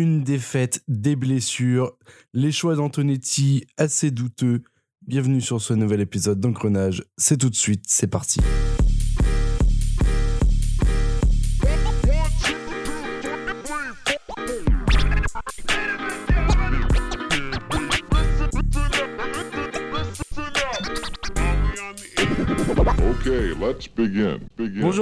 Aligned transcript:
une 0.00 0.24
défaite, 0.24 0.82
des 0.88 1.14
blessures, 1.14 1.92
les 2.32 2.52
choix 2.52 2.74
d'Antonetti 2.74 3.66
assez 3.76 4.10
douteux. 4.10 4.62
Bienvenue 5.06 5.42
sur 5.42 5.60
ce 5.60 5.74
nouvel 5.74 6.00
épisode 6.00 6.40
d'Engrenage. 6.40 7.04
C'est 7.18 7.36
tout 7.36 7.50
de 7.50 7.54
suite, 7.54 7.84
c'est 7.86 8.06
parti. 8.06 8.40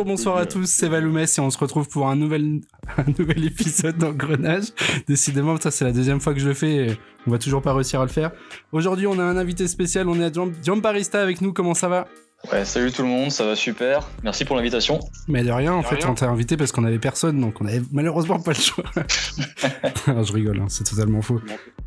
Bonsoir 0.08 0.38
à 0.38 0.46
tous, 0.46 0.64
c'est 0.64 0.88
Valoumès 0.88 1.36
et 1.36 1.40
on 1.42 1.50
se 1.50 1.58
retrouve 1.58 1.86
pour 1.86 2.08
un 2.08 2.16
nouvel, 2.16 2.60
un 2.96 3.04
nouvel 3.18 3.44
épisode 3.44 3.98
d'Engrenage. 3.98 4.68
Décidément, 5.06 5.60
ça 5.60 5.70
c'est 5.70 5.84
la 5.84 5.92
deuxième 5.92 6.18
fois 6.18 6.32
que 6.32 6.40
je 6.40 6.48
le 6.48 6.54
fais 6.54 6.74
et 6.76 6.98
on 7.26 7.30
va 7.30 7.36
toujours 7.36 7.60
pas 7.60 7.74
réussir 7.74 8.00
à 8.00 8.04
le 8.04 8.10
faire. 8.10 8.30
Aujourd'hui, 8.72 9.06
on 9.06 9.18
a 9.18 9.22
un 9.22 9.36
invité 9.36 9.68
spécial, 9.68 10.08
on 10.08 10.18
est 10.18 10.24
à 10.24 10.42
Jean 10.64 10.76
Barista 10.78 11.22
avec 11.22 11.42
nous, 11.42 11.52
comment 11.52 11.74
ça 11.74 11.88
va? 11.88 12.08
Ouais, 12.50 12.64
salut 12.64 12.90
tout 12.90 13.02
le 13.02 13.08
monde, 13.08 13.30
ça 13.30 13.44
va 13.44 13.54
super. 13.54 14.08
Merci 14.22 14.46
pour 14.46 14.56
l'invitation. 14.56 14.98
Mais 15.26 15.44
de 15.44 15.50
rien, 15.50 15.74
en 15.74 15.82
fait, 15.82 16.02
on 16.06 16.14
t'a 16.14 16.26
invité 16.26 16.56
parce 16.56 16.72
qu'on 16.72 16.84
avait 16.84 16.98
personne, 16.98 17.38
donc 17.38 17.60
on 17.60 17.66
avait 17.66 17.82
malheureusement 17.92 18.40
pas 18.40 18.52
le 18.52 18.56
choix. 18.56 18.84
je 18.96 20.32
rigole, 20.32 20.60
hein, 20.60 20.66
c'est 20.68 20.84
totalement 20.84 21.20
faux. 21.20 21.40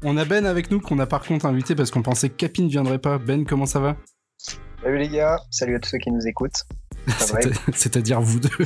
On 0.03 0.15
a 0.17 0.25
Ben 0.25 0.45
avec 0.45 0.69
nous 0.69 0.79
qu'on 0.79 0.99
a 0.99 1.07
par 1.07 1.23
contre 1.23 1.47
invité 1.47 1.73
parce 1.73 1.89
qu'on 1.89 2.03
pensait 2.03 2.29
que 2.29 2.35
Capi 2.35 2.61
ne 2.61 2.69
viendrait 2.69 2.99
pas. 2.99 3.17
Ben, 3.17 3.45
comment 3.45 3.65
ça 3.65 3.79
va? 3.79 3.95
Salut 4.83 4.99
les 4.99 5.09
gars, 5.09 5.39
salut 5.49 5.75
à 5.75 5.79
tous 5.79 5.89
ceux 5.89 5.97
qui 5.97 6.11
nous 6.11 6.27
écoutent. 6.27 6.65
C'est-à-dire 7.73 8.21
vous 8.21 8.39
deux. 8.39 8.49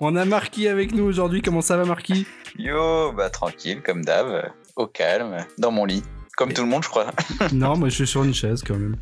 On 0.00 0.16
a 0.16 0.24
Marquis 0.24 0.68
avec 0.68 0.92
nous 0.92 1.04
aujourd'hui. 1.04 1.42
Comment 1.42 1.60
ça 1.60 1.76
va, 1.76 1.84
Marquis 1.84 2.26
Yo, 2.58 3.12
bah 3.12 3.30
tranquille, 3.30 3.82
comme 3.82 4.04
d'hab, 4.04 4.50
au 4.76 4.86
calme, 4.86 5.38
dans 5.58 5.70
mon 5.70 5.84
lit. 5.84 6.02
Comme 6.36 6.52
tout 6.52 6.62
le 6.62 6.68
monde, 6.68 6.84
je 6.84 6.90
crois. 6.90 7.12
non, 7.52 7.78
moi 7.78 7.88
je 7.88 7.94
suis 7.94 8.06
sur 8.06 8.22
une 8.22 8.34
chaise 8.34 8.62
quand 8.62 8.74
même. 8.74 8.96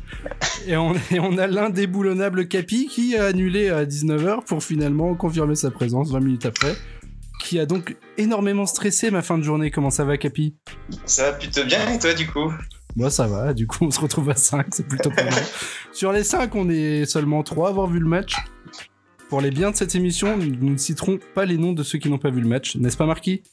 Et 0.67 0.77
on, 0.77 0.93
on 1.19 1.37
a 1.37 1.47
l'indéboulonnable 1.47 2.47
Capi 2.47 2.87
qui 2.87 3.17
a 3.17 3.25
annulé 3.25 3.69
à 3.69 3.85
19h 3.85 4.45
pour 4.45 4.63
finalement 4.63 5.13
confirmer 5.15 5.55
sa 5.55 5.69
présence 5.69 6.11
20 6.11 6.19
minutes 6.21 6.45
après. 6.45 6.75
Qui 7.43 7.59
a 7.59 7.65
donc 7.65 7.97
énormément 8.17 8.65
stressé 8.65 9.11
ma 9.11 9.21
fin 9.21 9.37
de 9.37 9.43
journée. 9.43 9.69
Comment 9.69 9.89
ça 9.89 10.05
va, 10.05 10.17
Capi? 10.17 10.55
Ça 11.05 11.31
va 11.31 11.37
plutôt 11.37 11.65
bien 11.65 11.89
et 11.89 11.99
toi, 11.99 12.13
du 12.13 12.25
coup? 12.25 12.53
Moi, 12.95 13.09
ça 13.09 13.27
va. 13.27 13.53
Du 13.53 13.67
coup, 13.67 13.85
on 13.85 13.91
se 13.91 13.99
retrouve 13.99 14.29
à 14.29 14.35
5. 14.35 14.67
C'est 14.71 14.87
plutôt 14.87 15.09
pas 15.09 15.23
mal. 15.23 15.43
Sur 15.91 16.11
les 16.11 16.23
5, 16.23 16.55
on 16.55 16.69
est 16.69 17.05
seulement 17.05 17.43
3 17.43 17.67
à 17.67 17.69
avoir 17.71 17.87
vu 17.87 17.99
le 17.99 18.07
match. 18.07 18.35
Pour 19.29 19.41
les 19.41 19.51
biens 19.51 19.71
de 19.71 19.75
cette 19.75 19.95
émission, 19.95 20.37
nous 20.37 20.71
ne 20.71 20.77
citerons 20.77 21.19
pas 21.33 21.45
les 21.45 21.57
noms 21.57 21.73
de 21.73 21.83
ceux 21.83 21.97
qui 21.97 22.09
n'ont 22.09 22.19
pas 22.19 22.29
vu 22.29 22.41
le 22.41 22.47
match. 22.47 22.75
N'est-ce 22.75 22.97
pas, 22.97 23.05
Marquis? 23.05 23.43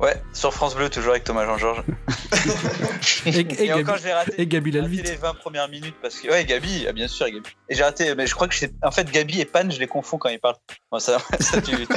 Ouais, 0.00 0.22
sur 0.32 0.52
France 0.52 0.74
Bleu, 0.74 0.88
toujours 0.88 1.12
avec 1.12 1.24
Thomas 1.24 1.44
Jean-Georges. 1.46 1.82
et, 3.26 3.64
et, 3.64 3.72
encore, 3.72 3.96
j'ai 3.98 4.12
raté, 4.12 4.32
et 4.38 4.46
Gabi 4.46 4.78
raté 4.78 5.02
les 5.02 5.16
20 5.16 5.34
premières 5.34 5.68
minutes 5.68 5.96
parce 6.00 6.20
que. 6.20 6.28
Ouais, 6.28 6.44
Gabi, 6.44 6.86
ah, 6.88 6.92
bien 6.92 7.08
sûr, 7.08 7.26
Gabi. 7.26 7.42
Et 7.68 7.74
j'ai 7.74 7.82
raté, 7.82 8.14
mais 8.14 8.26
je 8.26 8.34
crois 8.34 8.48
que 8.48 8.54
c'est. 8.54 8.72
En 8.82 8.90
fait, 8.90 9.10
Gabi 9.10 9.40
et 9.40 9.44
Pan, 9.44 9.68
je 9.68 9.78
les 9.78 9.86
confonds 9.86 10.18
quand 10.18 10.28
ils 10.28 10.38
parlent. 10.38 10.56
Bon, 10.90 10.98
ça, 10.98 11.18
ça 11.40 11.60
tue 11.60 11.76
vite. 11.76 11.90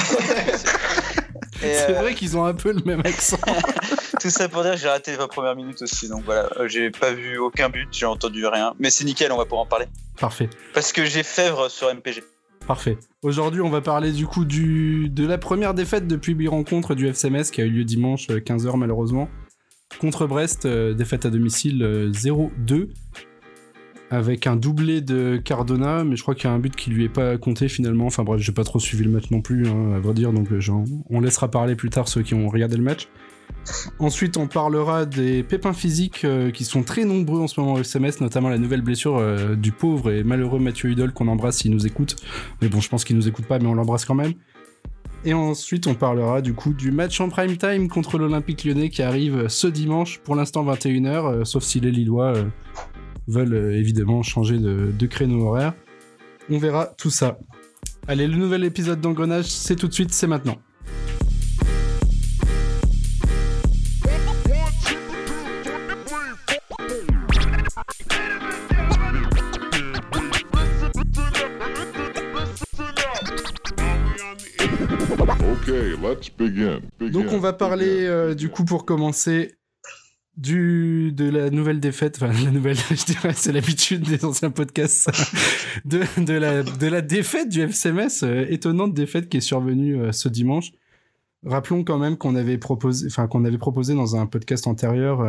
C'est 1.60 1.94
vrai 1.94 2.14
qu'ils 2.14 2.38
ont 2.38 2.46
un 2.46 2.54
peu 2.54 2.72
le 2.72 2.82
même 2.86 3.02
accent. 3.02 3.40
Tout 4.20 4.30
ça 4.30 4.50
pour 4.50 4.64
dire 4.64 4.74
que 4.74 4.78
j'ai 4.78 4.90
raté 4.90 5.12
les 5.12 5.18
20 5.18 5.28
premières 5.28 5.56
minutes 5.56 5.82
aussi. 5.82 6.08
Donc 6.10 6.24
voilà, 6.26 6.50
euh, 6.58 6.68
j'ai 6.68 6.90
pas 6.90 7.12
vu 7.12 7.38
aucun 7.38 7.70
but, 7.70 7.88
j'ai 7.92 8.06
entendu 8.06 8.46
rien. 8.48 8.74
Mais 8.80 8.90
c'est 8.90 9.06
nickel, 9.06 9.32
on 9.32 9.38
va 9.38 9.44
pouvoir 9.44 9.62
en 9.62 9.66
parler. 9.66 9.86
Parfait. 10.20 10.50
Parce 10.74 10.92
que 10.92 11.06
j'ai 11.06 11.24
Fèvre 11.24 11.70
sur 11.70 11.94
MPG. 11.94 12.24
Parfait. 12.66 12.98
Aujourd'hui, 13.22 13.62
on 13.62 13.70
va 13.70 13.82
parler 13.82 14.12
du 14.12 14.26
coup 14.28 14.44
du, 14.44 15.10
de 15.10 15.26
la 15.26 15.38
première 15.38 15.74
défaite 15.74 16.08
depuis 16.08 16.34
8 16.34 16.48
rencontres 16.48 16.96
du 16.96 17.08
FCMS 17.08 17.46
qui 17.52 17.62
a 17.62 17.66
eu 17.66 17.70
lieu 17.70 17.84
dimanche 17.86 18.28
15h 18.28 18.68
euh, 18.68 18.78
malheureusement. 18.78 19.30
Contre 20.00 20.28
Brest, 20.28 20.66
euh, 20.66 20.94
défaite 20.94 21.26
à 21.26 21.30
domicile 21.30 22.12
0-2 22.12 22.90
avec 24.10 24.48
un 24.48 24.56
doublé 24.56 25.02
de 25.02 25.42
Cardona, 25.44 26.04
mais 26.04 26.16
je 26.16 26.22
crois 26.22 26.36
qu'il 26.36 26.46
y 26.46 26.48
a 26.48 26.54
un 26.54 26.60
but 26.60 26.76
qui 26.76 26.90
lui 26.90 27.04
est 27.04 27.10
pas 27.10 27.38
compté 27.38 27.68
finalement. 27.68 28.06
Enfin 28.06 28.24
bref, 28.24 28.42
j'ai 28.42 28.54
pas 28.54 28.64
trop 28.64 28.80
suivi 28.80 29.04
le 29.04 29.12
match 29.12 29.32
non 29.32 29.42
plus, 29.42 29.68
hein, 29.68 29.94
à 29.96 30.00
vrai 30.00 30.14
dire, 30.14 30.32
donc 30.32 30.48
on 31.10 31.20
laissera 31.20 31.50
parler 31.50 31.76
plus 31.76 31.90
tard 31.90 32.08
ceux 32.08 32.22
qui 32.22 32.34
ont 32.34 32.48
regardé 32.48 32.78
le 32.78 32.84
match. 32.84 33.10
Ensuite, 34.00 34.38
on 34.38 34.48
parlera 34.48 35.06
des 35.06 35.44
pépins 35.44 35.74
physiques 35.74 36.24
euh, 36.24 36.52
qui 36.52 36.64
sont 36.64 36.84
très 36.84 37.06
nombreux 37.06 37.42
en 37.42 37.48
ce 37.48 37.60
moment 37.60 37.74
au 37.74 37.80
SMS, 37.80 38.22
notamment 38.22 38.50
la 38.50 38.58
nouvelle 38.58 38.82
blessure 38.82 39.18
euh, 39.18 39.56
du 39.56 39.72
pauvre 39.72 40.12
et 40.12 40.24
malheureux 40.24 40.60
Mathieu 40.60 40.90
Hudol 40.90 41.12
qu'on 41.12 41.28
embrasse 41.28 41.58
s'il 41.58 41.72
nous 41.72 41.86
écoute. 41.86 42.16
Mais 42.62 42.70
bon, 42.70 42.80
je 42.80 42.90
pense 42.90 43.04
qu'il 43.04 43.16
nous 43.16 43.28
écoute 43.28 43.46
pas, 43.46 43.60
mais 43.60 43.68
on 43.68 43.74
l'embrasse 43.74 44.06
quand 44.06 44.16
même. 44.16 44.34
Et 45.26 45.34
ensuite, 45.34 45.88
on 45.88 45.96
parlera 45.96 46.42
du 46.42 46.54
coup 46.54 46.74
du 46.74 46.92
match 46.92 47.20
en 47.20 47.30
prime 47.30 47.58
time 47.58 47.90
contre 47.90 48.18
l'Olympique 48.18 48.64
lyonnais 48.64 48.90
qui 48.90 49.02
arrive 49.02 49.48
ce 49.48 49.68
dimanche, 49.68 50.20
pour 50.20 50.36
l'instant 50.36 50.64
21h, 50.64 51.08
euh, 51.08 51.46
sauf 51.46 51.64
si 51.64 51.80
les 51.80 51.92
Lillois 51.92 52.34
veulent 53.28 53.74
évidemment 53.74 54.24
changer 54.24 54.58
de, 54.58 54.92
de 54.98 55.06
créneau 55.06 55.48
horaire. 55.48 55.74
On 56.50 56.58
verra 56.58 56.88
tout 56.98 57.10
ça. 57.10 57.38
Allez, 58.08 58.28
le 58.28 58.38
nouvel 58.38 58.64
épisode 58.64 59.02
d'Engrenage, 59.02 59.46
c'est 59.46 59.76
tout 59.76 59.88
de 59.88 59.94
suite, 59.94 60.14
c'est 60.14 60.28
maintenant. 60.28 60.58
Donc 77.00 77.26
on 77.32 77.40
va 77.40 77.54
parler 77.54 78.06
euh, 78.06 78.34
du 78.36 78.50
coup 78.50 78.64
pour 78.64 78.86
commencer 78.86 79.57
du 80.38 81.12
de 81.12 81.30
la 81.30 81.50
nouvelle 81.50 81.80
défaite, 81.80 82.20
enfin 82.22 82.32
la 82.32 82.52
nouvelle, 82.52 82.78
je 82.90 83.06
dirais, 83.06 83.34
c'est 83.34 83.52
l'habitude 83.52 84.02
des 84.04 84.24
anciens 84.24 84.52
podcasts, 84.52 85.10
de, 85.86 86.04
de, 86.24 86.34
la, 86.34 86.64
de 86.64 86.88
la 86.88 87.02
défaite 87.02 87.50
du 87.50 87.62
FCMS, 87.62 88.24
euh, 88.24 88.46
étonnante 88.50 88.94
défaite 88.94 89.30
qui 89.30 89.38
est 89.38 89.42
survenue 89.42 90.00
euh, 90.00 90.12
ce 90.12 90.30
dimanche. 90.30 90.72
Rappelons 91.46 91.84
quand 91.84 91.98
même 91.98 92.18
qu'on 92.18 92.36
avait 92.36 92.58
proposé, 92.58 93.08
enfin 93.08 93.28
qu'on 93.28 93.46
avait 93.46 93.58
proposé 93.58 93.94
dans 93.94 94.16
un 94.16 94.26
podcast 94.26 94.68
antérieur 94.68 95.22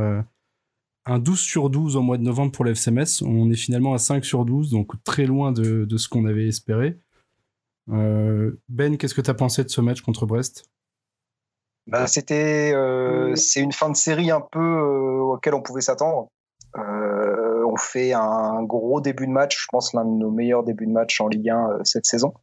un 1.08 1.18
12 1.18 1.38
sur 1.38 1.70
12 1.70 1.96
au 1.96 2.02
mois 2.02 2.18
de 2.18 2.22
novembre 2.22 2.52
pour 2.52 2.64
le 2.64 2.72
FCMS. 2.72 3.22
On 3.22 3.50
est 3.50 3.56
finalement 3.56 3.94
à 3.94 3.98
5 3.98 4.24
sur 4.24 4.44
12, 4.44 4.70
donc 4.70 4.92
très 5.04 5.26
loin 5.26 5.52
de, 5.52 5.84
de 5.84 5.96
ce 5.96 6.08
qu'on 6.08 6.26
avait 6.26 6.46
espéré. 6.46 6.98
Euh, 7.90 8.60
ben, 8.68 8.96
qu'est-ce 8.96 9.14
que 9.14 9.20
tu 9.20 9.30
as 9.30 9.34
pensé 9.34 9.64
de 9.64 9.70
ce 9.70 9.80
match 9.80 10.02
contre 10.02 10.26
Brest? 10.26 10.68
Bah, 11.88 12.06
c'était, 12.06 12.72
euh, 12.74 13.34
c'est 13.34 13.60
une 13.60 13.72
fin 13.72 13.88
de 13.88 13.96
série 13.96 14.30
un 14.30 14.42
peu 14.42 14.60
euh, 14.60 15.20
auquel 15.20 15.54
on 15.54 15.62
pouvait 15.62 15.80
s'attendre. 15.80 16.28
on 16.76 17.76
fait 17.76 18.12
un 18.12 18.62
gros 18.62 19.00
début 19.00 19.26
de 19.26 19.32
match, 19.32 19.62
je 19.62 19.66
pense 19.70 19.94
l'un 19.94 20.04
de 20.04 20.10
nos 20.10 20.30
meilleurs 20.30 20.64
débuts 20.64 20.86
de 20.86 20.92
match 20.92 21.20
en 21.20 21.28
Ligue 21.28 21.50
1 21.50 21.84
cette 21.84 22.06
saison, 22.06 22.34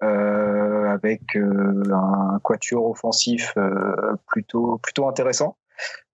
avec 0.00 1.36
un 1.36 2.38
quatuor 2.42 2.90
offensif 2.90 3.54
plutôt 4.26 4.78
plutôt 4.78 5.08
intéressant. 5.08 5.56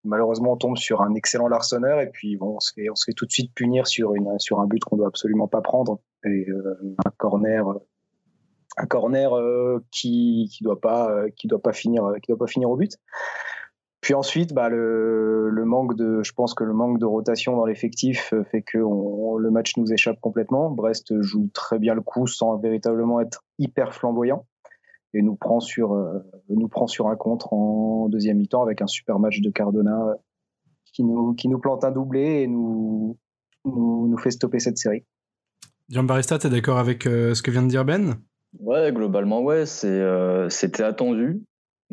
Malheureusement, 0.04 0.53
on 0.53 0.56
tombe 0.56 0.77
sur 0.77 1.03
un 1.03 1.15
excellent 1.15 1.48
Larsonneur 1.48 2.00
et 2.00 2.10
puis 2.10 2.37
bon, 2.37 2.56
on 2.56 2.60
se 2.60 2.72
fait, 2.72 2.88
on 2.88 2.94
se 2.94 3.04
fait 3.04 3.15
tout 3.15 3.27
de 3.27 3.32
suite 3.32 3.53
punir 3.54 3.87
sur 3.87 4.15
une 4.15 4.38
sur 4.38 4.60
un 4.60 4.66
but 4.66 4.82
qu'on 4.84 4.97
doit 4.97 5.09
absolument 5.09 5.48
pas 5.48 5.60
prendre 5.60 5.98
et 6.25 6.47
un 7.04 7.10
corner 7.16 7.65
un 8.78 8.87
corner 8.87 9.34
euh, 9.34 9.84
qui 9.91 10.49
qui 10.53 10.65
doit 10.65 10.81
pas 10.81 11.11
euh, 11.11 11.28
qui 11.37 11.49
doit 11.49 11.61
pas 11.61 11.72
finir 11.72 12.05
euh, 12.05 12.19
qui 12.19 12.31
doit 12.31 12.39
pas 12.39 12.47
finir 12.47 12.71
au 12.71 12.77
but. 12.77 12.97
Puis 14.00 14.15
ensuite, 14.15 14.55
bah, 14.55 14.69
le, 14.69 15.50
le, 15.50 15.65
manque 15.65 15.97
de, 15.97 16.22
je 16.22 16.33
pense 16.33 16.55
que 16.55 16.62
le 16.62 16.72
manque 16.72 17.00
de 17.00 17.05
rotation 17.05 17.56
dans 17.56 17.66
l'effectif 17.66 18.33
fait 18.53 18.62
que 18.62 18.78
le 18.78 19.50
match 19.50 19.77
nous 19.77 19.93
échappe 19.93 20.21
complètement. 20.21 20.71
Brest 20.71 21.21
joue 21.21 21.50
très 21.53 21.81
bien 21.81 21.94
le 21.94 22.00
coup 22.00 22.28
sans 22.28 22.56
véritablement 22.59 23.21
être 23.21 23.44
hyper 23.59 23.93
flamboyant 23.93 24.47
et 25.15 25.21
nous 25.21 25.34
prend 25.34 25.59
sur, 25.59 26.00
nous 26.49 26.69
prend 26.69 26.87
sur 26.87 27.09
un 27.09 27.16
contre 27.16 27.53
en 27.53 28.09
deuxième 28.09 28.36
mi-temps 28.36 28.63
avec 28.63 28.83
un 28.83 28.86
super 28.86 29.19
match 29.19 29.41
de 29.41 29.51
Cardona 29.51 30.15
qui 30.92 31.03
nous, 31.03 31.34
qui 31.34 31.48
nous 31.48 31.59
plante 31.59 31.83
un 31.83 31.91
doublé 31.91 32.42
et 32.42 32.47
nous, 32.47 33.19
nous, 33.65 34.07
nous 34.07 34.19
fait 34.19 34.30
stopper 34.30 34.60
cette 34.60 34.78
série. 34.78 35.04
Jean 35.89 36.04
Barista, 36.04 36.39
tu 36.39 36.47
es 36.47 36.51
d'accord 36.51 36.78
avec 36.78 37.03
ce 37.03 37.42
que 37.42 37.51
vient 37.51 37.63
de 37.63 37.69
dire 37.69 37.84
Ben? 37.84 38.22
Ouais, 38.60 38.92
globalement, 38.92 39.42
ouais, 39.42 39.65
euh, 39.84 40.48
c'était 40.48 40.83
attendu, 40.83 41.42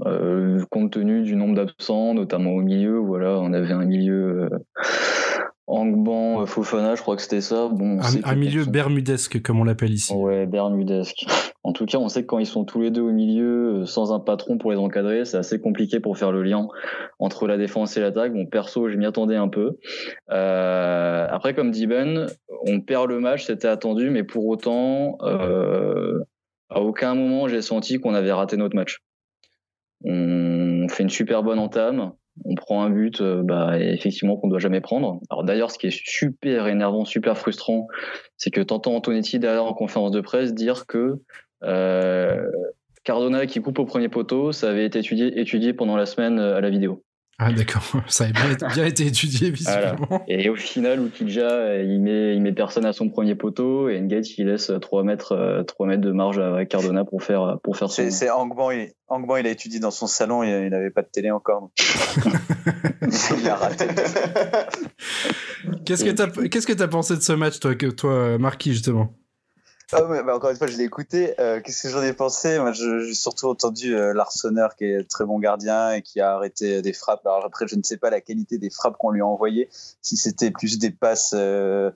euh, 0.06 0.64
compte 0.72 0.92
tenu 0.92 1.24
du 1.24 1.36
nombre 1.36 1.56
d'absents, 1.56 2.14
notamment 2.14 2.52
au 2.52 2.62
milieu. 2.62 2.98
Voilà, 2.98 3.40
on 3.40 3.54
avait 3.54 3.74
un 3.74 3.86
milieu 3.86 4.44
euh, 4.44 4.50
Angban, 5.68 6.42
euh, 6.42 6.46
Fofana, 6.46 6.96
je 6.96 7.02
crois 7.02 7.16
que 7.16 7.22
c'était 7.22 7.42
ça. 7.42 7.70
Bon, 7.72 8.00
un, 8.24 8.36
milieu 8.36 8.66
bermudesque, 8.66 9.42
comme 9.42 9.60
on 9.60 9.64
l'appelle 9.64 9.94
ici. 9.94 10.14
Ouais, 10.14 10.46
bermudesque. 10.46 11.26
En 11.64 11.74
tout 11.74 11.86
cas, 11.86 11.98
on 11.98 12.08
sait 12.10 12.22
que 12.22 12.28
quand 12.28 12.40
ils 12.40 12.46
sont 12.46 12.66
tous 12.66 12.82
les 12.82 12.92
deux 12.92 13.02
au 13.02 13.12
milieu, 13.12 13.86
sans 13.86 14.14
un 14.14 14.20
patron 14.20 14.58
pour 14.58 14.72
les 14.72 14.78
encadrer, 14.78 15.26
c'est 15.26 15.38
assez 15.38 15.60
compliqué 15.60 16.00
pour 16.00 16.18
faire 16.18 16.32
le 16.32 16.44
lien 16.44 16.68
entre 17.18 17.48
la 17.48 17.58
défense 17.58 17.98
et 17.98 18.02
l'attaque. 18.02 18.34
Bon, 18.34 18.46
perso, 18.46 18.90
je 18.90 18.98
m'y 18.98 19.06
attendais 19.06 19.38
un 19.38 19.48
peu. 19.48 19.78
Euh, 20.30 21.28
après, 21.30 21.56
comme 21.56 21.72
dit 21.72 21.88
Ben, 21.88 22.28
on 22.68 22.82
perd 22.82 23.10
le 23.10 23.20
match, 23.20 23.46
c'était 23.46 23.68
attendu, 23.68 24.10
mais 24.12 24.24
pour 24.24 24.46
autant, 24.46 25.18
à 26.70 26.82
aucun 26.82 27.16
moment 27.16 27.48
j'ai 27.48 27.62
senti 27.62 27.98
qu'on 27.98 28.14
avait 28.14 28.32
raté 28.32 28.58
notre 28.58 28.76
match. 28.76 29.00
On 30.04 30.88
fait 30.90 31.04
une 31.04 31.10
super 31.10 31.44
bonne 31.44 31.60
entame. 31.60 32.12
On 32.44 32.54
prend 32.56 32.84
un 32.84 32.90
but, 32.90 33.22
euh, 33.22 33.44
bah, 33.44 33.80
effectivement, 33.80 34.36
qu'on 34.36 34.50
doit 34.50 34.60
jamais 34.60 34.82
prendre. 34.82 35.22
Alors 35.30 35.46
d'ailleurs, 35.46 35.72
ce 35.72 35.80
qui 35.80 35.88
est 35.88 35.98
super 36.06 36.68
énervant, 36.68 37.06
super 37.06 37.38
frustrant, 37.38 37.88
c'est 38.36 38.52
que 38.52 38.60
t'entends 38.60 38.96
Antonetti 38.96 39.40
derrière 39.40 39.64
en 39.64 39.74
conférence 39.74 40.12
de 40.12 40.20
presse 40.20 40.54
dire 40.54 40.86
que 40.86 41.22
euh, 41.64 42.46
Cardona 43.06 43.46
qui 43.46 43.62
coupe 43.62 43.80
au 43.80 43.86
premier 43.86 44.10
poteau, 44.10 44.52
ça 44.52 44.70
avait 44.70 44.86
été 44.86 45.00
étudié, 45.00 45.40
étudié 45.40 45.74
pendant 45.74 45.96
la 45.96 46.06
semaine 46.06 46.40
euh, 46.40 46.58
à 46.58 46.62
la 46.62 46.70
vidéo. 46.70 47.05
Ah 47.38 47.52
d'accord, 47.52 47.84
ça 48.08 48.24
avait 48.24 48.34
bien 48.34 48.52
été, 48.52 48.66
bien 48.66 48.86
été 48.86 49.06
étudié 49.06 49.52
visiblement. 49.52 50.24
Et 50.28 50.50
au 50.50 50.56
final, 50.56 51.06
Ukidja, 51.06 51.82
il 51.82 52.00
met, 52.00 52.34
il 52.36 52.42
met 52.42 52.54
personne 52.54 52.86
à 52.86 52.94
son 52.94 53.10
premier 53.10 53.36
poteau 53.36 53.90
et 53.90 54.00
Engage, 54.00 54.38
il 54.38 54.48
laisse 54.48 54.72
3 54.82 55.04
mètres, 55.04 55.64
3 55.68 55.88
mètres 55.88 56.02
de 56.02 56.12
marge 56.12 56.40
à 56.40 56.66
Cardona 56.66 57.04
pour 57.04 57.24
faire, 57.24 57.60
pour 57.62 57.76
faire 57.76 57.90
son... 57.90 58.10
C'est 58.10 58.30
Angban, 58.30 58.72
il, 58.72 58.92
Angban, 59.08 59.38
il 59.38 59.48
a 59.48 59.50
étudié 59.50 59.80
dans 59.80 59.92
son 59.92 60.08
salon, 60.08 60.44
il 60.44 60.70
n'avait 60.70 60.92
pas 60.92 61.02
de 61.02 61.10
télé 61.12 61.32
encore. 61.32 61.72
Il 63.38 63.48
a 63.50 63.56
raté. 63.56 63.86
Qu'est-ce 65.86 66.04
que 66.04 66.10
t'as, 66.10 66.28
qu'est-ce 66.48 66.66
que 66.66 66.74
t'as 66.74 66.88
pensé 66.88 67.16
de 67.16 67.22
ce 67.22 67.34
match, 67.34 67.60
toi, 67.60 67.76
que, 67.76 67.88
toi, 67.88 68.38
Marquis, 68.40 68.72
justement? 68.72 69.14
Ah 69.92 70.04
ouais, 70.06 70.24
bah 70.24 70.36
encore 70.36 70.50
une 70.50 70.58
fois, 70.58 70.68
je 70.68 70.78
l'ai 70.78 70.84
écouté. 70.84 71.34
Euh, 71.40 71.62
Qu'est-ce 71.62 71.84
que 71.84 71.90
j'en 71.90 72.02
ai 72.04 72.14
pensé? 72.14 72.60
Moi, 72.60 72.72
j'ai 72.74 73.14
surtout 73.14 73.48
entendu 73.48 73.96
euh, 73.96 74.14
Larsonneur, 74.14 74.76
qui 74.76 74.86
est 74.86 75.10
très 75.10 75.26
bon 75.26 75.40
gardien 75.40 75.92
et 75.94 76.02
qui 76.02 76.20
a 76.22 76.34
arrêté 76.36 76.82
des 76.82 76.94
frappes. 76.94 77.26
Alors 77.26 77.46
après, 77.46 77.68
je 77.68 77.76
ne 77.76 77.84
sais 77.84 77.98
pas 77.98 78.10
la 78.10 78.22
qualité 78.22 78.58
des 78.58 78.70
frappes 78.70 78.98
qu'on 78.98 79.12
lui 79.12 79.22
a 79.22 79.26
envoyées. 79.26 79.70
Si 80.02 80.18
c'était 80.18 80.52
plus 80.52 80.80
des 80.80 80.92
passes 80.92 81.34
euh, 81.36 81.92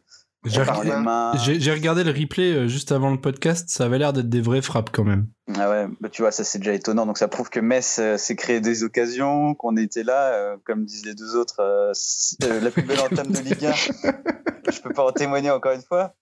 j'ai 0.46 0.64
par 0.64 0.84
les 0.86 0.92
mains. 0.96 1.34
J'ai 1.38 1.72
regardé 1.74 2.04
le 2.06 2.12
replay 2.12 2.54
euh, 2.54 2.68
juste 2.70 2.94
avant 2.94 3.12
le 3.12 3.20
podcast. 3.20 3.68
Ça 3.70 3.86
avait 3.86 3.98
l'air 3.98 4.14
d'être 4.14 4.30
des 4.30 4.40
vraies 4.42 4.62
frappes 4.62 4.90
quand 4.94 5.04
même. 5.04 5.28
Ah 5.58 5.70
ouais, 5.70 5.88
bah 6.00 6.08
tu 6.10 6.22
vois, 6.22 6.32
ça 6.32 6.44
c'est 6.46 6.60
déjà 6.60 6.74
étonnant. 6.74 7.06
Donc 7.06 7.18
ça 7.18 7.28
prouve 7.28 7.50
que 7.50 7.60
Metz 7.60 7.98
euh, 8.00 8.18
s'est 8.18 8.38
créé 8.38 8.62
des 8.62 8.84
occasions, 8.84 9.54
qu'on 9.56 9.76
était 9.76 10.04
là, 10.04 10.32
euh, 10.34 10.56
comme 10.64 10.86
disent 10.86 11.06
les 11.06 11.16
deux 11.16 11.36
autres, 11.36 11.60
euh, 11.62 11.92
si- 11.94 12.38
euh, 12.44 12.62
la 12.62 12.72
plus 12.72 12.84
belle 12.84 13.00
entame 13.02 13.32
de 13.32 13.40
Ligue 13.40 13.66
1. 13.66 13.74
Je 14.72 14.80
peux 14.82 14.94
pas 14.94 15.04
en 15.04 15.12
témoigner 15.12 15.50
encore 15.52 15.74
une 15.74 15.82
fois. 15.82 16.14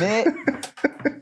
Mais 0.00 0.24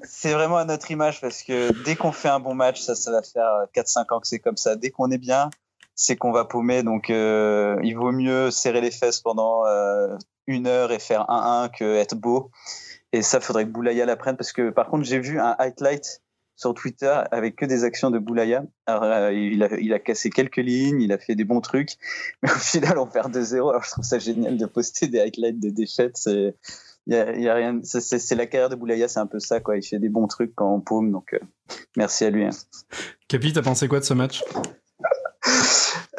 c'est 0.03 0.33
vraiment 0.33 0.57
à 0.57 0.65
notre 0.65 0.91
image 0.91 1.21
parce 1.21 1.43
que 1.43 1.73
dès 1.85 1.97
qu'on 1.97 2.13
fait 2.13 2.29
un 2.29 2.41
bon 2.41 2.55
match, 2.55 2.81
ça, 2.81 2.95
ça 2.95 3.11
va 3.11 3.23
faire 3.23 3.67
4-5 3.75 4.15
ans 4.15 4.21
que 4.21 4.27
c'est 4.27 4.39
comme 4.39 4.57
ça. 4.57 4.77
Dès 4.77 4.91
qu'on 4.91 5.11
est 5.11 5.19
bien, 5.19 5.51
c'est 5.95 6.17
qu'on 6.17 6.33
va 6.33 6.45
paumer. 6.45 6.83
Donc 6.83 7.11
euh, 7.11 7.77
il 7.83 7.97
vaut 7.97 8.13
mieux 8.13 8.51
serrer 8.51 8.81
les 8.81 8.91
fesses 8.91 9.21
pendant 9.21 9.67
euh, 9.67 10.17
une 10.47 10.67
heure 10.67 10.93
et 10.93 10.99
faire 10.99 11.27
1-1 11.29 11.71
que 11.77 11.97
être 11.97 12.15
beau. 12.15 12.51
Et 13.13 13.23
ça, 13.23 13.41
faudrait 13.41 13.65
que 13.65 13.71
Boulaya 13.71 14.07
l'apprenne 14.07 14.37
parce 14.37 14.53
que 14.53 14.71
par 14.71 14.89
contre, 14.89 15.05
j'ai 15.05 15.19
vu 15.19 15.39
un 15.39 15.55
highlight 15.59 16.23
sur 16.57 16.75
Twitter 16.75 17.15
avec 17.31 17.57
que 17.57 17.67
des 17.67 17.85
actions 17.85 18.11
de 18.11 18.19
Boulaya. 18.19 18.65
Alors, 18.87 19.03
euh, 19.03 19.33
il, 19.33 19.63
a, 19.63 19.69
il 19.79 20.01
cassé 20.03 20.31
quelques 20.31 20.57
lignes, 20.57 21.01
il 21.01 21.13
a 21.13 21.19
fait 21.19 21.35
des 21.35 21.45
bons 21.45 21.61
trucs, 21.61 21.97
mais 22.43 22.51
au 22.51 22.57
final, 22.59 22.99
on 22.99 23.07
perd 23.07 23.37
2-0. 23.37 23.71
Alors, 23.71 23.83
je 23.83 23.91
trouve 23.91 24.05
ça 24.05 24.19
génial 24.19 24.57
de 24.57 24.67
poster 24.67 25.09
des 25.09 25.21
highlights 25.21 25.61
de 25.61 25.71
défaites. 25.71 26.17
C'est, 26.17 26.55
il 26.61 26.92
y 27.09 27.15
a, 27.17 27.33
il 27.35 27.43
y 27.43 27.49
a 27.49 27.55
rien, 27.55 27.81
c'est, 27.83 28.35
la 28.35 28.47
carrière 28.47 28.69
de 28.71 28.77
Boulaya, 28.77 29.09
c'est 29.09 29.19
un 29.21 29.27
peu 29.27 29.41
ça, 29.41 29.61
quoi. 29.61 29.77
Il 29.77 29.83
fait 29.83 29.99
des 29.99 30.09
bons 30.09 30.27
trucs 30.29 30.55
quand 30.55 30.73
on 30.73 30.81
paume, 30.81 31.11
donc 31.11 31.35
euh, 31.35 31.39
merci 31.97 32.25
à 32.25 32.31
lui. 32.31 32.45
hein. 32.45 32.51
Capi, 33.29 33.53
t'as 33.53 33.63
pensé 33.63 33.89
quoi 33.89 33.99
de 34.01 34.05
ce 34.05 34.15
match? 34.15 34.45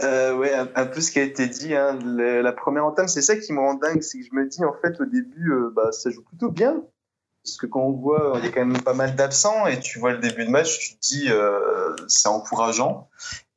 Euh, 0.01 0.35
ouais, 0.35 0.53
un, 0.53 0.68
un 0.75 0.85
peu 0.85 1.00
ce 1.00 1.12
qui 1.12 1.19
a 1.19 1.24
été 1.24 1.47
dit. 1.47 1.74
Hein. 1.75 1.97
Le- 2.03 2.41
la 2.41 2.51
première 2.51 2.85
entame, 2.85 3.07
c'est 3.07 3.21
ça 3.21 3.38
qui 3.38 3.53
me 3.53 3.59
rend 3.59 3.75
dingue, 3.75 4.01
c'est 4.01 4.19
que 4.19 4.25
je 4.25 4.35
me 4.35 4.47
dis 4.47 4.63
en 4.65 4.74
fait 4.81 5.00
au 5.00 5.06
début, 5.06 5.51
euh, 5.51 5.71
bah 5.74 5.91
ça 5.94 6.09
joue 6.09 6.24
plutôt 6.24 6.50
bien, 6.50 6.83
parce 7.44 7.56
que 7.57 7.65
quand 7.68 7.81
on 7.81 7.91
voit, 7.94 8.33
il 8.39 8.45
y 8.45 8.47
a 8.47 8.51
quand 8.51 8.65
même 8.65 8.81
pas 8.81 8.94
mal 8.94 9.15
d'absents 9.15 9.65
et 9.68 9.79
tu 9.79 10.00
vois 10.00 10.12
le 10.12 10.18
début 10.18 10.45
de 10.45 10.50
match, 10.50 10.77
tu 10.79 10.95
te 10.95 11.00
dis 11.01 11.25
euh, 11.29 11.95
c'est 12.07 12.27
encourageant. 12.27 13.07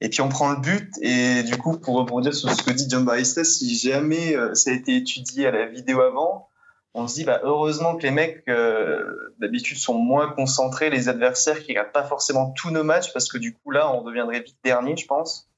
Et 0.00 0.08
puis 0.08 0.20
on 0.20 0.28
prend 0.28 0.50
le 0.52 0.58
but 0.60 0.92
et 1.00 1.42
du 1.42 1.56
coup 1.56 1.76
pour 1.78 1.96
rebondir 1.96 2.32
sur 2.34 2.50
ce 2.52 2.62
que 2.62 2.70
dit 2.70 2.86
John 2.88 3.04
Barista, 3.04 3.42
si 3.42 3.76
jamais 3.76 4.36
ça 4.54 4.70
a 4.70 4.74
été 4.74 4.94
étudié 4.94 5.46
à 5.48 5.50
la 5.50 5.66
vidéo 5.66 6.00
avant, 6.00 6.48
on 6.96 7.06
se 7.06 7.14
dit 7.14 7.24
bah 7.24 7.40
heureusement 7.42 7.96
que 7.96 8.02
les 8.02 8.10
mecs 8.10 8.42
euh, 8.48 9.34
d'habitude 9.38 9.76
sont 9.76 9.94
moins 9.94 10.28
concentrés, 10.28 10.88
les 10.88 11.08
adversaires 11.08 11.62
qui 11.62 11.72
regardent 11.72 11.92
pas 11.92 12.04
forcément 12.04 12.52
tous 12.52 12.70
nos 12.70 12.84
matchs 12.84 13.12
parce 13.12 13.30
que 13.30 13.36
du 13.38 13.54
coup 13.54 13.70
là 13.70 13.92
on 13.92 14.02
deviendrait 14.02 14.40
vite 14.40 14.56
dernier, 14.64 14.96
je 14.96 15.06
pense 15.06 15.48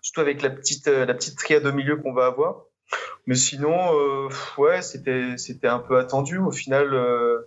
surtout 0.00 0.22
avec 0.22 0.40
la 0.40 0.50
petite 0.50 0.88
euh, 0.88 1.04
la 1.04 1.12
petite 1.12 1.36
triade 1.36 1.66
au 1.66 1.72
milieu 1.72 1.96
qu'on 1.96 2.14
va 2.14 2.26
avoir. 2.26 2.64
Mais 3.26 3.34
sinon, 3.34 3.74
euh, 3.74 4.28
ouais, 4.56 4.82
c'était 4.82 5.36
c'était 5.36 5.66
un 5.66 5.80
peu 5.80 5.98
attendu. 5.98 6.38
Au 6.38 6.52
final, 6.52 6.94
euh, 6.94 7.38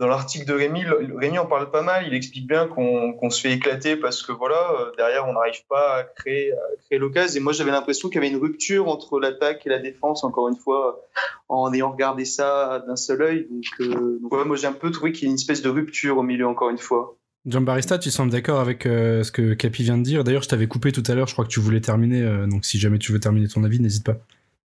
dans 0.00 0.08
l'article 0.08 0.46
de 0.46 0.52
Rémi, 0.52 0.84
Rémi 1.16 1.38
en 1.38 1.46
parle 1.46 1.70
pas 1.70 1.82
mal. 1.82 2.04
Il 2.08 2.14
explique 2.14 2.48
bien 2.48 2.66
qu'on 2.66 3.30
se 3.30 3.40
fait 3.40 3.52
éclater 3.52 3.94
parce 3.96 4.22
que 4.22 4.32
voilà, 4.32 4.72
euh, 4.80 4.90
derrière, 4.96 5.28
on 5.28 5.34
n'arrive 5.34 5.64
pas 5.68 5.98
à 5.98 6.02
créer 6.02 6.52
à 6.52 6.56
créer 6.84 6.98
l'occasion. 6.98 7.40
Et 7.40 7.42
moi, 7.42 7.52
j'avais 7.52 7.70
l'impression 7.70 8.08
qu'il 8.08 8.16
y 8.16 8.24
avait 8.24 8.34
une 8.34 8.40
rupture 8.40 8.88
entre 8.88 9.20
l'attaque 9.20 9.64
et 9.64 9.68
la 9.68 9.78
défense. 9.78 10.24
Encore 10.24 10.48
une 10.48 10.56
fois, 10.56 11.00
en 11.48 11.72
ayant 11.72 11.92
regardé 11.92 12.24
ça 12.24 12.82
d'un 12.88 12.96
seul 12.96 13.22
œil. 13.22 13.46
Donc, 13.48 13.88
donc 14.22 14.34
ouais, 14.34 14.44
moi, 14.44 14.56
j'ai 14.56 14.66
un 14.66 14.72
peu 14.72 14.90
trouvé 14.90 15.12
qu'il 15.12 15.24
y 15.24 15.26
a 15.26 15.30
une 15.30 15.36
espèce 15.36 15.62
de 15.62 15.68
rupture 15.68 16.18
au 16.18 16.24
milieu. 16.24 16.48
Encore 16.48 16.70
une 16.70 16.78
fois. 16.78 17.16
Jean 17.46 17.60
Barista, 17.60 17.98
tu 17.98 18.10
sembles 18.10 18.32
d'accord 18.32 18.58
avec 18.58 18.82
ce 18.82 19.30
que 19.30 19.54
Capi 19.54 19.84
vient 19.84 19.98
de 19.98 20.02
dire. 20.02 20.24
D'ailleurs, 20.24 20.42
je 20.42 20.48
t'avais 20.48 20.66
coupé 20.66 20.90
tout 20.90 21.02
à 21.06 21.14
l'heure. 21.14 21.28
Je 21.28 21.32
crois 21.32 21.44
que 21.44 21.50
tu 21.50 21.60
voulais 21.60 21.80
terminer. 21.80 22.24
donc, 22.48 22.64
si 22.64 22.80
jamais 22.80 22.98
tu 22.98 23.12
veux 23.12 23.20
terminer 23.20 23.46
ton 23.46 23.62
avis, 23.62 23.78
n'hésite 23.78 24.04
pas. 24.04 24.16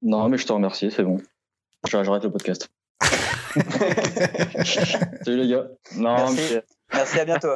Non, 0.01 0.29
mais 0.29 0.37
je 0.37 0.45
te 0.45 0.53
remercie, 0.53 0.91
c'est 0.91 1.03
bon. 1.03 1.17
J'arrête 1.89 2.23
le 2.23 2.31
podcast. 2.31 2.69
Salut 5.23 5.37
les 5.37 5.47
gars. 5.47 5.67
Non, 5.95 6.15
Merci. 6.15 6.53
mais- 6.53 6.63
Merci, 6.93 7.19
à 7.19 7.25
bientôt. 7.25 7.47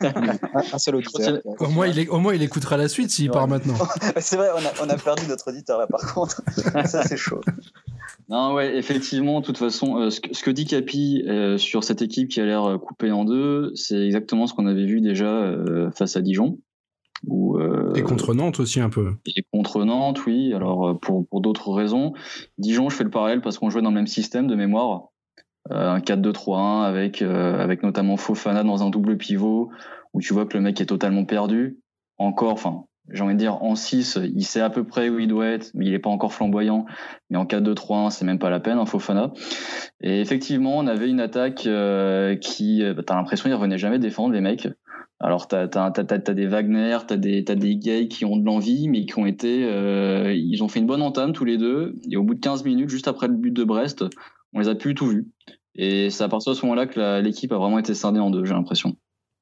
Un, 0.00 0.78
seul 0.78 0.96
auditeur. 0.96 1.38
Au 1.44 1.68
moins, 1.68 1.86
il, 1.86 1.98
est- 1.98 2.08
au 2.08 2.18
moins, 2.18 2.34
il 2.34 2.42
écoutera 2.42 2.76
la 2.76 2.88
suite 2.88 3.10
s'il 3.10 3.28
Ouais. 3.28 3.32
part 3.32 3.46
maintenant. 3.48 3.76
c'est 4.18 4.36
vrai, 4.36 4.48
on 4.54 4.58
a, 4.58 4.84
on 4.86 4.90
a 4.90 4.96
perdu 4.96 5.26
notre 5.28 5.48
auditeur 5.50 5.78
là, 5.78 5.86
par 5.86 6.12
contre. 6.12 6.42
ça, 6.86 7.04
c'est 7.04 7.16
chaud. 7.16 7.40
Non, 8.28 8.54
ouais, 8.54 8.76
effectivement, 8.76 9.40
de 9.40 9.46
toute 9.46 9.58
façon, 9.58 9.98
euh, 9.98 10.10
ce, 10.10 10.20
que, 10.20 10.34
ce 10.34 10.42
que 10.42 10.50
dit 10.50 10.66
Capi 10.66 11.24
euh, 11.28 11.56
sur 11.58 11.84
cette 11.84 12.02
équipe 12.02 12.28
qui 12.28 12.40
a 12.40 12.44
l'air 12.44 12.64
euh, 12.64 12.78
coupée 12.78 13.12
en 13.12 13.24
deux, 13.24 13.70
c'est 13.76 14.04
exactement 14.04 14.46
ce 14.46 14.54
qu'on 14.54 14.66
avait 14.66 14.84
vu 14.84 15.00
déjà 15.00 15.26
euh, 15.26 15.90
face 15.92 16.16
à 16.16 16.20
Dijon. 16.22 16.58
Où, 17.26 17.56
euh, 17.58 17.92
Et 17.94 18.02
contre 18.02 18.34
Nantes 18.34 18.60
aussi 18.60 18.80
un 18.80 18.90
peu. 18.90 19.14
et 19.26 19.44
contre 19.52 19.84
Nantes, 19.84 20.24
oui. 20.26 20.52
Alors, 20.54 20.88
euh, 20.88 20.94
pour, 20.94 21.26
pour 21.26 21.40
d'autres 21.40 21.72
raisons. 21.72 22.12
Dijon, 22.58 22.88
je 22.88 22.96
fais 22.96 23.04
le 23.04 23.10
parallèle 23.10 23.40
parce 23.40 23.58
qu'on 23.58 23.70
jouait 23.70 23.82
dans 23.82 23.90
le 23.90 23.94
même 23.94 24.06
système 24.06 24.46
de 24.46 24.54
mémoire. 24.54 25.08
Euh, 25.70 25.92
un 25.92 26.00
4-2-3-1 26.00 26.82
avec, 26.82 27.22
euh, 27.22 27.58
avec 27.58 27.82
notamment 27.82 28.18
Fofana 28.18 28.64
dans 28.64 28.82
un 28.82 28.90
double 28.90 29.16
pivot 29.16 29.70
où 30.12 30.20
tu 30.20 30.34
vois 30.34 30.44
que 30.44 30.56
le 30.56 30.62
mec 30.62 30.80
est 30.80 30.86
totalement 30.86 31.24
perdu. 31.24 31.78
Encore, 32.18 32.52
enfin, 32.52 32.84
j'ai 33.10 33.22
envie 33.22 33.34
de 33.34 33.38
dire, 33.38 33.62
en 33.62 33.74
6, 33.74 34.18
il 34.22 34.44
sait 34.44 34.60
à 34.60 34.70
peu 34.70 34.84
près 34.84 35.08
où 35.08 35.18
il 35.18 35.28
doit 35.28 35.46
être, 35.46 35.70
mais 35.74 35.86
il 35.86 35.94
est 35.94 35.98
pas 35.98 36.10
encore 36.10 36.32
flamboyant. 36.32 36.86
Mais 37.28 37.36
en 37.36 37.44
4-2-3-1, 37.44 38.10
c'est 38.10 38.24
même 38.24 38.38
pas 38.38 38.50
la 38.50 38.60
peine, 38.60 38.78
hein, 38.78 38.86
Fofana. 38.86 39.32
Et 40.00 40.20
effectivement, 40.20 40.78
on 40.78 40.86
avait 40.86 41.08
une 41.08 41.20
attaque 41.20 41.66
euh, 41.66 42.36
qui, 42.36 42.82
euh, 42.82 42.94
t'as 42.94 43.16
l'impression 43.16 43.44
qu'ils 43.44 43.54
revenaient 43.54 43.78
jamais 43.78 43.98
défendre 43.98 44.32
les 44.32 44.40
mecs. 44.40 44.68
Alors 45.24 45.48
t'as- 45.48 45.68
t'as 45.68 45.90
des 46.34 46.46
Wagner, 46.46 46.98
des 47.16 47.44
t'as 47.44 47.54
des 47.54 47.76
gays 47.76 48.08
qui 48.08 48.26
ont 48.26 48.36
de 48.36 48.44
l'envie, 48.44 48.88
mais 48.88 49.06
qui 49.06 49.18
ont 49.18 49.24
été, 49.24 49.64
euh, 49.64 50.34
ils 50.34 50.62
ont 50.62 50.68
fait 50.68 50.80
une 50.80 50.86
bonne 50.86 51.00
entame 51.00 51.32
tous 51.32 51.46
les 51.46 51.56
deux. 51.56 51.94
Et 52.10 52.18
au 52.18 52.22
bout 52.22 52.34
de 52.34 52.40
15 52.40 52.62
minutes, 52.62 52.90
juste 52.90 53.08
après 53.08 53.26
le 53.26 53.32
but 53.32 53.50
de 53.50 53.64
Brest, 53.64 54.04
on 54.52 54.60
les 54.60 54.68
a 54.68 54.74
plus 54.74 54.94
tout 54.94 55.06
vus. 55.06 55.26
Et 55.76 56.10
c'est 56.10 56.24
à 56.24 56.28
partir 56.28 56.52
de 56.52 56.58
ce 56.58 56.66
moment-là 56.66 56.86
que 56.86 57.22
l'équipe 57.22 57.50
a 57.52 57.56
vraiment 57.56 57.78
été 57.78 57.94
scindée 57.94 58.20
en 58.20 58.28
deux, 58.30 58.44
j'ai 58.44 58.52
l'impression. 58.52 58.96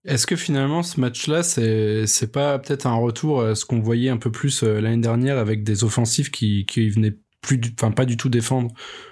Est-ce 0.04 0.24
que 0.24 0.36
finalement, 0.36 0.84
ce 0.84 1.00
match-là, 1.00 1.42
c'est 1.42 2.32
pas 2.32 2.60
peut-être 2.60 2.86
un 2.86 2.94
retour 2.94 3.42
à 3.42 3.56
ce 3.56 3.64
qu'on 3.64 3.80
voyait 3.80 4.08
un 4.10 4.18
peu 4.18 4.30
plus 4.30 4.62
euh, 4.62 4.80
l'année 4.80 5.02
dernière 5.02 5.36
avec 5.36 5.64
des 5.64 5.82
offensifs 5.82 6.30
qui, 6.30 6.64
qui 6.64 6.90
venaient 6.90 7.16
plus, 7.40 7.60
pas 7.60 8.04
du 8.04 8.16
tout 8.16 8.28
défendre? 8.28 8.70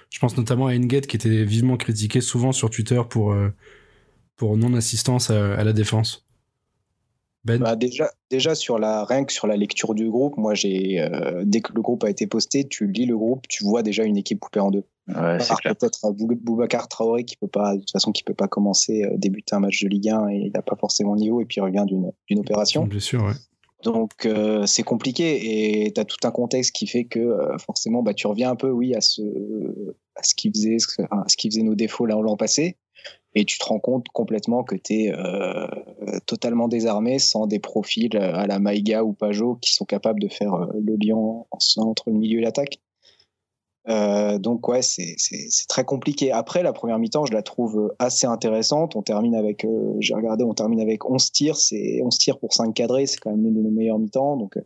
Je 0.09 0.19
pense 0.19 0.37
notamment 0.37 0.67
à 0.67 0.73
Engate 0.73 1.07
qui 1.07 1.17
était 1.17 1.43
vivement 1.43 1.75
critiqué 1.75 2.21
souvent 2.21 2.53
sur 2.53 2.69
Twitter 2.69 3.01
pour 3.09 3.33
euh, 3.33 3.49
pour 4.37 4.55
non 4.55 4.73
assistance 4.73 5.29
à, 5.29 5.55
à 5.55 5.63
la 5.65 5.73
défense. 5.73 6.25
Ben, 7.43 7.59
Bah 7.59 7.75
déjà, 7.75 8.11
déjà 8.29 8.53
sur 8.53 8.77
la 8.77 9.03
rien 9.05 9.23
que 9.25 9.33
sur 9.33 9.47
la 9.47 9.57
lecture 9.57 9.93
du 9.95 10.09
groupe, 10.09 10.37
moi 10.37 10.53
j'ai 10.53 10.99
euh, 10.99 11.43
dès 11.45 11.61
que 11.61 11.73
le 11.73 11.81
groupe 11.81 12.03
a 12.03 12.09
été 12.09 12.27
posté, 12.27 12.67
tu 12.67 12.85
lis 12.87 13.05
le 13.07 13.17
groupe, 13.17 13.47
tu 13.47 13.63
vois 13.63 13.81
déjà 13.81 14.03
une 14.03 14.17
équipe 14.17 14.39
coupée 14.39 14.59
en 14.59 14.69
deux. 14.69 14.83
Ouais, 15.07 15.39
peut-être 15.63 16.05
à 16.05 16.11
Bou- 16.11 16.35
Boubacar 16.39 16.87
Traoré 16.87 17.23
qui 17.25 17.35
peut 17.37 17.47
pas 17.47 17.73
de 17.73 17.79
toute 17.79 17.91
façon 17.91 18.11
qui 18.11 18.23
peut 18.23 18.35
pas 18.35 18.47
commencer 18.47 19.03
euh, 19.03 19.17
débuter 19.17 19.55
un 19.55 19.59
match 19.59 19.81
de 19.83 19.89
Ligue 19.89 20.09
1 20.09 20.29
et 20.29 20.35
il 20.37 20.51
n'a 20.53 20.61
pas 20.61 20.75
forcément 20.75 21.15
le 21.15 21.19
niveau 21.19 21.41
et 21.41 21.45
puis 21.45 21.57
il 21.57 21.61
revient 21.61 21.83
d'une 21.87 22.11
d'une 22.27 22.39
opération. 22.39 22.85
bien 22.85 22.99
sûr, 22.99 23.23
ouais. 23.23 23.33
Donc 23.83 24.27
euh, 24.27 24.67
c'est 24.67 24.83
compliqué 24.83 25.85
et 25.85 25.91
tu 25.91 25.99
as 25.99 26.05
tout 26.05 26.17
un 26.23 26.29
contexte 26.29 26.71
qui 26.75 26.85
fait 26.85 27.05
que 27.05 27.19
euh, 27.19 27.57
forcément 27.57 28.03
bah 28.03 28.13
tu 28.13 28.27
reviens 28.27 28.51
un 28.51 28.55
peu 28.55 28.69
oui 28.69 28.93
à 28.93 29.01
ce 29.01 29.23
à 30.15 30.21
ce 30.21 30.35
qui 30.35 30.51
faisait 30.51 30.77
ce, 30.77 31.01
à 31.09 31.23
ce 31.27 31.35
qui 31.35 31.49
faisait 31.49 31.63
nos 31.63 31.73
défauts 31.73 32.05
là 32.05 32.15
l'an 32.21 32.37
passé 32.37 32.77
et 33.33 33.45
tu 33.45 33.57
te 33.57 33.65
rends 33.65 33.79
compte 33.79 34.07
complètement 34.09 34.63
que 34.63 34.75
tu 34.75 34.93
es 35.03 35.13
euh, 35.13 35.67
totalement 36.25 36.67
désarmé 36.67 37.17
sans 37.19 37.47
des 37.47 37.59
profils 37.59 38.15
à 38.17 38.45
la 38.45 38.59
Maïga 38.59 39.03
ou 39.03 39.13
Pajot 39.13 39.55
qui 39.61 39.73
sont 39.73 39.85
capables 39.85 40.19
de 40.19 40.27
faire 40.27 40.53
euh, 40.53 40.67
le 40.83 40.95
lien 41.01 41.15
en- 41.15 41.47
entre 41.77 42.09
le 42.09 42.17
milieu 42.17 42.39
et 42.39 42.41
l'attaque. 42.41 42.79
Euh, 43.89 44.37
donc 44.37 44.67
ouais, 44.67 44.81
c'est 44.83 45.15
très 45.67 45.83
compliqué. 45.85 46.31
Après, 46.31 46.61
la 46.61 46.71
première 46.71 46.99
mi-temps, 46.99 47.25
je 47.25 47.33
la 47.33 47.41
trouve 47.41 47.95
assez 47.97 48.27
intéressante. 48.27 48.95
On 48.95 49.01
termine 49.01 49.33
avec, 49.33 49.65
j'ai 49.99 50.13
regardé, 50.13 50.43
on 50.43 50.53
termine 50.53 50.81
avec 50.81 51.09
11 51.09 51.31
tirs. 51.31 51.55
C'est 51.57 51.99
11 52.03 52.17
tirs 52.17 52.37
pour 52.37 52.53
5 52.53 52.73
cadrés, 52.75 53.07
c'est 53.07 53.17
quand 53.17 53.31
même 53.31 53.43
l'une 53.43 53.55
de 53.55 53.61
nos 53.61 53.71
meilleures 53.71 53.97
mi-temps. 53.97 54.37
Donc, 54.37 54.59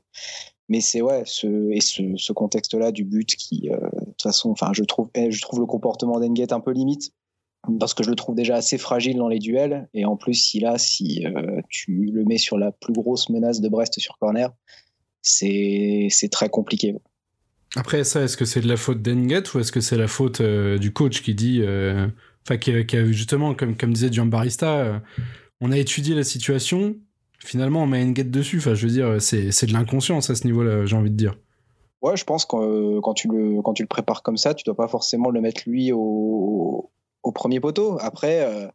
mais 0.67 0.81
c'est 0.81 1.01
ouais, 1.01 1.23
ce, 1.25 1.71
et 1.71 1.79
ce, 1.79 2.01
ce 2.17 2.33
contexte-là 2.33 2.91
du 2.91 3.05
but 3.05 3.35
qui, 3.37 3.69
de 3.69 3.77
toute 4.05 4.21
façon, 4.21 4.49
enfin, 4.49 4.71
je 4.73 4.83
trouve, 4.83 5.09
eh, 5.15 5.31
je 5.31 5.41
trouve 5.41 5.59
le 5.61 5.65
comportement 5.65 6.19
d'Enguet 6.19 6.51
un 6.51 6.59
peu 6.59 6.71
limite 6.71 7.13
parce 7.79 7.93
que 7.93 8.03
je 8.03 8.09
le 8.09 8.15
trouve 8.15 8.35
déjà 8.35 8.55
assez 8.55 8.77
fragile 8.77 9.17
dans 9.17 9.27
les 9.27 9.39
duels. 9.39 9.87
Et 9.93 10.05
en 10.05 10.15
plus, 10.15 10.33
si 10.33 10.59
là, 10.59 10.77
si 10.77 11.25
tu 11.69 12.11
le 12.13 12.23
mets 12.23 12.37
sur 12.37 12.57
la 12.57 12.71
plus 12.71 12.93
grosse 12.93 13.29
menace 13.29 13.61
de 13.61 13.69
Brest 13.69 13.99
sur 13.99 14.17
corner, 14.17 14.51
c'est 15.21 16.29
très 16.31 16.49
compliqué. 16.49 16.95
Après 17.75 18.03
ça, 18.03 18.21
est-ce 18.21 18.37
que 18.37 18.45
c'est 18.45 18.61
de 18.61 18.67
la 18.67 18.77
faute 18.77 19.01
d'Enget 19.01 19.43
ou 19.53 19.59
est-ce 19.59 19.71
que 19.71 19.81
c'est 19.81 19.97
la 19.97 20.07
faute 20.07 20.39
euh, 20.39 20.77
du 20.77 20.93
coach 20.93 21.21
qui 21.21 21.35
dit, 21.35 21.61
euh, 21.61 22.07
enfin 22.45 22.57
qui, 22.57 22.71
a 22.71 23.05
justement, 23.07 23.53
comme, 23.53 23.75
comme 23.75 23.93
disait 23.93 24.11
Gian 24.11 24.27
Barista, 24.27 24.77
euh, 24.77 24.99
on 25.59 25.71
a 25.71 25.77
étudié 25.77 26.15
la 26.15 26.23
situation, 26.23 26.95
finalement 27.39 27.83
on 27.83 27.87
met 27.87 28.01
Enget 28.01 28.23
dessus. 28.25 28.59
Enfin, 28.59 28.75
je 28.75 28.87
veux 28.87 28.93
dire, 28.93 29.21
c'est 29.21 29.65
de 29.65 29.73
l'inconscience 29.73 30.29
à 30.29 30.35
ce 30.35 30.45
niveau-là, 30.45 30.85
j'ai 30.85 30.95
envie 30.95 31.11
de 31.11 31.17
dire. 31.17 31.35
Ouais, 32.01 32.15
je 32.15 32.23
pense 32.23 32.45
que 32.45 32.99
quand 32.99 33.13
tu 33.13 33.27
le 33.27 33.61
quand 33.61 33.73
tu 33.73 33.83
le 33.83 33.87
prépares 33.87 34.23
comme 34.23 34.37
ça, 34.37 34.53
tu 34.53 34.63
dois 34.63 34.75
pas 34.75 34.87
forcément 34.87 35.29
le 35.29 35.41
mettre 35.41 35.63
lui 35.65 35.91
au, 35.91 36.91
au 37.25 37.31
premier 37.31 37.59
poteau. 37.59 37.97
Après, 37.99 38.71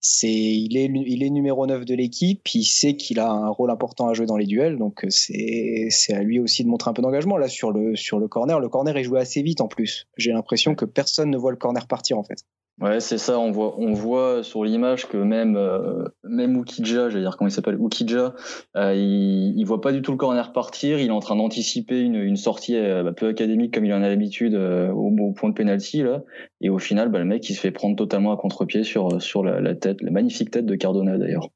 c'est 0.00 0.28
il 0.30 0.76
est 0.76 0.84
il 0.84 1.22
est 1.24 1.30
numéro 1.30 1.66
9 1.66 1.84
de 1.84 1.94
l'équipe, 1.94 2.46
il 2.54 2.64
sait 2.64 2.96
qu'il 2.96 3.18
a 3.18 3.28
un 3.28 3.48
rôle 3.48 3.70
important 3.70 4.08
à 4.08 4.14
jouer 4.14 4.26
dans 4.26 4.36
les 4.36 4.46
duels, 4.46 4.78
donc 4.78 5.04
euh, 5.04 5.08
c'est 5.10 5.88
c'est 5.90 6.14
à 6.14 6.22
lui 6.22 6.38
aussi 6.38 6.62
de 6.62 6.68
montrer 6.68 6.90
un 6.90 6.94
peu 6.94 7.02
d'engagement 7.02 7.36
là 7.36 7.48
sur 7.48 7.72
le 7.72 7.96
sur 7.96 8.18
le 8.18 8.28
corner. 8.28 8.60
Le 8.60 8.68
corner 8.68 8.96
est 8.96 9.04
joué 9.04 9.20
assez 9.20 9.42
vite 9.42 9.60
en 9.60 9.68
plus. 9.68 10.06
J'ai 10.16 10.32
l'impression 10.32 10.74
que 10.74 10.84
personne 10.84 11.30
ne 11.30 11.36
voit 11.36 11.50
le 11.50 11.56
corner 11.56 11.86
partir 11.86 12.18
en 12.18 12.24
fait. 12.24 12.44
Ouais, 12.78 13.00
c'est 13.00 13.16
ça. 13.16 13.38
On 13.38 13.50
voit, 13.50 13.78
on 13.78 13.94
voit 13.94 14.42
sur 14.42 14.62
l'image 14.62 15.08
que 15.08 15.16
même, 15.16 15.56
euh, 15.56 16.04
même 16.24 16.56
Ukija, 16.60 17.08
j'allais 17.08 17.22
dire 17.22 17.36
comment 17.38 17.48
il 17.48 17.52
s'appelle, 17.52 17.78
Ukija, 17.80 18.34
euh, 18.76 18.94
il, 18.94 19.58
il 19.58 19.64
voit 19.64 19.80
pas 19.80 19.92
du 19.92 20.02
tout 20.02 20.10
le 20.10 20.18
corner 20.18 20.52
partir. 20.52 20.98
Il 20.98 21.06
est 21.06 21.10
en 21.10 21.20
train 21.20 21.36
d'anticiper 21.36 21.98
une, 22.00 22.16
une 22.16 22.36
sortie 22.36 22.76
euh, 22.76 23.02
bah, 23.02 23.14
peu 23.14 23.28
académique 23.28 23.72
comme 23.72 23.86
il 23.86 23.94
en 23.94 24.02
a 24.02 24.08
l'habitude 24.08 24.54
euh, 24.54 24.90
au, 24.90 25.32
point 25.32 25.48
de 25.48 25.54
penalty 25.54 26.02
là. 26.02 26.22
Et 26.60 26.68
au 26.68 26.78
final, 26.78 27.10
bah, 27.10 27.18
le 27.18 27.24
mec, 27.24 27.48
il 27.48 27.54
se 27.54 27.60
fait 27.60 27.70
prendre 27.70 27.96
totalement 27.96 28.32
à 28.32 28.36
contre-pied 28.36 28.84
sur 28.84 29.22
sur 29.22 29.42
la, 29.42 29.60
la, 29.60 29.74
tête, 29.74 30.02
la 30.02 30.10
magnifique 30.10 30.50
tête 30.50 30.66
de 30.66 30.74
Cardona 30.74 31.16
d'ailleurs. 31.16 31.48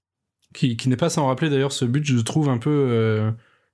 Qui, 0.54 0.78
qui 0.78 0.88
n'est 0.88 0.96
pas 0.96 1.10
sans 1.10 1.26
rappeler 1.26 1.50
d'ailleurs 1.50 1.72
ce 1.72 1.84
but, 1.84 2.04
je 2.04 2.18
trouve 2.20 2.48
un 2.48 2.58
peu. 2.58 3.30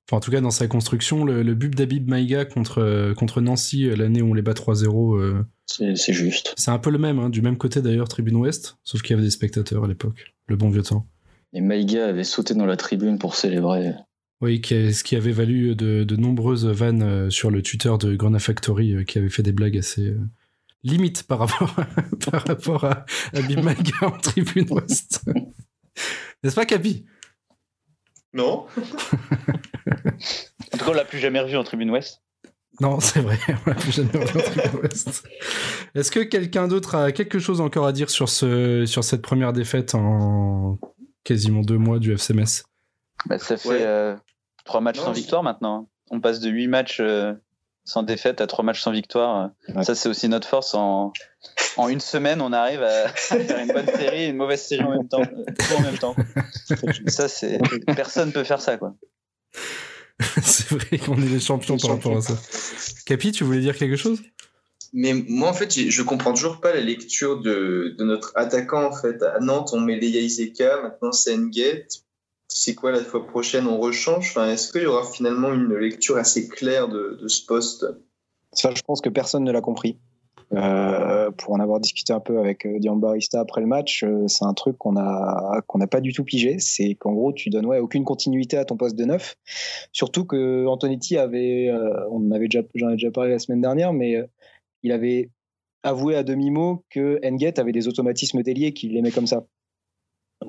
Enfin, 0.08 0.18
en 0.18 0.20
tout 0.20 0.30
cas, 0.30 0.40
dans 0.40 0.50
sa 0.50 0.68
construction, 0.68 1.24
le, 1.24 1.42
le 1.42 1.54
but 1.54 1.74
d'Abib 1.74 2.08
Maïga 2.08 2.44
contre, 2.44 3.12
contre 3.16 3.40
Nancy 3.40 3.84
l'année 3.96 4.22
où 4.22 4.30
on 4.30 4.34
les 4.34 4.42
bat 4.42 4.52
3-0 4.52 5.44
c'est 5.66 6.12
juste. 6.12 6.54
C'est 6.56 6.70
un 6.70 6.78
peu 6.78 6.90
le 6.90 6.98
même, 6.98 7.18
hein, 7.18 7.28
du 7.28 7.42
même 7.42 7.58
côté 7.58 7.82
d'ailleurs, 7.82 8.08
tribune 8.08 8.36
ouest, 8.36 8.78
sauf 8.84 9.02
qu'il 9.02 9.10
y 9.10 9.14
avait 9.14 9.24
des 9.24 9.30
spectateurs 9.30 9.84
à 9.84 9.88
l'époque, 9.88 10.34
le 10.46 10.56
bon 10.56 10.70
vieux 10.70 10.82
temps. 10.82 11.06
Et 11.52 11.60
Maïga 11.60 12.06
avait 12.06 12.24
sauté 12.24 12.54
dans 12.54 12.66
la 12.66 12.76
tribune 12.76 13.18
pour 13.18 13.34
célébrer. 13.34 13.92
Oui, 14.40 14.60
ce 14.64 15.02
qui 15.02 15.16
avait 15.16 15.32
valu 15.32 15.74
de, 15.74 16.04
de 16.04 16.16
nombreuses 16.16 16.66
vannes 16.66 17.02
euh, 17.02 17.30
sur 17.30 17.50
le 17.50 17.62
Twitter 17.62 17.92
de 17.98 18.14
Grona 18.14 18.38
Factory, 18.38 18.94
euh, 18.94 19.04
qui 19.04 19.18
avait 19.18 19.30
fait 19.30 19.42
des 19.42 19.52
blagues 19.52 19.78
assez 19.78 20.08
euh, 20.08 20.20
limites 20.84 21.22
par 21.22 21.38
rapport 21.38 21.74
à, 21.78 21.86
par 22.30 22.44
rapport 22.46 22.84
à, 22.84 23.06
à 23.32 24.06
en 24.06 24.18
tribune 24.18 24.66
ouest. 24.70 25.22
N'est-ce 26.44 26.54
pas, 26.54 26.66
Capi 26.66 27.06
Non. 28.36 28.66
en 28.76 28.82
tout 30.72 30.78
cas, 30.78 30.84
on 30.88 30.92
l'a 30.92 31.04
plus 31.04 31.18
jamais 31.18 31.40
revu 31.40 31.56
en 31.56 31.64
tribune 31.64 31.90
ouest. 31.90 32.22
Non, 32.80 33.00
c'est 33.00 33.20
vrai, 33.20 33.38
Est-ce 35.94 36.10
que 36.10 36.20
quelqu'un 36.20 36.68
d'autre 36.68 36.94
a 36.94 37.12
quelque 37.12 37.38
chose 37.38 37.62
encore 37.62 37.86
à 37.86 37.92
dire 37.92 38.10
sur, 38.10 38.28
ce, 38.28 38.84
sur 38.84 39.02
cette 39.02 39.22
première 39.22 39.54
défaite 39.54 39.94
en 39.94 40.78
quasiment 41.24 41.62
deux 41.62 41.78
mois 41.78 41.98
du 41.98 42.12
FCMS 42.12 42.64
bah, 43.24 43.38
Ça 43.38 43.56
fait 43.56 43.86
euh, 43.86 44.14
trois 44.66 44.82
matchs 44.82 44.98
sans 44.98 45.12
victoire 45.12 45.42
maintenant. 45.42 45.88
On 46.10 46.20
passe 46.20 46.40
de 46.40 46.50
huit 46.50 46.68
matchs 46.68 46.98
euh, 47.00 47.32
sans 47.86 48.02
défaite 48.02 48.40
à 48.42 48.46
trois 48.46 48.64
matchs 48.64 48.82
sans 48.82 48.90
victoire. 48.92 49.50
Ça, 49.82 49.94
c'est 49.94 50.08
aussi 50.08 50.28
notre 50.28 50.46
force. 50.46 50.74
En, 50.74 51.12
en 51.76 51.88
une 51.88 52.00
semaine, 52.00 52.42
on 52.42 52.52
arrive 52.52 52.82
à 52.82 53.08
faire 53.08 53.58
une 53.58 53.72
bonne 53.72 53.86
série 53.86 54.24
et 54.24 54.26
une 54.26 54.36
mauvaise 54.36 54.60
série 54.60 54.82
en 54.82 54.90
même 54.90 55.08
temps. 55.08 55.22
Tout 55.24 55.74
en 55.78 55.82
même 55.82 55.96
temps. 55.96 56.16
Ça, 57.06 57.28
c'est 57.28 57.58
personne 57.94 58.32
peut 58.32 58.44
faire 58.44 58.60
ça, 58.60 58.76
quoi. 58.76 58.94
c'est 60.42 60.70
vrai 60.70 60.98
qu'on 60.98 61.16
est 61.22 61.28
les 61.28 61.40
champions 61.40 61.76
par 61.76 61.90
rapport 61.90 62.16
à 62.16 62.22
ça. 62.22 62.34
Capi, 63.06 63.32
tu 63.32 63.44
voulais 63.44 63.60
dire 63.60 63.76
quelque 63.76 63.96
chose? 63.96 64.20
Mais 64.92 65.12
moi, 65.12 65.50
en 65.50 65.52
fait, 65.52 65.70
je 65.70 66.02
comprends 66.02 66.32
toujours 66.32 66.60
pas 66.60 66.72
la 66.74 66.80
lecture 66.80 67.40
de, 67.40 67.94
de 67.98 68.04
notre 68.04 68.32
attaquant. 68.34 68.86
En 68.86 68.92
fait, 68.92 69.22
à 69.22 69.38
Nantes, 69.40 69.70
on 69.72 69.80
met 69.80 69.96
Leia 69.96 70.20
Iseka, 70.20 70.80
maintenant 70.82 71.12
c'est 71.12 71.36
Ngate. 71.36 72.05
C'est 72.48 72.74
quoi 72.74 72.92
la 72.92 73.00
fois 73.00 73.26
prochaine 73.26 73.66
On 73.66 73.78
rechange? 73.78 74.36
Est-ce 74.36 74.72
qu'il 74.72 74.82
y 74.82 74.86
aura 74.86 75.04
finalement 75.04 75.52
une 75.52 75.74
lecture 75.74 76.16
assez 76.16 76.48
claire 76.48 76.88
de, 76.88 77.26
ce 77.28 77.44
poste 77.44 77.86
Ça, 78.52 78.70
je 78.74 78.82
pense 78.82 79.00
que 79.00 79.08
personne 79.08 79.44
ne 79.44 79.52
l'a 79.52 79.60
compris. 79.60 79.98
Euh, 80.52 81.32
pour 81.32 81.54
en 81.54 81.60
avoir 81.60 81.80
discuté 81.80 82.12
un 82.12 82.20
peu 82.20 82.38
avec 82.38 82.66
euh, 82.66 82.78
Dian 82.78 82.94
Barista 82.94 83.40
après 83.40 83.60
le 83.60 83.66
match, 83.66 84.04
euh, 84.04 84.28
c'est 84.28 84.44
un 84.44 84.54
truc 84.54 84.78
qu'on 84.78 84.92
n'a 84.92 85.86
pas 85.90 86.00
du 86.00 86.12
tout 86.12 86.22
pigé. 86.22 86.58
C'est 86.60 86.94
qu'en 86.94 87.12
gros, 87.12 87.32
tu 87.32 87.50
donnes 87.50 87.66
ouais, 87.66 87.80
aucune 87.80 88.04
continuité 88.04 88.56
à 88.56 88.64
ton 88.64 88.76
poste 88.76 88.96
de 88.96 89.04
neuf. 89.04 89.36
Surtout 89.92 90.24
que 90.24 90.66
Antonetti 90.66 91.18
avait, 91.18 91.72
on 92.10 92.30
avait 92.30 92.46
déjà, 92.46 92.62
j'en 92.74 92.90
ai 92.90 92.92
déjà 92.92 93.10
parlé 93.10 93.30
la 93.30 93.38
semaine 93.40 93.60
dernière, 93.60 93.92
mais 93.92 94.16
il 94.84 94.92
avait 94.92 95.30
avoué 95.82 96.16
à 96.16 96.22
demi 96.22 96.50
mot 96.50 96.84
que 96.90 97.20
Enget 97.24 97.58
avait 97.58 97.72
des 97.72 97.88
automatismes 97.88 98.42
déliés 98.42 98.72
qu'il 98.72 98.96
aimait 98.96 99.10
comme 99.10 99.26
ça. 99.26 99.46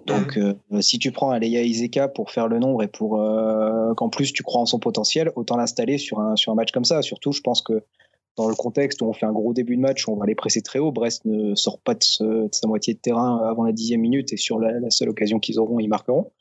Donc, 0.06 0.40
si 0.82 1.00
tu 1.00 1.12
prends 1.12 1.32
Aleya 1.32 1.62
Iseka 1.62 2.08
pour 2.08 2.32
faire 2.32 2.48
le 2.48 2.60
nombre 2.60 2.84
et 2.84 2.88
pour 2.88 3.20
qu'en 3.96 4.10
plus 4.10 4.34
tu 4.34 4.44
crois 4.44 4.62
en 4.62 4.66
son 4.66 4.80
potentiel, 4.80 5.32
autant 5.36 5.58
l'installer 5.58 5.98
sur 5.98 6.20
un 6.20 6.36
sur 6.36 6.52
un 6.52 6.56
match 6.56 6.72
comme 6.72 6.86
ça. 6.86 7.02
Surtout, 7.02 7.32
je 7.32 7.42
pense 7.42 7.62
que 7.62 7.84
dans 8.38 8.48
le 8.48 8.56
contexte 8.56 9.02
où 9.02 9.06
on 9.06 9.14
fait 9.14 9.26
un 9.26 9.34
gros 9.34 9.52
début 9.52 9.76
de 9.76 9.82
match, 9.82 10.08
où 10.08 10.12
on 10.12 10.16
va 10.16 10.28
les 10.28 10.36
presser 10.36 10.62
très 10.62 10.80
haut. 10.80 10.92
Brest 10.92 11.26
ne 11.26 11.56
sort 11.56 11.80
pas 11.80 11.96
de, 11.96 12.48
sa 12.52 12.68
moitié 12.68 12.94
de 12.94 13.00
terrain 13.00 13.38
avant 13.50 13.64
la 13.64 13.72
dixième 13.72 14.02
minute 14.02 14.32
et 14.32 14.38
sur 14.38 14.60
la, 14.60 14.90
seule 14.92 15.10
occasion 15.10 15.40
qu'ils 15.40 15.60
auront, 15.60 15.80
ils 15.80 15.90
marqueront. 15.90 16.32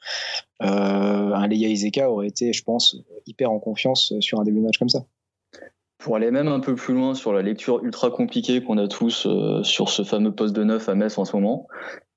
Euh, 0.63 0.67
un 0.67 1.49
Leia 1.49 1.69
Izeka 1.69 2.11
aurait 2.11 2.29
été, 2.29 2.53
je 2.53 2.63
pense, 2.63 2.97
hyper 3.27 3.51
en 3.51 3.59
confiance 3.59 4.13
sur 4.21 4.39
un 4.39 4.45
début 4.45 4.61
de 4.61 4.65
match 4.65 4.79
comme 4.79 4.91
ça. 4.91 5.07
Pour 5.99 6.15
aller 6.15 6.31
même 6.31 6.49
un 6.49 6.61
peu 6.61 6.75
plus 6.75 6.93
loin 6.93 7.15
sur 7.15 7.33
la 7.33 7.41
lecture 7.41 7.83
ultra 7.83 8.11
compliquée 8.11 8.63
qu'on 8.63 8.77
a 8.77 8.87
tous 8.87 9.27
euh, 9.27 9.63
sur 9.63 9.89
ce 9.89 10.05
fameux 10.05 10.33
poste 10.33 10.55
de 10.55 10.63
neuf 10.63 10.91
à 10.91 10.95
Metz 10.95 11.17
en 11.17 11.25
ce 11.25 11.35
moment, 11.35 11.67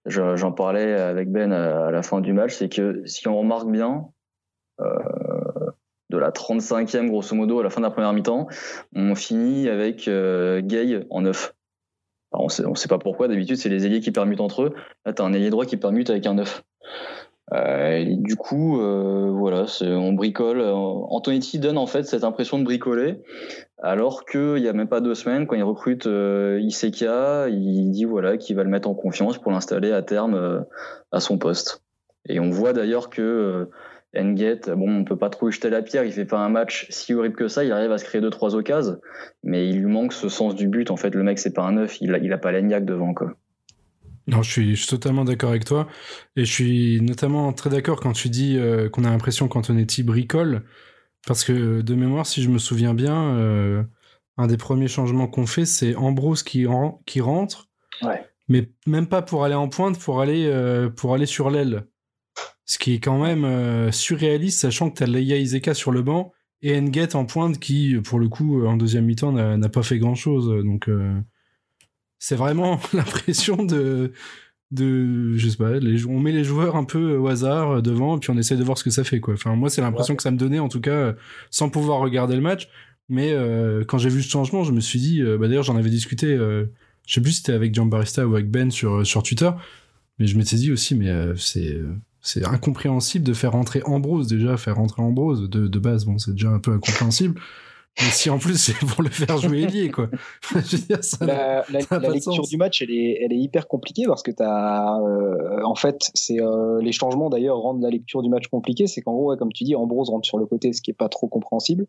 j'en 0.06 0.51
parlais 0.51 0.94
avec 0.94 1.32
Ben 1.32 1.51
à, 1.51 1.91
la 1.91 2.01
fin 2.01 2.22
du 2.22 2.34
match, 2.34 2.56
c'est 2.56 2.70
que 2.70 3.01
si 3.06 3.27
on 3.27 3.38
remarque 3.38 3.70
bien, 3.70 4.06
euh, 4.79 4.86
de 6.10 6.18
la 6.18 6.32
35e 6.32 7.08
grosso 7.08 7.36
modo 7.36 7.60
à 7.60 7.63
la 7.63 7.70
fin 7.70 7.82
de 7.82 7.86
la 7.86 7.91
première 7.91 8.13
mi-temps, 8.13 8.48
on 8.96 9.15
finit 9.15 9.70
avec 9.70 10.08
euh, 10.08 10.62
Gay 10.62 11.06
en 11.10 11.22
9. 11.22 11.53
on 12.32 12.50
sait, 12.50 12.63
sait 12.75 12.88
pas 12.88 12.98
pourquoi, 12.98 13.27
d'habitude 13.27 13.58
c'est 13.58 13.70
les 13.70 13.86
ailiers 13.86 14.00
qui 14.00 14.12
permutent 14.12 14.41
entre 14.41 14.63
eux. 14.63 14.75
Là 15.06 15.13
t'as 15.13 15.24
un 15.24 15.34
ailier 15.34 15.50
droit 15.50 15.65
qui 15.65 15.77
permute 15.77 16.10
avec 16.10 16.25
un 16.25 16.36
9. 16.36 16.63
Euh, 17.53 18.06
du 18.08 18.36
coup, 18.36 18.79
euh, 18.79 19.32
voilà, 19.32 19.65
on 19.82 20.13
bricole. 20.13 20.62
Antonetti 20.62 21.60
donne 21.60 21.77
en 21.77 21.88
fait 21.88 22.03
cette 22.03 22.24
impression 22.24 22.60
de 22.60 22.63
bricoler, 22.63 23.22
alors 23.82 24.25
qu'il 24.25 24.56
n'y 24.56 24.68
a 24.68 24.74
même 24.74 24.88
pas 24.88 25.01
deux 25.01 25.15
semaines, 25.15 25.48
quand 25.48 25.56
il 25.56 25.63
recrute 25.63 26.06
euh, 26.06 26.60
Iseka, 26.62 27.50
il 27.50 27.91
dit 27.91 28.06
voilà 28.06 28.38
qu'il 28.38 28.56
va 28.56 28.63
le 28.63 28.70
mettre 28.70 28.88
en 28.88 28.94
confiance 28.94 29.38
pour 29.38 29.51
l'installer 29.51 29.91
à 29.91 30.01
terme 30.01 30.65
à 31.12 31.20
son 31.20 31.38
poste. 31.38 31.84
Et 32.27 32.39
on 32.39 32.50
voit 32.50 32.74
d'ailleurs 32.74 33.10
que 33.10 33.68
Enget, 34.15 34.62
bon, 34.68 35.00
on 35.00 35.03
peut 35.03 35.18
pas 35.18 35.29
trop 35.29 35.50
jeter 35.50 35.70
la 35.70 35.82
pierre, 35.82 36.03
il 36.03 36.12
fait 36.12 36.25
pas 36.25 36.39
un 36.39 36.50
match 36.50 36.88
si 36.89 37.13
horrible 37.13 37.36
que 37.36 37.48
ça, 37.48 37.63
il 37.63 37.72
arrive 37.72 37.91
à 37.91 37.98
se 37.98 38.06
créer 38.06 38.22
deux 38.22 38.29
trois 38.29 38.56
occasions, 38.56 39.00
mais 39.44 39.68
il 39.68 39.79
lui 39.79 39.91
manque 39.91 40.13
ce 40.13 40.29
sens 40.29 40.53
du 40.53 40.68
but. 40.68 40.91
En 40.91 40.98
fait, 40.98 41.15
le 41.15 41.24
mec 41.24 41.39
c'est 41.39 41.53
pas 41.53 41.63
un 41.63 41.74
neuf, 41.74 42.00
il 42.01 42.13
a, 42.13 42.18
il 42.20 42.32
a 42.34 42.38
pas 42.38 42.51
l'Eniac 42.51 42.86
devant 42.86 43.13
quoi. 43.13 43.34
Non, 44.29 44.43
je 44.43 44.51
suis, 44.51 44.75
je 44.75 44.81
suis 44.81 44.89
totalement 44.89 45.25
d'accord 45.25 45.50
avec 45.50 45.65
toi, 45.65 45.88
et 46.36 46.45
je 46.45 46.51
suis 46.51 47.01
notamment 47.01 47.51
très 47.51 47.71
d'accord 47.71 48.00
quand 48.00 48.12
tu 48.12 48.29
dis 48.29 48.57
euh, 48.57 48.88
qu'on 48.88 49.03
a 49.03 49.09
l'impression 49.09 49.48
qu'Antonetti 49.48 50.03
bricole, 50.03 50.65
parce 51.25 51.43
que 51.43 51.81
de 51.81 51.95
mémoire, 51.95 52.27
si 52.27 52.43
je 52.43 52.50
me 52.50 52.59
souviens 52.59 52.93
bien, 52.93 53.36
euh, 53.36 53.83
un 54.38 54.45
des 54.45 54.57
premiers 54.57 54.88
changements 54.88 55.27
qu'on 55.27 55.48
fait, 55.48 55.65
c'est 55.65 55.95
Ambrose 55.95 56.43
qui, 56.43 56.67
qui 57.07 57.21
rentre, 57.21 57.69
ouais. 58.03 58.24
mais 58.48 58.69
même 58.86 59.07
pas 59.07 59.24
pour 59.24 59.43
aller 59.43 59.55
en 59.55 59.67
pointe, 59.67 59.98
pour 59.98 60.21
aller, 60.21 60.45
euh, 60.45 60.89
pour 60.89 61.15
aller 61.15 61.25
sur 61.25 61.50
l'aile. 61.50 61.88
Ce 62.65 62.77
qui 62.77 62.93
est 62.93 63.00
quand 63.00 63.19
même 63.19 63.91
surréaliste, 63.91 64.59
sachant 64.59 64.91
que 64.91 64.98
tu 65.00 65.03
as 65.03 65.07
Leia 65.07 65.38
Izeka 65.38 65.74
sur 65.74 65.91
le 65.91 66.03
banc 66.03 66.31
et 66.62 66.79
Nget 66.79 67.15
en 67.15 67.25
pointe 67.25 67.57
qui, 67.57 67.95
pour 67.95 68.19
le 68.19 68.29
coup, 68.29 68.63
en 68.63 68.77
deuxième 68.77 69.05
mi-temps, 69.05 69.31
n'a 69.31 69.69
pas 69.69 69.81
fait 69.81 69.98
grand-chose. 69.98 70.63
Donc, 70.63 70.88
c'est 72.19 72.35
vraiment 72.35 72.79
l'impression 72.93 73.63
de, 73.63 74.11
de, 74.71 75.35
je 75.35 75.49
sais 75.49 75.57
pas, 75.57 75.79
les, 75.79 76.05
on 76.05 76.19
met 76.19 76.31
les 76.31 76.43
joueurs 76.43 76.75
un 76.75 76.83
peu 76.83 77.17
au 77.17 77.27
hasard 77.27 77.81
devant 77.81 78.17
et 78.17 78.19
puis 78.19 78.29
on 78.29 78.38
essaie 78.38 78.57
de 78.57 78.63
voir 78.63 78.77
ce 78.77 78.83
que 78.83 78.91
ça 78.91 79.03
fait. 79.03 79.19
Quoi. 79.19 79.33
Enfin, 79.33 79.55
moi, 79.55 79.69
c'est 79.69 79.81
l'impression 79.81 80.15
que 80.15 80.23
ça 80.23 80.31
me 80.31 80.38
donnait, 80.38 80.59
en 80.59 80.69
tout 80.69 80.81
cas, 80.81 81.15
sans 81.49 81.69
pouvoir 81.69 81.99
regarder 81.99 82.35
le 82.35 82.41
match. 82.41 82.69
Mais 83.09 83.33
euh, 83.33 83.83
quand 83.83 83.97
j'ai 83.97 84.09
vu 84.09 84.21
ce 84.21 84.29
changement, 84.29 84.63
je 84.63 84.71
me 84.71 84.79
suis 84.79 84.99
dit, 84.99 85.21
euh, 85.21 85.38
bah, 85.38 85.47
d'ailleurs 85.47 85.63
j'en 85.63 85.75
avais 85.75 85.89
discuté, 85.89 86.27
euh, 86.27 86.65
je 87.07 87.15
sais 87.15 87.21
plus 87.21 87.31
si 87.31 87.38
c'était 87.38 87.53
avec 87.53 87.73
Jean 87.73 87.88
Barista 87.88 88.27
ou 88.27 88.35
avec 88.35 88.51
Ben 88.51 88.69
sur, 88.69 89.05
sur 89.05 89.23
Twitter, 89.23 89.49
mais 90.19 90.27
je 90.27 90.38
m'étais 90.38 90.57
dit 90.57 90.71
aussi, 90.71 90.95
mais 90.95 91.09
euh, 91.09 91.35
c'est 91.35 91.73
euh, 91.73 91.95
c'est 92.21 92.45
incompréhensible 92.45 93.25
de 93.25 93.33
faire 93.33 93.53
rentrer 93.53 93.81
Ambrose 93.83 94.27
déjà, 94.27 94.57
faire 94.57 94.75
rentrer 94.75 95.01
Ambrose 95.01 95.49
de, 95.49 95.67
de 95.67 95.79
base, 95.79 96.05
bon 96.05 96.17
c'est 96.19 96.31
déjà 96.31 96.49
un 96.49 96.59
peu 96.59 96.71
incompréhensible. 96.71 97.39
Mais 97.98 98.12
si 98.12 98.29
en 98.29 98.38
plus 98.38 98.58
c'est 98.58 98.77
pour 98.88 99.01
le 99.01 99.10
faire 99.10 99.38
jouer 99.38 99.63
ailier, 99.63 99.89
quoi. 99.91 100.10
je 100.51 100.77
veux 100.77 100.84
dire, 100.84 101.03
ça 101.03 101.25
La, 101.25 101.63
ça 101.81 102.00
lecture 102.00 102.34
sens. 102.36 102.50
du 102.50 102.58
match, 102.58 102.81
elle 102.81 102.91
est, 102.91 103.19
elle 103.22 103.34
est 103.34 103.39
hyper 103.39 103.67
compliquée 103.67 104.05
parce 104.08 104.24
que 104.24 104.31
t'as, 104.31 105.00
euh, 105.00 105.63
en 105.63 105.75
fait, 105.75 106.10
c'est 106.13 106.39
euh, 106.41 106.81
les 106.81 106.91
changements 106.91 107.29
d'ailleurs 107.29 107.58
rendent 107.58 107.81
la 107.81 107.89
lecture 107.89 108.22
du 108.22 108.29
match 108.29 108.48
compliquée. 108.48 108.88
C'est 108.88 109.01
qu'en 109.01 109.13
gros, 109.13 109.31
ouais, 109.31 109.38
comme 109.38 109.51
tu 109.51 109.63
dis, 109.63 109.75
Ambrose 109.75 110.10
rentre 110.10 110.27
sur 110.27 110.38
le 110.38 110.46
côté, 110.46 110.72
ce 110.72 110.81
qui 110.81 110.91
est 110.91 110.96
pas 110.96 111.10
trop 111.10 111.27
compréhensible. 111.27 111.88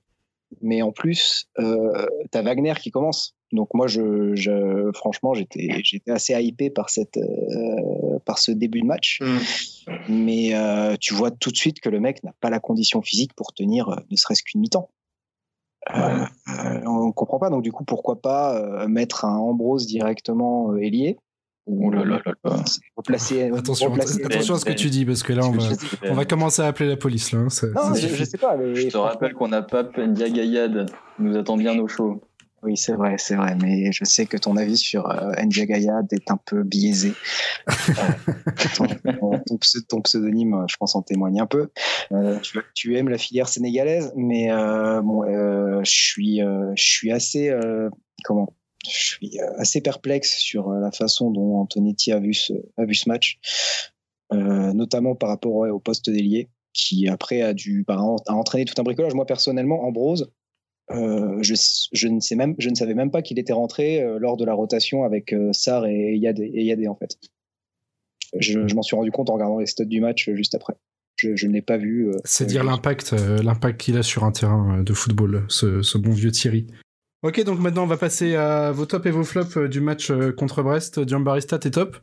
Mais 0.63 0.83
en 0.83 0.91
plus, 0.91 1.49
euh, 1.61 2.07
t'as 2.31 2.43
Wagner 2.43 2.75
qui 2.81 2.91
commence. 2.91 3.37
Donc 3.53 3.75
moi, 3.75 3.87
je, 3.87 4.35
je 4.35 4.91
franchement, 4.95 5.35
j'étais, 5.35 5.69
j'étais 5.85 6.11
assez 6.11 6.35
hypé 6.41 6.71
par 6.71 6.91
cette, 6.91 7.17
euh, 7.17 8.19
par 8.25 8.39
ce 8.39 8.53
début 8.53 8.81
de 8.81 8.87
match. 8.87 9.21
Mais 10.09 10.55
euh, 10.55 10.97
tu 11.01 11.15
vois 11.15 11.31
tout 11.31 11.51
de 11.51 11.57
suite 11.57 11.81
que 11.81 11.89
le 11.89 12.01
mec 12.01 12.23
n'a 12.23 12.33
pas 12.41 12.51
la 12.51 12.61
condition 12.61 13.03
physique 13.03 13.35
pour 13.35 13.53
tenir, 13.53 13.89
euh, 13.89 13.97
ne 14.11 14.17
serait-ce 14.17 14.43
qu'une 14.43 14.61
mi-temps. 14.61 14.91
Euh, 15.95 16.25
on 16.87 17.11
comprend 17.13 17.39
pas. 17.39 17.51
Donc 17.51 17.63
du 17.63 17.73
coup, 17.73 17.85
pourquoi 17.85 18.21
pas 18.21 18.57
euh, 18.57 18.87
mettre 18.89 19.25
un 19.25 19.37
Ambrose 19.37 19.87
directement 19.87 20.73
euh, 20.73 20.77
ailier 20.83 21.17
ou 21.67 21.89
Oh 21.89 21.91
là 21.91 22.05
là 22.05 22.21
là 22.25 22.33
là. 22.45 22.57
replacer, 22.97 23.51
Attention, 23.57 23.91
replacer- 23.91 24.25
attention 24.25 24.55
à 24.55 24.59
ce 24.59 24.65
que 24.65 24.73
tu 24.73 24.91
dis, 24.91 25.05
parce 25.05 25.23
que 25.23 25.33
là 25.33 25.43
on 25.47 25.53
va, 25.53 25.65
on 26.11 26.15
va 26.15 26.25
commencer 26.25 26.63
à 26.63 26.67
appeler 26.67 26.89
la 26.89 26.97
police, 26.97 27.33
là. 27.33 27.41
hein, 27.41 27.49
ça- 27.49 27.67
Non, 27.69 27.83
ça 27.83 27.95
je, 27.95 28.01
suffit. 28.09 28.17
je 28.17 28.25
sais 28.25 28.39
pas. 28.39 28.57
Mais 28.57 28.75
Je 28.75 28.89
te 28.89 28.97
rappelle 28.97 29.35
qu'on 29.35 29.49
n'a 29.49 29.63
pas 29.63 29.83
Ndiagayad, 29.85 30.87
il 31.19 31.25
nous 31.25 31.37
attend 31.39 31.57
bien 31.57 31.79
au 31.79 31.87
chaud. 31.89 32.21
Oui, 32.63 32.77
c'est 32.77 32.93
vrai, 32.93 33.17
c'est 33.19 33.37
vrai. 33.37 33.57
Mais 33.63 33.91
je 33.91 34.05
sais 34.05 34.27
que 34.27 34.37
ton 34.37 34.57
avis 34.57 34.77
sur 34.77 35.09
euh, 35.11 35.33
Ndiagayad 35.43 36.13
est 36.13 36.31
un 36.31 36.37
peu 36.37 36.63
biaisé. 36.63 37.15
Euh, 37.69 37.73
ton, 38.77 38.87
ton 39.47 39.57
pse- 39.57 39.87
ton 39.89 40.03
pseudonyme, 40.03 40.67
je 40.69 40.77
pense, 40.77 40.95
en 40.95 41.01
témoigne 41.01 41.41
un 41.41 41.47
peu. 41.47 41.71
Euh, 42.13 42.39
tu, 42.41 42.59
tu 42.75 42.99
aimes 42.99 43.09
la 43.09 43.17
filière 43.17 43.49
sénégalaise, 43.49 44.13
mais 44.15 44.53
euh, 44.53 45.01
bon, 45.01 45.25
je 45.83 45.91
suis, 45.91 46.41
je 46.41 46.83
suis 46.83 47.11
assez, 47.11 47.51
comment, 48.25 48.53
je 48.87 48.91
suis 48.91 49.39
assez 49.57 49.81
perplexe 49.81 50.37
sur 50.37 50.71
la 50.71 50.91
façon 50.91 51.31
dont 51.31 51.57
Antonetti 51.59 52.13
a 52.13 52.19
vu 52.19 52.35
ce, 52.35 52.53
a 52.77 52.85
vu 52.85 52.95
ce 52.95 53.09
match, 53.09 53.39
notamment 54.33 55.15
par 55.15 55.31
rapport 55.31 55.55
ouais, 55.55 55.71
au 55.71 55.79
poste 55.79 56.11
d'ailier, 56.11 56.51
qui 56.75 57.09
après 57.09 57.41
a 57.41 57.55
dû, 57.55 57.85
bah, 57.89 57.97
a 58.27 58.35
entraîné 58.35 58.67
tout 58.67 58.75
un 58.79 58.85
bricolage. 58.85 59.15
Moi 59.15 59.25
personnellement, 59.25 59.83
Ambrose. 59.85 60.31
Euh, 60.93 61.39
je, 61.43 61.55
je 61.93 62.09
ne 62.09 62.21
sais 62.21 62.35
même, 62.35 62.55
je 62.59 62.69
ne 62.69 62.75
savais 62.75 62.95
même 62.95 63.11
pas 63.11 63.23
qu'il 63.23 63.39
était 63.39 63.53
rentré 63.53 64.03
euh, 64.03 64.19
lors 64.19 64.37
de 64.37 64.45
la 64.45 64.55
rotation 64.55 65.05
avec 65.05 65.33
euh, 65.33 65.53
Sarr 65.53 65.87
et 65.87 66.17
Yadé, 66.17 66.51
et 66.53 66.65
Yadé, 66.65 66.89
en 66.89 66.97
fait. 66.97 67.17
Je, 68.39 68.67
je 68.67 68.75
m'en 68.75 68.83
suis 68.83 68.97
rendu 68.97 69.11
compte 69.11 69.31
en 69.31 69.35
regardant 69.35 69.59
les 69.59 69.67
stats 69.67 69.85
du 69.85 70.01
match 70.01 70.29
euh, 70.29 70.35
juste 70.35 70.55
après. 70.55 70.75
Je, 71.17 71.37
je 71.37 71.47
ne 71.47 71.53
l'ai 71.53 71.63
pas 71.63 71.77
vu. 71.77 72.11
C'est 72.25 72.47
dire 72.47 72.65
l'impact, 72.65 73.13
l'impact 73.13 73.81
qu'il 73.81 73.99
a 73.99 74.03
sur 74.03 74.25
un 74.25 74.33
terrain 74.33 74.83
de 74.83 74.93
football, 74.95 75.45
ce, 75.49 75.83
ce 75.83 75.99
bon 75.99 76.13
vieux 76.13 76.31
Thierry. 76.31 76.67
Ok, 77.23 77.45
donc 77.45 77.61
maintenant 77.61 77.83
on 77.83 77.87
va 77.87 77.99
passer 77.99 78.37
à 78.37 78.73
vos 78.73 78.87
tops 78.87 79.05
et 79.05 79.11
vos 79.11 79.25
flops 79.25 79.59
du 79.69 79.83
match 79.83 80.11
contre 80.39 80.63
Brest. 80.63 81.07
Giambarista, 81.07 81.59
t'es 81.59 81.73
top? 81.73 81.99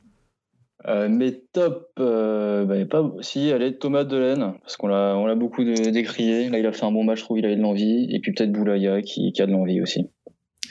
Euh, 0.85 1.09
mais 1.09 1.41
top, 1.53 1.89
euh, 1.99 2.63
bah, 2.65 2.75
a 2.79 2.85
pas, 2.85 3.11
si, 3.21 3.51
allez, 3.51 3.77
Thomas 3.77 4.03
Delaine, 4.03 4.53
parce 4.61 4.77
qu'on 4.77 4.87
l'a, 4.87 5.15
on 5.17 5.25
l'a 5.25 5.35
beaucoup 5.35 5.63
de- 5.63 5.89
décrié. 5.89 6.49
Là, 6.49 6.59
il 6.59 6.65
a 6.65 6.71
fait 6.71 6.85
un 6.85 6.91
bon 6.91 7.03
match, 7.03 7.19
je 7.19 7.23
trouve, 7.23 7.39
il 7.39 7.45
avait 7.45 7.55
de 7.55 7.61
l'envie. 7.61 8.07
Et 8.11 8.19
puis 8.19 8.31
peut-être 8.33 8.51
Boulaya 8.51 9.01
qui, 9.01 9.31
qui 9.31 9.41
a 9.41 9.47
de 9.47 9.51
l'envie 9.51 9.81
aussi. 9.81 10.09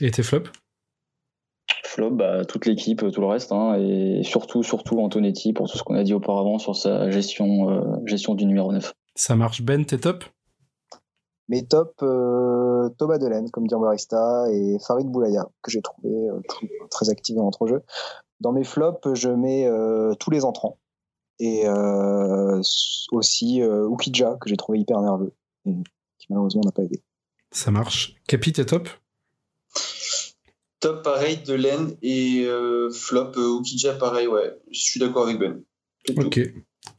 Et 0.01 0.11
tes 0.11 0.23
flops 0.23 0.51
Flop, 1.85 2.11
bah, 2.11 2.45
toute 2.45 2.67
l'équipe, 2.67 3.11
tout 3.13 3.21
le 3.21 3.27
reste, 3.27 3.53
hein, 3.53 3.75
et 3.81 4.23
surtout, 4.23 4.63
surtout 4.63 5.01
Antonetti 5.01 5.53
pour 5.53 5.69
tout 5.71 5.79
ce 5.79 5.83
qu'on 5.83 5.95
a 5.95 6.03
dit 6.05 6.15
auparavant 6.15 6.59
sur 6.59 6.77
sa 6.77 7.11
gestion, 7.11 7.71
euh, 7.71 7.81
gestion 8.05 8.35
du 8.35 8.45
numéro 8.45 8.73
9. 8.73 8.93
Ça 9.15 9.35
marche. 9.35 9.63
Ben, 9.63 9.85
t'es 9.85 9.99
top? 9.99 10.25
Mes 11.49 11.65
top, 11.67 11.95
euh, 12.03 12.89
Thomas 12.99 13.19
Delaine, 13.19 13.51
comme 13.51 13.67
dit 13.67 13.75
Barista, 13.81 14.47
et 14.53 14.79
Farid 14.87 15.07
Boulaya, 15.07 15.47
que 15.63 15.71
j'ai 15.71 15.81
trouvé 15.81 16.11
euh, 16.11 16.41
très, 16.49 16.69
très 16.91 17.09
actif 17.09 17.37
dans 17.37 17.45
l'entrejeu. 17.45 17.83
Dans 18.41 18.53
mes 18.53 18.65
flops, 18.65 19.15
je 19.15 19.29
mets 19.29 19.67
euh, 19.67 20.15
tous 20.15 20.31
les 20.31 20.45
entrants. 20.45 20.79
Et 21.39 21.63
euh, 21.67 22.61
aussi 23.13 23.63
euh, 23.63 23.89
Ukidja, 23.91 24.37
que 24.41 24.49
j'ai 24.49 24.57
trouvé 24.57 24.79
hyper 24.79 25.01
nerveux, 25.01 25.35
et 25.67 25.73
qui 26.19 26.27
malheureusement 26.31 26.63
n'a 26.65 26.73
pas 26.73 26.83
aidé. 26.83 27.03
Ça 27.51 27.71
marche. 27.71 28.17
Capi, 28.27 28.53
t'es 28.53 28.65
top? 28.65 28.89
Top 30.81 31.03
pareil 31.03 31.39
de 31.39 31.55
Len 31.55 31.97
et 32.03 32.45
euh, 32.47 32.91
flop 32.91 33.33
euh, 33.37 33.59
Okidja 33.59 33.95
pareil, 33.95 34.27
ouais. 34.27 34.55
Je 34.71 34.81
suis 34.81 35.01
d'accord 35.01 35.25
avec 35.25 35.39
Ben. 35.39 35.63
Ok. 36.17 36.41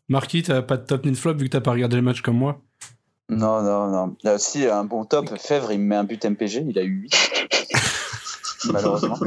Marquis, 0.10 0.44
t'as 0.44 0.62
pas 0.62 0.78
de 0.78 0.86
top 0.86 1.06
ni 1.06 1.12
de 1.12 1.18
flop 1.18 1.36
vu 1.36 1.46
que 1.46 1.52
t'as 1.52 1.62
pas 1.62 1.72
regardé 1.72 1.96
le 1.96 2.02
match 2.02 2.22
comme 2.22 2.38
moi? 2.38 2.62
Non, 3.30 3.62
non, 3.62 3.88
non. 3.88 4.16
Là 4.24 4.36
aussi, 4.36 4.66
un 4.66 4.86
bon 4.86 5.06
top. 5.06 5.38
Fèvre, 5.38 5.72
il 5.72 5.80
me 5.80 5.86
met 5.86 5.96
un 5.96 6.04
but 6.06 6.24
MPG. 6.24 6.66
Il 6.70 6.80
a 6.80 6.84
eu 6.84 7.02
8. 7.02 7.14
malheureusement. 8.74 9.18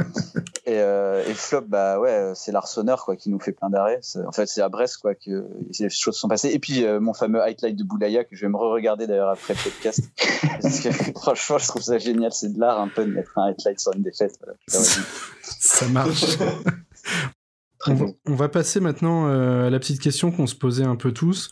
Et, 0.65 0.79
euh, 0.79 1.23
et 1.27 1.33
flop, 1.33 1.65
bah 1.67 1.99
ouais, 1.99 2.31
c'est 2.35 2.51
l'Arseneur 2.51 3.03
quoi, 3.05 3.15
qui 3.15 3.29
nous 3.29 3.39
fait 3.39 3.51
plein 3.51 3.69
d'arrêts. 3.69 3.99
En 4.25 4.31
fait, 4.31 4.45
c'est 4.47 4.61
à 4.61 4.69
Brest 4.69 4.97
quoi, 4.97 5.15
que 5.15 5.47
ces 5.71 5.89
choses 5.89 6.15
sont 6.15 6.27
passées. 6.27 6.49
Et 6.49 6.59
puis, 6.59 6.85
euh, 6.85 6.99
mon 6.99 7.13
fameux 7.13 7.41
highlight 7.41 7.75
de 7.75 7.83
Boulaya, 7.83 8.23
que 8.23 8.35
je 8.35 8.45
vais 8.45 8.49
me 8.49 8.57
re-regarder 8.57 9.07
d'ailleurs 9.07 9.29
après 9.29 9.53
le 9.53 9.63
podcast. 9.63 10.03
Parce 10.61 10.79
que 10.79 10.91
franchement, 10.91 11.57
je 11.57 11.67
trouve 11.67 11.81
ça 11.81 11.97
génial. 11.97 12.31
C'est 12.31 12.53
de 12.53 12.59
l'art 12.59 12.79
un 12.79 12.87
peu 12.87 13.05
de 13.05 13.11
mettre 13.11 13.37
un 13.37 13.47
highlight 13.49 13.79
sur 13.79 13.93
une 13.93 14.03
défaite. 14.03 14.37
Voilà. 14.39 14.57
Ça 14.67 15.87
marche. 15.87 16.37
Très 17.79 17.93
on, 17.93 17.95
va, 17.95 18.05
bon. 18.05 18.15
on 18.27 18.35
va 18.35 18.47
passer 18.47 18.79
maintenant 18.79 19.27
euh, 19.27 19.65
à 19.65 19.69
la 19.71 19.79
petite 19.79 19.99
question 19.99 20.31
qu'on 20.31 20.45
se 20.45 20.53
posait 20.55 20.83
un 20.83 20.95
peu 20.95 21.11
tous. 21.11 21.49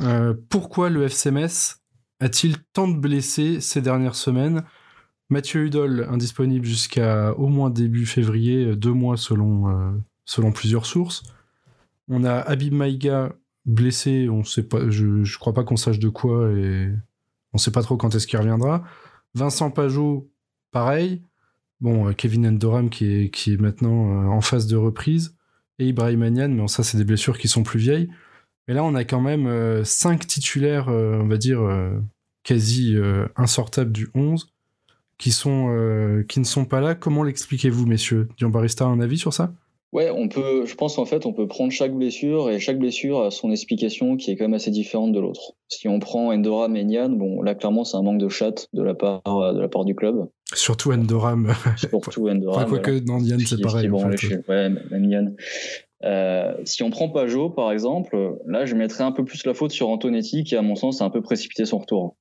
Euh, 0.00 0.34
pourquoi 0.48 0.90
le 0.90 1.04
FC 1.04 1.30
Metz 1.30 1.76
a-t-il 2.20 2.56
tant 2.72 2.88
de 2.88 2.96
blessés 2.96 3.60
ces 3.60 3.80
dernières 3.80 4.16
semaines? 4.16 4.64
Mathieu 5.30 5.66
Hudol, 5.66 6.06
indisponible 6.08 6.64
jusqu'à 6.64 7.34
au 7.34 7.48
moins 7.48 7.68
début 7.68 8.06
février, 8.06 8.64
euh, 8.64 8.76
deux 8.76 8.92
mois 8.92 9.18
selon, 9.18 9.68
euh, 9.68 9.90
selon 10.24 10.52
plusieurs 10.52 10.86
sources. 10.86 11.22
On 12.08 12.24
a 12.24 12.34
Habib 12.34 12.72
Maïga 12.72 13.34
blessé, 13.66 14.28
on 14.30 14.42
sait 14.42 14.62
pas, 14.62 14.88
je, 14.88 15.24
je 15.24 15.38
crois 15.38 15.52
pas 15.52 15.64
qu'on 15.64 15.76
sache 15.76 15.98
de 15.98 16.08
quoi 16.08 16.50
et 16.52 16.90
on 17.52 17.58
sait 17.58 17.70
pas 17.70 17.82
trop 17.82 17.98
quand 17.98 18.14
est-ce 18.14 18.26
qu'il 18.26 18.38
reviendra. 18.38 18.84
Vincent 19.34 19.70
Pajot, 19.70 20.30
pareil. 20.70 21.20
Bon, 21.82 22.08
euh, 22.08 22.12
Kevin 22.12 22.46
Endoram 22.46 22.88
qui 22.88 23.04
est, 23.12 23.30
qui 23.30 23.52
est 23.52 23.60
maintenant 23.60 24.32
en 24.32 24.40
phase 24.40 24.66
de 24.66 24.76
reprise. 24.76 25.36
Et 25.78 25.88
Ibrahim 25.88 26.22
Agnan, 26.22 26.48
mais 26.48 26.66
ça, 26.68 26.82
c'est 26.82 26.96
des 26.98 27.04
blessures 27.04 27.38
qui 27.38 27.46
sont 27.48 27.62
plus 27.62 27.78
vieilles. 27.78 28.08
Mais 28.66 28.74
là, 28.74 28.82
on 28.82 28.94
a 28.94 29.04
quand 29.04 29.20
même 29.20 29.84
cinq 29.84 30.26
titulaires, 30.26 30.88
on 30.88 31.28
va 31.28 31.36
dire, 31.36 31.60
quasi 32.42 32.96
insortables 33.36 33.92
du 33.92 34.08
11, 34.14 34.52
qui, 35.18 35.30
sont, 35.30 35.68
euh, 35.70 36.22
qui 36.28 36.40
ne 36.40 36.44
sont 36.44 36.64
pas 36.64 36.80
là. 36.80 36.94
Comment 36.94 37.22
l'expliquez-vous, 37.24 37.86
messieurs? 37.86 38.28
Dion 38.38 38.48
Barista 38.50 38.84
a 38.84 38.88
un 38.88 39.00
avis 39.00 39.18
sur 39.18 39.32
ça? 39.32 39.52
Ouais, 39.92 40.10
on 40.10 40.28
peut, 40.28 40.66
je 40.66 40.74
pense 40.74 40.96
qu'en 40.96 41.06
fait, 41.06 41.24
on 41.24 41.32
peut 41.32 41.46
prendre 41.48 41.72
chaque 41.72 41.94
blessure 41.94 42.50
et 42.50 42.60
chaque 42.60 42.78
blessure 42.78 43.22
a 43.22 43.30
son 43.30 43.50
explication 43.50 44.18
qui 44.18 44.30
est 44.30 44.36
quand 44.36 44.44
même 44.44 44.52
assez 44.52 44.70
différente 44.70 45.12
de 45.12 45.18
l'autre. 45.20 45.52
Si 45.68 45.88
on 45.88 45.98
prend 45.98 46.30
Endoram 46.30 46.76
et 46.76 46.84
Nian, 46.84 47.08
bon, 47.08 47.40
là, 47.40 47.54
clairement, 47.54 47.84
c'est 47.84 47.96
un 47.96 48.02
manque 48.02 48.18
de 48.20 48.28
chatte 48.28 48.68
de 48.74 48.82
la 48.82 48.92
part, 48.92 49.22
euh, 49.26 49.54
de 49.54 49.60
la 49.60 49.68
part 49.68 49.86
du 49.86 49.94
club. 49.94 50.28
Surtout 50.52 50.92
Endoram. 50.92 51.54
Surtout 51.78 52.28
Endoram. 52.28 52.64
Enfin, 52.64 52.68
quoique, 52.68 52.98
dans 52.98 53.18
Yann, 53.18 53.40
c'est 53.40 53.62
pareil. 53.62 53.88
en 53.88 53.92
branlé 53.92 54.18
fait. 54.18 54.26
chez- 54.28 54.36
Ouais, 54.46 54.68
même 54.68 55.04
Yann. 55.10 55.36
Euh, 56.04 56.52
si 56.64 56.82
on 56.82 56.90
prend 56.90 57.08
Pajot, 57.08 57.48
par 57.50 57.72
exemple, 57.72 58.36
là, 58.46 58.66
je 58.66 58.74
mettrais 58.74 59.04
un 59.04 59.12
peu 59.12 59.24
plus 59.24 59.44
la 59.46 59.54
faute 59.54 59.70
sur 59.72 59.88
Antonetti, 59.88 60.44
qui, 60.44 60.54
à 60.54 60.60
mon 60.62 60.74
sens, 60.76 61.00
a 61.00 61.06
un 61.06 61.10
peu 61.10 61.22
précipité 61.22 61.64
son 61.64 61.78
retour. 61.78 62.14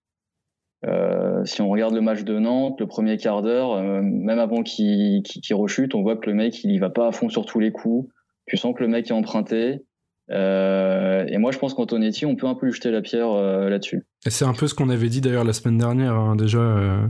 Euh, 0.85 1.43
si 1.45 1.61
on 1.61 1.69
regarde 1.69 1.93
le 1.93 2.01
match 2.01 2.23
de 2.23 2.37
Nantes, 2.37 2.79
le 2.79 2.87
premier 2.87 3.17
quart 3.17 3.41
d'heure, 3.41 3.73
euh, 3.73 4.01
même 4.01 4.39
avant 4.39 4.61
qu'il 4.61 5.23
rechute, 5.51 5.95
on 5.95 6.03
voit 6.03 6.17
que 6.17 6.29
le 6.29 6.35
mec, 6.35 6.63
il 6.63 6.71
y 6.71 6.77
va 6.77 6.89
pas 6.89 7.07
à 7.07 7.11
fond 7.11 7.29
sur 7.29 7.45
tous 7.45 7.59
les 7.59 7.71
coups. 7.71 8.09
Tu 8.45 8.57
sens 8.57 8.75
que 8.75 8.83
le 8.83 8.89
mec 8.89 9.09
est 9.09 9.13
emprunté. 9.13 9.81
Euh, 10.29 11.25
et 11.27 11.37
moi, 11.37 11.51
je 11.51 11.57
pense 11.57 11.73
qu'Antonetti, 11.73 12.25
on 12.25 12.35
peut 12.35 12.47
un 12.47 12.55
peu 12.55 12.67
lui 12.67 12.73
jeter 12.73 12.91
la 12.91 13.01
pierre 13.01 13.31
là-dessus. 13.31 14.05
Et 14.25 14.29
c'est 14.29 14.45
un 14.45 14.53
peu 14.53 14.67
ce 14.67 14.75
qu'on 14.75 14.89
avait 14.89 15.09
dit 15.09 15.21
d'ailleurs 15.21 15.43
la 15.43 15.53
semaine 15.53 15.77
dernière, 15.77 16.13
hein, 16.13 16.35
déjà 16.35 17.01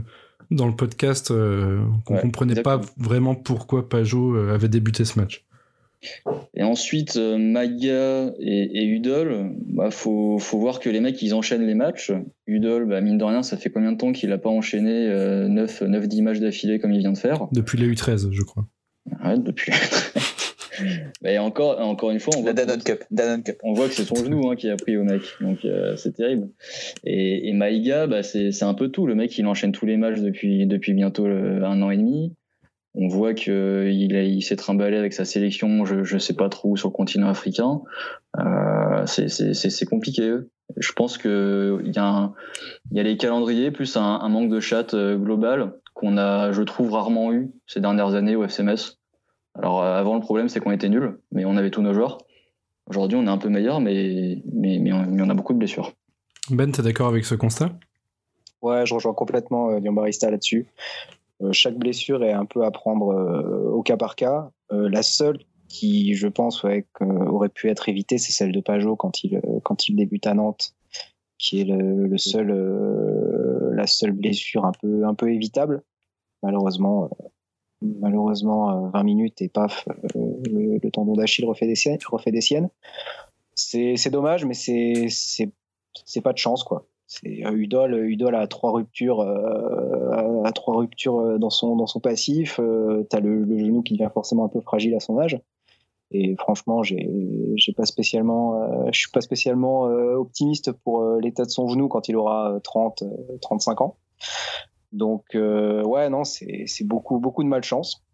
dans 0.50 0.66
le 0.66 0.74
podcast, 0.74 1.28
qu'on 1.28 2.14
Ouais, 2.14 2.20
comprenait 2.20 2.62
pas 2.62 2.80
vraiment 2.96 3.34
pourquoi 3.34 3.88
Pajot 3.88 4.36
avait 4.50 4.68
débuté 4.68 5.04
ce 5.04 5.18
match. 5.18 5.44
Et 6.54 6.62
ensuite, 6.62 7.16
euh, 7.16 7.38
Maga 7.38 8.32
et, 8.38 8.82
et 8.82 8.84
Udol, 8.86 9.52
bah, 9.66 9.90
faut, 9.90 10.38
faut 10.38 10.58
voir 10.58 10.80
que 10.80 10.88
les 10.90 11.00
mecs, 11.00 11.20
ils 11.22 11.34
enchaînent 11.34 11.66
les 11.66 11.74
matchs. 11.74 12.12
Udol, 12.46 12.86
bah, 12.86 13.00
mine 13.00 13.18
de 13.18 13.24
rien, 13.24 13.42
ça 13.42 13.56
fait 13.56 13.70
combien 13.70 13.92
de 13.92 13.98
temps 13.98 14.12
qu'il 14.12 14.32
a 14.32 14.38
pas 14.38 14.50
enchaîné 14.50 15.08
euh, 15.08 15.48
9, 15.48 15.82
9, 15.82 16.08
10 16.08 16.22
matchs 16.22 16.38
d'affilée 16.38 16.78
comme 16.78 16.92
il 16.92 17.00
vient 17.00 17.12
de 17.12 17.18
faire? 17.18 17.48
Depuis 17.52 17.78
la 17.78 17.86
U13, 17.86 18.30
je 18.32 18.42
crois. 18.42 18.66
Ouais, 19.24 19.38
depuis. 19.38 19.72
Mais 21.22 21.38
encore, 21.38 21.80
encore 21.80 22.10
une 22.10 22.20
fois, 22.20 22.34
on 22.36 22.44
La 22.44 22.52
voit, 22.52 22.64
Danone 22.64 22.82
Cup. 22.82 23.04
Danone 23.10 23.42
Cup. 23.42 23.58
on 23.62 23.72
voit 23.72 23.88
que 23.88 23.94
c'est 23.94 24.04
son 24.04 24.14
genou 24.14 24.48
hein, 24.48 24.56
qui 24.56 24.68
a 24.68 24.76
pris 24.76 24.96
au 24.96 25.04
mec. 25.04 25.22
Donc 25.40 25.64
euh, 25.64 25.96
c'est 25.96 26.12
terrible. 26.12 26.48
Et, 27.04 27.48
et 27.48 27.52
Maïga, 27.52 28.06
bah, 28.06 28.22
c'est 28.22 28.52
c'est 28.52 28.64
un 28.64 28.74
peu 28.74 28.88
tout. 28.88 29.06
Le 29.06 29.14
mec, 29.14 29.36
il 29.38 29.46
enchaîne 29.46 29.72
tous 29.72 29.86
les 29.86 29.96
matchs 29.96 30.20
depuis, 30.20 30.66
depuis 30.66 30.94
bientôt 30.94 31.26
euh, 31.26 31.62
un 31.62 31.82
an 31.82 31.90
et 31.90 31.96
demi. 31.96 32.34
On 32.94 33.08
voit 33.08 33.34
qu'il 33.34 33.52
il, 34.12 34.42
s'est 34.42 34.56
trimballé 34.56 34.96
avec 34.96 35.12
sa 35.12 35.24
sélection, 35.24 35.84
je, 35.84 36.04
je 36.04 36.18
sais 36.18 36.34
pas 36.34 36.48
trop 36.48 36.76
sur 36.76 36.88
le 36.88 36.92
continent 36.94 37.28
africain. 37.28 37.82
Euh, 38.38 39.06
c'est- 39.06 39.84
compliqué. 39.84 40.34
Je 40.76 40.92
pense 40.92 41.16
que 41.18 41.80
il 41.84 41.94
y, 41.94 41.98
a 41.98 42.32
y 42.92 43.02
les 43.02 43.16
calendriers 43.16 43.70
plus 43.70 43.96
un, 43.96 44.02
un 44.02 44.28
manque 44.28 44.50
de 44.50 44.60
chat 44.60 44.94
euh, 44.94 45.16
global 45.16 45.74
qu'on 45.94 46.16
a, 46.18 46.52
je 46.52 46.62
trouve, 46.62 46.92
rarement 46.92 47.32
eu 47.32 47.50
ces 47.66 47.80
dernières 47.80 48.14
années 48.14 48.36
au 48.36 48.44
FCMS. 48.44 48.98
Alors 49.54 49.82
euh, 49.82 49.98
avant, 49.98 50.14
le 50.14 50.20
problème, 50.20 50.48
c'est 50.48 50.60
qu'on 50.60 50.70
était 50.70 50.88
nuls, 50.88 51.18
mais 51.32 51.44
on 51.44 51.56
avait 51.56 51.70
tous 51.70 51.82
nos 51.82 51.94
joueurs. 51.94 52.18
Aujourd'hui, 52.86 53.18
on 53.18 53.26
est 53.26 53.30
un 53.30 53.38
peu 53.38 53.48
meilleur, 53.48 53.80
mais, 53.80 54.42
mais, 54.52 54.78
mais, 54.78 54.92
on, 54.92 55.06
mais 55.06 55.22
on 55.22 55.28
a 55.28 55.34
beaucoup 55.34 55.52
de 55.52 55.58
blessures. 55.58 55.92
Ben, 56.50 56.70
t'es 56.72 56.82
d'accord 56.82 57.08
avec 57.08 57.24
ce 57.24 57.34
constat? 57.34 57.70
Ouais, 58.62 58.86
je 58.86 58.94
rejoins 58.94 59.12
complètement 59.14 59.70
euh, 59.70 59.78
Lyon 59.78 59.92
Barista 59.92 60.30
là-dessus. 60.30 60.66
Euh, 61.42 61.52
chaque 61.52 61.76
blessure 61.76 62.24
est 62.24 62.32
un 62.32 62.46
peu 62.46 62.64
à 62.64 62.70
prendre 62.70 63.12
euh, 63.12 63.70
au 63.70 63.82
cas 63.82 63.96
par 63.96 64.16
cas. 64.16 64.50
Euh, 64.72 64.88
la 64.88 65.02
seule 65.02 65.38
qui, 65.68 66.14
je 66.14 66.28
pense, 66.28 66.62
ouais, 66.62 66.86
aurait 67.00 67.50
pu 67.50 67.68
être 67.68 67.88
évitée, 67.88 68.18
c'est 68.18 68.32
celle 68.32 68.52
de 68.52 68.60
Pajot 68.60 68.96
quand 68.96 69.22
il, 69.22 69.40
quand 69.64 69.88
il 69.88 69.96
débute 69.96 70.26
à 70.26 70.34
Nantes, 70.34 70.74
qui 71.38 71.60
est 71.60 71.64
le, 71.64 72.06
le 72.06 72.18
seul, 72.18 72.50
euh, 72.50 73.70
la 73.74 73.86
seule 73.86 74.12
blessure 74.12 74.64
un 74.64 74.72
peu, 74.72 75.04
un 75.04 75.14
peu 75.14 75.32
évitable. 75.32 75.82
Malheureusement, 76.42 77.04
euh, 77.04 77.86
malheureusement, 78.00 78.86
euh, 78.86 78.90
20 78.90 79.02
minutes 79.04 79.42
et 79.42 79.48
paf, 79.48 79.86
le, 80.14 80.78
le 80.82 80.90
tendon 80.90 81.14
d'Achille 81.14 81.44
refait 81.44 81.66
des 81.66 81.76
siennes. 81.76 81.98
Refait 82.10 82.32
des 82.32 82.40
siennes. 82.40 82.70
C'est 83.54 84.10
dommage, 84.10 84.44
mais 84.44 84.54
c'est 84.54 85.06
c'est 85.08 86.20
pas 86.20 86.32
de 86.32 86.38
chance 86.38 86.62
quoi. 86.62 86.86
Euh, 87.24 87.52
Udol, 87.52 87.94
Udol 87.94 88.34
a 88.34 88.46
trois 88.46 88.72
ruptures, 88.72 89.20
euh, 89.20 90.42
a 90.44 90.52
trois 90.52 90.76
ruptures 90.76 91.18
euh, 91.18 91.38
dans 91.38 91.50
son 91.50 91.76
dans 91.76 91.86
son 91.86 92.00
passif. 92.00 92.60
Euh, 92.60 93.06
T'as 93.08 93.20
le, 93.20 93.46
genou 93.58 93.82
qui 93.82 93.94
devient 93.94 94.10
forcément 94.12 94.44
un 94.44 94.48
peu 94.48 94.60
fragile 94.60 94.94
à 94.94 95.00
son 95.00 95.18
âge. 95.18 95.40
Et 96.10 96.36
franchement, 96.36 96.82
j'ai 96.82 97.08
j'ai 97.56 97.72
pas 97.72 97.84
spécialement, 97.84 98.62
euh, 98.62 98.88
je 98.92 98.98
suis 98.98 99.10
pas 99.10 99.20
spécialement 99.20 99.86
euh, 99.86 100.14
optimiste 100.16 100.72
pour 100.72 101.02
euh, 101.02 101.20
l'état 101.20 101.44
de 101.44 101.50
son 101.50 101.68
genou 101.68 101.88
quand 101.88 102.08
il 102.08 102.16
aura 102.16 102.52
euh, 102.54 102.60
30, 102.60 103.02
euh, 103.02 103.38
35 103.42 103.80
ans. 103.80 103.96
Donc 104.92 105.34
euh, 105.34 105.82
ouais, 105.84 106.08
non, 106.08 106.24
c'est 106.24 106.64
c'est 106.66 106.84
beaucoup 106.84 107.18
beaucoup 107.18 107.42
de 107.42 107.48
malchance. 107.48 108.04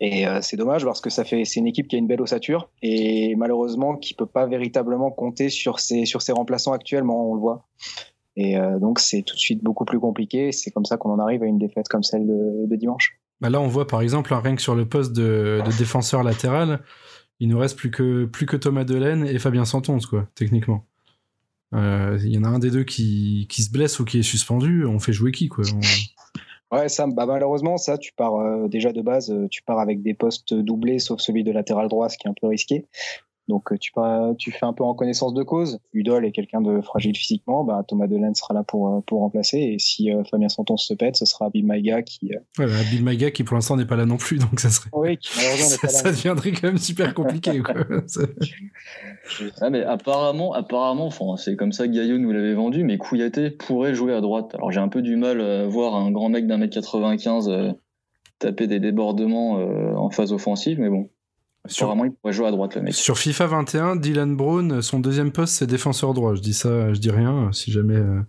Et 0.00 0.28
euh, 0.28 0.40
c'est 0.42 0.56
dommage 0.56 0.84
parce 0.84 1.00
que 1.00 1.10
ça 1.10 1.24
fait 1.24 1.44
c'est 1.44 1.58
une 1.58 1.66
équipe 1.66 1.88
qui 1.88 1.96
a 1.96 1.98
une 1.98 2.06
belle 2.06 2.22
ossature 2.22 2.70
et 2.82 3.34
malheureusement 3.34 3.96
qui 3.96 4.14
peut 4.14 4.26
pas 4.26 4.46
véritablement 4.46 5.10
compter 5.10 5.48
sur 5.48 5.80
ses 5.80 6.06
sur 6.06 6.22
ses 6.22 6.32
remplaçants 6.32 6.72
actuellement, 6.72 7.30
on 7.30 7.34
le 7.34 7.40
voit. 7.40 7.66
Et 8.40 8.56
euh, 8.56 8.78
donc 8.78 9.00
c'est 9.00 9.22
tout 9.22 9.34
de 9.34 9.40
suite 9.40 9.64
beaucoup 9.64 9.84
plus 9.84 9.98
compliqué. 9.98 10.52
C'est 10.52 10.70
comme 10.70 10.84
ça 10.84 10.96
qu'on 10.96 11.10
en 11.10 11.18
arrive 11.18 11.42
à 11.42 11.46
une 11.46 11.58
défaite 11.58 11.88
comme 11.88 12.04
celle 12.04 12.24
de, 12.26 12.66
de 12.66 12.76
dimanche. 12.76 13.18
Bah 13.40 13.50
Là, 13.50 13.60
on 13.60 13.66
voit 13.66 13.86
par 13.88 14.00
exemple, 14.00 14.32
rien 14.32 14.54
que 14.54 14.62
sur 14.62 14.74
le 14.76 14.88
poste 14.88 15.12
de, 15.12 15.60
de 15.66 15.76
défenseur 15.78 16.22
latéral, 16.22 16.80
il 17.40 17.48
nous 17.48 17.58
reste 17.58 17.76
plus 17.76 17.90
que, 17.90 18.26
plus 18.26 18.46
que 18.46 18.56
Thomas 18.56 18.84
Delaine 18.84 19.26
et 19.26 19.38
Fabien 19.40 19.64
Santonce, 19.64 20.06
quoi, 20.06 20.28
techniquement. 20.36 20.84
Euh, 21.74 22.18
Il 22.22 22.32
y 22.34 22.38
en 22.38 22.44
a 22.44 22.48
un 22.48 22.58
des 22.60 22.70
deux 22.70 22.84
qui, 22.84 23.46
qui 23.50 23.62
se 23.62 23.70
blesse 23.72 23.98
ou 24.00 24.04
qui 24.04 24.18
est 24.20 24.22
suspendu, 24.22 24.86
on 24.86 24.98
fait 25.00 25.12
jouer 25.12 25.32
qui, 25.32 25.48
quoi 25.48 25.64
On- 25.74 25.80
Ouais, 26.76 26.90
ça, 26.90 27.06
bah 27.06 27.24
malheureusement, 27.24 27.78
ça, 27.78 27.96
tu 27.96 28.12
pars 28.12 28.34
euh, 28.36 28.68
déjà 28.68 28.92
de 28.92 29.00
base, 29.00 29.34
tu 29.50 29.62
pars 29.62 29.78
avec 29.78 30.02
des 30.02 30.12
postes 30.12 30.52
doublés, 30.52 30.98
sauf 30.98 31.18
celui 31.18 31.42
de 31.42 31.50
latéral 31.50 31.88
droit, 31.88 32.10
ce 32.10 32.18
qui 32.18 32.26
est 32.26 32.30
un 32.30 32.34
peu 32.38 32.46
risqué. 32.46 32.86
Donc 33.48 33.72
euh, 33.72 34.34
tu, 34.38 34.52
fais 34.52 34.66
un 34.66 34.72
peu 34.72 34.84
en 34.84 34.94
connaissance 34.94 35.34
de 35.34 35.42
cause. 35.42 35.78
Udol 35.92 36.24
est 36.26 36.32
quelqu'un 36.32 36.60
de 36.60 36.80
fragile 36.80 37.16
physiquement, 37.16 37.64
bah, 37.64 37.82
Thomas 37.86 38.06
Delaine 38.06 38.34
sera 38.34 38.54
là 38.54 38.62
pour, 38.62 38.88
euh, 38.88 39.00
pour 39.06 39.20
remplacer. 39.20 39.58
Et 39.58 39.78
si 39.78 40.12
euh, 40.12 40.22
Fabien 40.30 40.48
Santon 40.48 40.76
se 40.76 40.94
pète, 40.94 41.16
ce 41.16 41.24
sera 41.24 41.50
Bill 41.50 41.66
Maïga 41.66 42.02
qui. 42.02 42.30
euh, 42.34 42.38
Ouais, 42.58 42.66
bah, 42.66 42.82
Bill 42.90 43.32
qui 43.32 43.44
pour 43.44 43.54
l'instant 43.54 43.76
n'est 43.76 43.86
pas 43.86 43.96
là 43.96 44.06
non 44.06 44.16
plus, 44.16 44.38
donc 44.38 44.60
ça 44.60 44.70
serait. 44.70 44.90
Oui, 44.92 45.16
qui 45.16 45.30
malheureusement 45.36 45.68
n'est 45.68 45.70
Ça, 45.76 45.86
pas 45.86 45.92
là. 45.92 45.98
ça 45.98 46.10
deviendrait 46.10 46.52
quand 46.52 46.68
même 46.68 46.78
super 46.78 47.14
compliqué, 47.14 47.60
quoi. 47.60 47.74
Ah, 49.60 49.70
mais 49.70 49.82
apparemment, 49.82 50.54
apparemment, 50.54 51.06
enfin, 51.06 51.36
c'est 51.36 51.56
comme 51.56 51.72
ça 51.72 51.86
que 51.86 51.92
Gaillot 51.92 52.18
nous 52.18 52.32
l'avait 52.32 52.54
vendu, 52.54 52.84
mais 52.84 52.98
Kouyaté 52.98 53.50
pourrait 53.50 53.94
jouer 53.94 54.14
à 54.14 54.20
droite. 54.20 54.54
Alors 54.54 54.70
j'ai 54.70 54.80
un 54.80 54.88
peu 54.88 55.02
du 55.02 55.16
mal 55.16 55.40
à 55.40 55.66
voir 55.66 55.94
un 55.94 56.10
grand 56.10 56.28
mec 56.28 56.46
d'un 56.46 56.56
mètre 56.56 56.74
95 56.74 57.48
euh, 57.48 57.72
taper 58.38 58.66
des 58.66 58.80
débordements 58.80 59.58
euh, 59.58 59.94
en 59.94 60.10
phase 60.10 60.32
offensive, 60.32 60.80
mais 60.80 60.88
bon. 60.88 61.08
Sur, 61.68 61.86
Apparemment, 61.86 62.04
il 62.06 62.12
pourrait 62.12 62.32
jouer 62.32 62.46
à 62.48 62.50
droite, 62.50 62.74
le 62.74 62.82
mec. 62.82 62.94
sur 62.94 63.18
FIFA 63.18 63.46
21, 63.46 63.96
Dylan 63.96 64.36
Brown, 64.36 64.82
son 64.82 64.98
deuxième 65.00 65.30
poste, 65.32 65.54
c'est 65.54 65.66
défenseur 65.66 66.14
droit. 66.14 66.34
Je 66.34 66.40
dis 66.40 66.54
ça, 66.54 66.92
je 66.92 66.98
dis 66.98 67.10
rien, 67.10 67.50
si 67.52 67.70
jamais, 67.70 67.94
euh, 67.96 68.20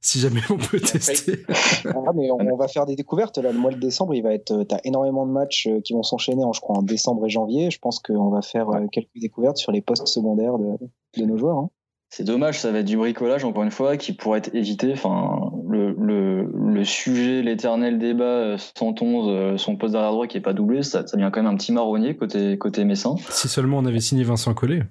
si 0.00 0.20
jamais 0.20 0.40
on 0.50 0.58
peut 0.58 0.80
tester. 0.80 1.44
Ah, 1.86 2.12
mais 2.14 2.30
on, 2.30 2.38
on 2.52 2.56
va 2.56 2.68
faire 2.68 2.86
des 2.86 2.94
découvertes. 2.96 3.38
Là, 3.38 3.52
le 3.52 3.58
mois 3.58 3.70
de 3.72 3.78
décembre, 3.78 4.14
il 4.14 4.22
va 4.22 4.32
être. 4.34 4.62
T'as 4.64 4.78
énormément 4.84 5.26
de 5.26 5.32
matchs 5.32 5.66
euh, 5.66 5.80
qui 5.80 5.92
vont 5.92 6.02
s'enchaîner, 6.02 6.44
en, 6.44 6.52
je 6.52 6.60
crois, 6.60 6.76
en 6.78 6.82
décembre 6.82 7.26
et 7.26 7.30
janvier. 7.30 7.70
Je 7.70 7.78
pense 7.78 7.98
qu'on 8.00 8.30
va 8.30 8.40
faire 8.42 8.68
euh, 8.70 8.86
quelques 8.90 9.08
découvertes 9.16 9.56
sur 9.58 9.72
les 9.72 9.80
postes 9.82 10.06
secondaires 10.06 10.58
de, 10.58 10.76
de 11.18 11.24
nos 11.26 11.36
joueurs. 11.36 11.58
hein. 11.58 11.70
C'est 12.10 12.24
dommage, 12.24 12.60
ça 12.60 12.70
va 12.70 12.78
être 12.78 12.86
du 12.86 12.96
bricolage, 12.96 13.44
encore 13.44 13.64
une 13.64 13.70
fois, 13.72 13.96
qui 13.96 14.12
pourrait 14.12 14.38
être 14.38 14.54
évité. 14.54 14.92
Enfin, 14.92 15.50
le, 15.68 15.94
le, 15.98 16.50
le 16.72 16.84
sujet, 16.84 17.42
l'éternel 17.42 17.98
débat, 17.98 18.24
euh, 18.24 18.58
111, 18.58 19.26
euh, 19.28 19.56
son 19.56 19.76
poste 19.76 19.92
derrière 19.92 20.10
droit 20.12 20.26
qui 20.26 20.36
est 20.38 20.42
pas 20.42 20.52
doublé, 20.52 20.82
ça, 20.82 21.06
ça 21.06 21.16
devient 21.16 21.30
quand 21.32 21.42
même 21.42 21.52
un 21.52 21.56
petit 21.56 21.72
marronnier 21.72 22.16
côté, 22.16 22.58
côté 22.58 22.84
Messin. 22.84 23.14
si 23.30 23.48
seulement 23.48 23.78
on 23.78 23.86
avait 23.86 24.00
signé 24.00 24.24
Vincent 24.24 24.52
Collet. 24.54 24.82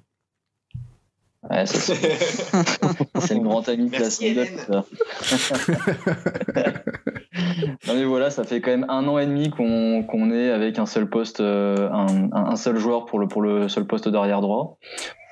Ouais, 1.50 1.66
ça, 1.66 1.92
c'est 3.20 3.34
le 3.34 3.40
grand 3.40 3.68
ami 3.68 3.90
de 3.90 3.98
la 3.98 4.08
ça. 4.08 4.24
non 7.86 7.94
mais 7.94 8.04
voilà, 8.04 8.30
ça 8.30 8.44
fait 8.44 8.60
quand 8.62 8.70
même 8.70 8.86
un 8.88 9.06
an 9.08 9.18
et 9.18 9.26
demi 9.26 9.50
qu'on 9.50 10.02
qu'on 10.04 10.30
est 10.30 10.50
avec 10.50 10.78
un 10.78 10.86
seul 10.86 11.08
poste, 11.08 11.40
euh, 11.40 11.90
un, 11.90 12.30
un- 12.32 12.56
seul 12.56 12.78
joueur 12.78 13.04
pour 13.04 13.18
le, 13.18 13.28
pour 13.28 13.42
le 13.42 13.68
seul 13.68 13.86
poste 13.86 14.08
d'arrière 14.08 14.40
droit. 14.40 14.78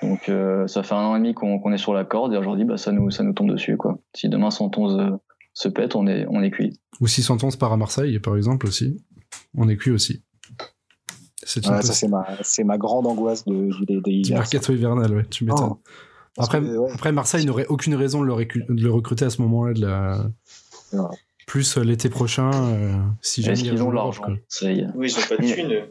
Donc 0.02 0.28
euh, 0.28 0.66
ça 0.66 0.82
fait 0.82 0.94
un 0.94 0.98
an 1.04 1.16
et 1.16 1.18
demi 1.18 1.32
qu'on 1.32 1.72
est 1.72 1.78
sur 1.78 1.94
la 1.94 2.04
corde 2.04 2.34
et 2.34 2.36
aujourd'hui 2.36 2.64
bah, 2.64 2.76
ça, 2.76 2.92
nous, 2.92 3.10
ça 3.10 3.22
nous 3.22 3.32
tombe 3.32 3.50
dessus. 3.50 3.76
quoi. 3.76 3.98
Si 4.14 4.28
demain 4.28 4.50
111 4.50 4.98
euh, 4.98 5.10
se 5.54 5.68
pète, 5.68 5.94
on 5.96 6.06
est, 6.06 6.26
on 6.28 6.42
est 6.42 6.50
cuit. 6.50 6.78
Ou 7.00 7.06
si 7.06 7.22
Santonce 7.22 7.56
part 7.56 7.72
à 7.72 7.76
Marseille, 7.76 8.18
par 8.18 8.36
exemple, 8.36 8.66
aussi. 8.66 8.96
On 9.56 9.68
est 9.68 9.76
cuit 9.76 9.90
aussi. 9.90 10.22
C'est 11.44 11.66
Ouais, 11.68 11.82
ça, 11.82 11.92
c'est 11.92 12.08
ma, 12.08 12.24
c'est 12.42 12.64
ma 12.64 12.78
grande 12.78 13.06
angoisse 13.06 13.44
de, 13.44 13.70
du 13.84 14.00
Hilaires. 14.10 14.38
mercato 14.38 14.72
hivernal, 14.72 15.12
ouais, 15.14 15.24
tu 15.28 15.44
m'étonnes. 15.44 15.72
Oh. 15.72 15.82
Après, 16.38 16.60
que, 16.60 16.76
ouais, 16.76 16.90
après, 16.92 17.12
Marseille 17.12 17.44
n'aurait 17.44 17.66
aucune 17.66 17.94
raison 17.94 18.20
de 18.22 18.26
le, 18.26 18.32
récu- 18.32 18.64
de 18.68 18.82
le 18.82 18.90
recruter 18.90 19.24
à 19.24 19.30
ce 19.30 19.42
moment-là. 19.42 19.72
De 19.74 19.80
la... 19.80 20.26
Ouais. 20.92 21.16
Plus 21.46 21.76
euh, 21.76 21.82
l'été 21.82 22.08
prochain, 22.08 22.50
euh, 22.52 22.94
si 23.20 23.42
jamais 23.42 23.58
il 23.58 23.70
qu'ils 23.70 23.82
ont 23.82 23.90
l'argent. 23.90 24.22
Oui, 24.28 24.38
ils 24.62 25.18
ont 25.18 25.28
pas 25.28 25.36
de 25.36 25.52
thunes. 25.52 25.86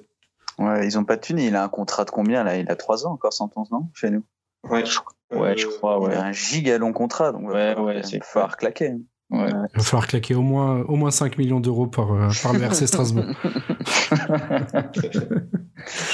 Ouais, 0.58 0.88
ils 0.88 0.98
ont 0.98 1.04
pas 1.04 1.18
de 1.18 1.22
thunes. 1.22 1.40
Il 1.40 1.56
a 1.56 1.64
un 1.64 1.70
contrat 1.70 2.06
de 2.06 2.12
combien 2.12 2.44
là? 2.44 2.58
Il 2.58 2.70
a 2.72 2.76
3 2.76 3.06
ans 3.06 3.12
encore, 3.12 3.34
Santons, 3.34 3.66
non? 3.72 3.90
Chez 3.94 4.10
nous. 4.10 4.24
Ouais, 4.64 4.84
Ouais, 5.32 5.58
je 5.58 5.68
crois, 5.68 5.98
Il 6.02 6.08
ouais. 6.08 6.16
a 6.16 6.24
un 6.26 6.32
giga 6.32 6.78
long 6.78 6.94
contrat, 6.94 7.32
donc 7.32 7.50
Ouais, 7.50 7.78
ouais, 7.78 8.02
c'est 8.04 8.20
va 8.20 8.26
falloir 8.26 8.58
claquer. 8.58 8.94
Ouais. 9.32 9.48
Il 9.74 9.78
va 9.78 9.84
falloir 9.84 10.08
claquer 10.08 10.36
au 10.36 10.42
moins, 10.42 10.82
au 10.90 10.96
moins 10.98 11.10
5 11.12 11.38
millions 11.38 11.60
d'euros 11.62 11.88
par, 11.88 12.12
euh, 12.12 12.28
par 12.44 12.52
le 12.54 12.62
RC 12.64 12.86
Strasbourg. 12.88 13.24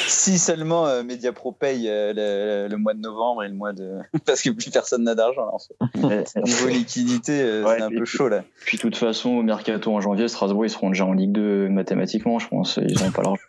Si 0.08 0.38
seulement 0.40 0.88
euh, 0.88 1.04
Mediapro 1.04 1.52
paye 1.52 1.90
euh, 1.90 2.14
le, 2.16 2.70
le 2.70 2.78
mois 2.78 2.94
de 2.94 3.00
novembre 3.02 3.44
et 3.44 3.50
le 3.50 3.54
mois 3.54 3.74
de. 3.74 3.98
Parce 4.26 4.42
que 4.42 4.50
plus 4.52 4.70
personne 4.70 5.04
n'a 5.04 5.14
d'argent 5.16 5.50
en 5.52 5.60
fait. 5.60 6.36
Niveau 6.42 6.68
liquidité, 6.70 7.42
euh, 7.42 7.64
Ouais, 7.66 7.76
c'est 7.78 7.84
un 7.84 7.90
puis- 7.90 7.98
peu 8.00 8.06
chaud 8.06 8.30
là. 8.30 8.44
Puis 8.66 8.78
de 8.78 8.82
toute 8.82 8.96
façon, 8.96 9.32
au 9.32 9.44
mercato 9.44 9.94
en 9.94 10.00
janvier, 10.00 10.28
Strasbourg, 10.30 10.66
ils 10.66 10.70
seront 10.70 10.90
déjà 10.90 11.06
en 11.06 11.12
Ligue 11.14 11.34
2 11.34 11.68
mathématiquement, 11.70 12.40
je 12.40 12.48
pense. 12.48 12.78
Ils 12.82 12.98
n'ont 13.04 13.12
pas 13.12 13.24
l'argent. 13.24 13.42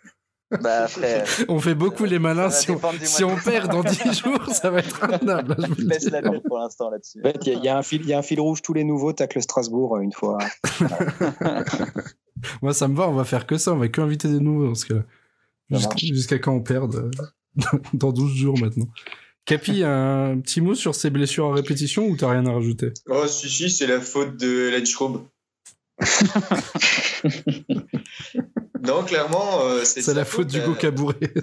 Bah 0.63 0.85
après, 0.85 1.23
On 1.47 1.59
fait 1.59 1.75
beaucoup 1.75 2.05
les 2.05 2.17
malins. 2.17 2.49
Si 2.49 2.71
on, 2.71 2.79
si 3.03 3.23
perd 3.45 3.71
dans 3.71 3.83
décembre. 3.83 4.11
10 4.11 4.19
jours, 4.19 4.45
ça 4.51 4.71
va 4.71 4.79
être 4.79 5.03
intenable. 5.03 5.55
je 5.59 5.67
vous 5.67 5.75
dis. 5.75 6.09
la 6.09 6.21
pour 6.41 6.57
l'instant 6.57 6.89
là-dessus. 6.89 7.19
En 7.23 7.27
fait, 7.27 7.37
il 7.45 7.49
y, 7.49 7.55
a- 7.55 7.59
il 7.59 7.63
y 7.63 7.67
a 7.67 7.77
un 7.77 7.83
fil, 7.83 8.01
il 8.01 8.07
y 8.07 8.13
a 8.13 8.17
un 8.17 8.23
fil 8.23 8.39
rouge 8.39 8.61
tous 8.63 8.73
les 8.73 8.83
nouveaux 8.83 9.13
tacle 9.13 9.41
Strasbourg 9.41 9.97
euh, 9.97 10.01
une 10.01 10.11
fois. 10.11 10.39
Moi, 12.61 12.73
ça 12.73 12.87
me 12.87 12.95
va, 12.95 13.07
on 13.09 13.13
va 13.13 13.25
faire 13.25 13.45
que 13.45 13.57
ça. 13.57 13.73
On 13.73 13.77
va 13.77 13.89
que 13.89 14.01
inviter 14.01 14.27
des 14.27 14.39
nouveaux 14.39 14.73
Jusqu'-. 15.71 16.13
Jusqu'à 16.13 16.39
quand 16.39 16.53
on 16.53 16.61
perde 16.61 16.95
euh, 16.95 17.11
Dans 17.93 18.11
12 18.11 18.33
jours 18.33 18.57
maintenant. 18.59 18.87
Capi, 19.45 19.83
un 19.83 20.39
petit 20.39 20.61
mot 20.61 20.75
sur 20.75 20.93
ces 20.95 21.09
blessures 21.09 21.45
à 21.47 21.53
répétition 21.55 22.07
ou 22.07 22.15
t'as 22.15 22.29
rien 22.29 22.45
à 22.45 22.51
rajouter? 22.53 22.91
Oh, 23.07 23.25
si, 23.27 23.49
si, 23.49 23.69
c'est 23.69 23.87
la 23.87 23.99
faute 23.99 24.37
de 24.37 24.69
Ledschraub. 24.69 25.21
non, 28.81 29.03
clairement, 29.03 29.65
euh, 29.65 29.83
c'est 29.83 30.13
la 30.13 30.25
faute 30.25 30.47
du 30.47 30.59
euh, 30.61 30.65
go 30.65 30.73
cabouré. 30.73 31.33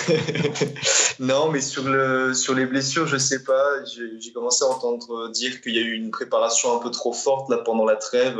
non, 1.20 1.50
mais 1.50 1.60
sur, 1.60 1.84
le, 1.84 2.34
sur 2.34 2.54
les 2.54 2.66
blessures, 2.66 3.06
je 3.06 3.16
sais 3.16 3.44
pas. 3.44 3.84
J'ai 3.84 4.32
commencé 4.32 4.64
à 4.64 4.68
entendre 4.68 5.30
dire 5.30 5.60
qu'il 5.60 5.74
y 5.74 5.78
a 5.78 5.82
eu 5.82 5.92
une 5.92 6.10
préparation 6.10 6.76
un 6.76 6.80
peu 6.80 6.90
trop 6.90 7.12
forte 7.12 7.48
là 7.50 7.58
pendant 7.58 7.84
la 7.84 7.96
trêve 7.96 8.38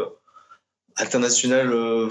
internationale. 0.97 1.73
euh, 1.73 2.09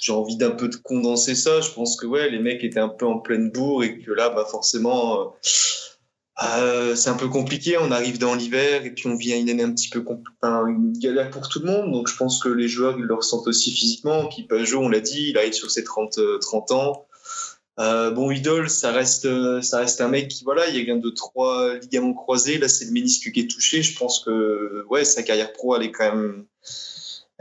j'ai 0.00 0.12
envie 0.12 0.36
d'un 0.36 0.52
peu 0.52 0.68
de 0.68 0.76
condenser 0.76 1.34
ça. 1.34 1.60
Je 1.60 1.70
pense 1.70 1.96
que 1.96 2.06
ouais, 2.06 2.30
les 2.30 2.38
mecs 2.38 2.62
étaient 2.62 2.80
un 2.80 2.88
peu 2.88 3.06
en 3.06 3.18
pleine 3.18 3.50
bourre 3.50 3.82
et 3.84 3.98
que 3.98 4.12
là, 4.12 4.30
bah 4.30 4.46
forcément, 4.48 5.20
euh, 5.20 5.24
c'est 6.38 7.08
un 7.08 7.16
peu 7.16 7.28
compliqué. 7.28 7.78
On 7.78 7.90
arrive 7.90 8.18
dans 8.18 8.34
l'hiver 8.34 8.84
et 8.84 8.90
puis 8.90 9.06
on 9.06 9.16
vit 9.16 9.32
une 9.32 9.48
année 9.48 9.62
un 9.62 9.72
petit 9.72 9.88
peu 9.88 10.04
enfin, 10.42 10.66
une 10.66 10.92
galère 10.98 11.30
pour 11.30 11.48
tout 11.48 11.60
le 11.60 11.66
monde. 11.66 11.92
Donc 11.92 12.08
je 12.08 12.16
pense 12.16 12.42
que 12.42 12.48
les 12.48 12.68
joueurs 12.68 12.98
ils 12.98 13.04
le 13.04 13.14
ressentent 13.14 13.46
aussi 13.46 13.72
physiquement. 13.72 14.26
Puis 14.26 14.42
Pajot, 14.42 14.80
on 14.80 14.88
l'a 14.88 15.00
dit, 15.00 15.30
il 15.30 15.38
arrive 15.38 15.54
sur 15.54 15.70
ses 15.70 15.84
30, 15.84 16.18
30 16.40 16.70
ans. 16.72 17.06
Euh, 17.78 18.10
bon, 18.10 18.30
Idol, 18.30 18.70
ça 18.70 18.90
reste, 18.90 19.28
ça 19.62 19.78
reste 19.78 20.00
un 20.00 20.08
mec 20.08 20.28
qui, 20.28 20.44
voilà, 20.44 20.68
il 20.68 20.76
y 20.76 20.90
a 20.90 20.96
de 20.96 21.10
trois 21.10 21.74
ligaments 21.76 22.14
croisés. 22.14 22.58
Là, 22.58 22.68
c'est 22.68 22.86
le 22.86 22.92
ménisque 22.92 23.30
qui 23.32 23.40
est 23.40 23.50
touché. 23.50 23.82
Je 23.82 23.98
pense 23.98 24.20
que, 24.20 24.84
ouais, 24.88 25.04
sa 25.04 25.22
carrière 25.22 25.52
pro, 25.52 25.76
elle 25.76 25.82
est 25.82 25.92
quand 25.92 26.14
même, 26.14 26.46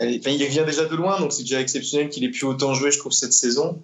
il 0.02 0.20
vient 0.20 0.66
déjà 0.66 0.86
de 0.86 0.96
loin, 0.96 1.20
donc 1.20 1.32
c'est 1.32 1.44
déjà 1.44 1.62
exceptionnel 1.62 2.10
qu'il 2.10 2.24
ait 2.24 2.32
pu 2.32 2.46
autant 2.46 2.74
jouer, 2.74 2.92
je 2.92 3.00
trouve, 3.00 3.14
cette 3.14 3.34
saison. 3.34 3.82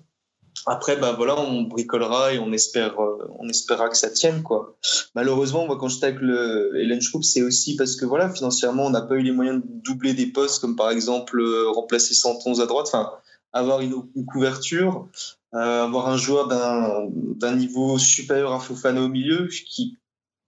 Après, 0.66 0.96
bah 0.98 1.14
voilà, 1.14 1.40
on 1.40 1.64
bricolera 1.64 2.34
et 2.34 2.40
on 2.40 2.52
espère, 2.52 3.00
euh, 3.02 3.28
on 3.40 3.50
espérera 3.50 3.90
que 3.90 3.98
ça 3.98 4.10
tienne, 4.10 4.44
quoi. 4.44 4.78
Malheureusement, 5.16 5.66
moi, 5.66 5.78
quand 5.80 5.88
j'étais 5.88 6.08
avec 6.08 6.20
le 6.22 6.72
Hélène 6.76 7.02
Schroup, 7.02 7.24
c'est 7.24 7.42
aussi 7.42 7.76
parce 7.76 7.96
que, 7.96 8.06
voilà, 8.06 8.30
financièrement, 8.30 8.86
on 8.86 8.92
n'a 8.92 9.02
pas 9.02 9.16
eu 9.16 9.24
les 9.24 9.32
moyens 9.32 9.62
de 9.64 9.68
doubler 9.68 10.14
des 10.14 10.28
postes, 10.28 10.62
comme 10.62 10.76
par 10.76 10.92
exemple 10.92 11.40
euh, 11.40 11.70
remplacer 11.70 12.14
111 12.14 12.62
à 12.62 12.66
droite, 12.66 12.88
enfin, 12.88 13.12
avoir 13.54 13.82
une, 13.82 13.96
une 14.16 14.26
couverture. 14.26 15.08
Euh, 15.54 15.84
avoir 15.84 16.08
un 16.08 16.16
joueur 16.16 16.48
d'un 16.48 17.56
niveau 17.58 17.98
supérieur 17.98 18.54
à 18.54 18.60
Fofana 18.62 19.02
au 19.02 19.10
milieu 19.10 19.50
qui 19.50 19.98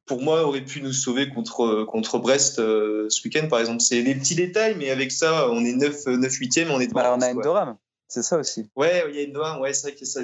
pour 0.06 0.22
moi 0.22 0.48
aurait 0.48 0.64
pu 0.64 0.82
nous 0.82 0.94
sauver 0.94 1.28
contre 1.28 1.84
contre 1.84 2.20
Brest 2.20 2.60
euh, 2.60 3.08
ce 3.10 3.22
week-end 3.28 3.50
par 3.50 3.60
exemple 3.60 3.82
c'est 3.82 4.02
des 4.02 4.16
petits 4.16 4.36
détails 4.36 4.76
mais 4.78 4.92
avec 4.92 5.12
ça 5.12 5.50
on 5.52 5.66
est 5.66 5.74
9 5.74 6.06
9 6.06 6.32
8e 6.32 6.70
on 6.70 6.80
est 6.80 6.94
bah, 6.94 7.02
alors 7.02 7.18
on 7.18 7.22
a 7.22 7.34
Endoram 7.34 7.76
c'est 8.14 8.22
ça 8.22 8.38
aussi. 8.38 8.70
Ouais 8.76 9.04
il 9.10 9.20
y 9.20 9.26
a 9.26 9.28
Endoram 9.28 9.60
ouais 9.60 9.74
c'est 9.74 9.88
vrai 9.88 9.98
que 9.98 10.06
ça 10.06 10.22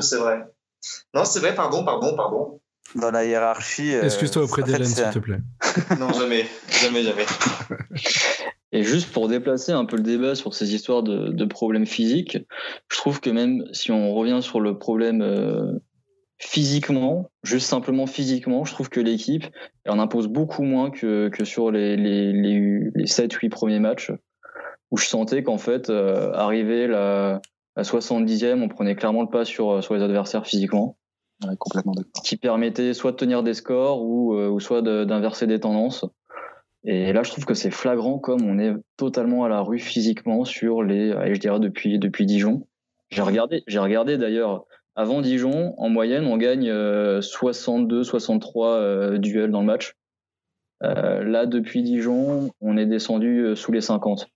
c'est 0.00 0.16
vrai. 0.16 0.44
Non 1.14 1.24
c'est 1.24 1.38
vrai 1.38 1.54
pardon 1.54 1.84
pardon 1.84 2.16
pardon. 2.16 2.60
Dans 2.96 3.10
la 3.12 3.24
hiérarchie 3.24 3.94
euh, 3.94 4.02
excuse-toi 4.02 4.42
auprès 4.42 4.62
d'Hélène 4.62 4.86
s'il 4.86 5.10
te 5.10 5.18
plaît. 5.20 5.38
Non 6.00 6.12
jamais 6.12 6.46
jamais 6.68 7.04
jamais. 7.04 7.26
Et 8.72 8.82
juste 8.82 9.12
pour 9.12 9.28
déplacer 9.28 9.70
un 9.70 9.84
peu 9.84 9.96
le 9.96 10.02
débat 10.02 10.34
sur 10.34 10.52
ces 10.52 10.74
histoires 10.74 11.04
de, 11.04 11.44
problèmes 11.44 11.86
physiques, 11.86 12.38
je 12.90 12.96
trouve 12.96 13.20
que 13.20 13.30
même 13.30 13.64
si 13.72 13.92
on 13.92 14.12
revient 14.12 14.40
sur 14.42 14.60
le 14.60 14.76
problème 14.76 15.22
euh, 15.22 15.78
physiquement, 16.38 17.30
juste 17.44 17.68
simplement 17.68 18.06
physiquement, 18.06 18.64
je 18.64 18.72
trouve 18.72 18.88
que 18.88 19.00
l'équipe 19.00 19.44
en 19.88 20.00
impose 20.00 20.26
beaucoup 20.26 20.64
moins 20.64 20.90
que, 20.90 21.28
que 21.28 21.44
sur 21.44 21.70
les, 21.70 21.96
les, 21.96 22.32
les, 22.32 22.80
les 22.94 23.06
7-8 23.06 23.48
premiers 23.48 23.78
matchs, 23.78 24.10
où 24.90 24.96
je 24.96 25.06
sentais 25.06 25.42
qu'en 25.42 25.58
fait, 25.58 25.90
euh, 25.90 26.32
arrivé 26.32 26.86
la, 26.86 27.40
à 27.74 27.82
70e, 27.82 28.62
on 28.62 28.68
prenait 28.68 28.94
clairement 28.94 29.22
le 29.22 29.28
pas 29.28 29.44
sur, 29.44 29.82
sur 29.82 29.94
les 29.94 30.02
adversaires 30.02 30.46
physiquement. 30.46 30.96
complètement 31.58 31.92
d'accord. 31.92 32.22
Qui 32.22 32.36
permettait 32.36 32.94
soit 32.94 33.12
de 33.12 33.16
tenir 33.16 33.42
des 33.42 33.54
scores 33.54 34.02
ou, 34.02 34.34
euh, 34.34 34.48
ou 34.48 34.60
soit 34.60 34.82
d'inverser 34.82 35.46
des 35.46 35.60
tendances. 35.60 36.04
Et 36.84 37.12
là, 37.12 37.24
je 37.24 37.32
trouve 37.32 37.44
que 37.44 37.54
c'est 37.54 37.72
flagrant 37.72 38.18
comme 38.18 38.42
on 38.42 38.60
est 38.60 38.72
totalement 38.96 39.44
à 39.44 39.48
la 39.48 39.60
rue 39.60 39.80
physiquement 39.80 40.44
sur 40.44 40.84
les, 40.84 41.10
je 41.34 41.40
dirais 41.40 41.58
depuis 41.58 41.98
depuis 41.98 42.26
Dijon. 42.26 42.66
J'ai 43.10 43.22
regardé, 43.22 43.64
j'ai 43.66 43.80
regardé 43.80 44.18
d'ailleurs 44.18 44.66
avant 44.98 45.20
Dijon, 45.20 45.74
en 45.76 45.90
moyenne, 45.90 46.24
on 46.24 46.38
gagne 46.38 46.72
62, 47.20 47.98
euh, 47.98 48.02
63 48.02 48.68
euh, 48.68 49.18
duels 49.18 49.50
dans 49.50 49.60
le 49.60 49.66
match. 49.66 49.94
Euh, 50.82 51.22
là, 51.22 51.44
depuis 51.44 51.82
Dijon, 51.82 52.50
on 52.62 52.78
est 52.78 52.86
descendu 52.86 53.54
sous 53.56 53.72
les 53.72 53.82
50. 53.82 54.28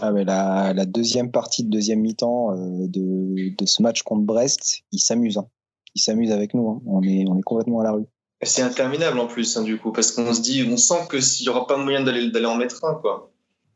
Ah, 0.00 0.12
mais 0.12 0.24
la, 0.24 0.72
la 0.74 0.86
deuxième 0.86 1.30
partie 1.30 1.64
de 1.64 1.70
deuxième 1.70 2.00
mi-temps 2.00 2.54
de, 2.54 3.54
de, 3.56 3.66
ce 3.66 3.82
match 3.82 4.02
contre 4.02 4.22
Brest, 4.22 4.82
il 4.92 4.98
s'amuse. 4.98 5.38
Hein. 5.38 5.46
Il 5.94 6.00
s'amuse 6.00 6.32
avec 6.32 6.54
nous. 6.54 6.68
Hein. 6.68 6.82
On, 6.86 7.02
est, 7.02 7.24
on 7.28 7.38
est 7.38 7.42
complètement 7.42 7.80
à 7.80 7.84
la 7.84 7.92
rue. 7.92 8.04
C'est 8.42 8.62
interminable 8.62 9.18
en 9.18 9.26
plus, 9.26 9.56
hein, 9.56 9.62
du 9.62 9.78
coup, 9.78 9.92
parce 9.92 10.12
qu'on 10.12 10.34
se 10.34 10.42
dit, 10.42 10.66
on 10.70 10.76
sent 10.76 11.06
que 11.08 11.20
s'il 11.20 11.46
n'y 11.46 11.54
aura 11.54 11.66
pas 11.66 11.76
moyen 11.76 12.02
d'aller 12.02 12.30
d'aller 12.30 12.46
en 12.46 12.56
mettre 12.56 12.84
un, 12.84 12.94
quoi. 12.94 13.30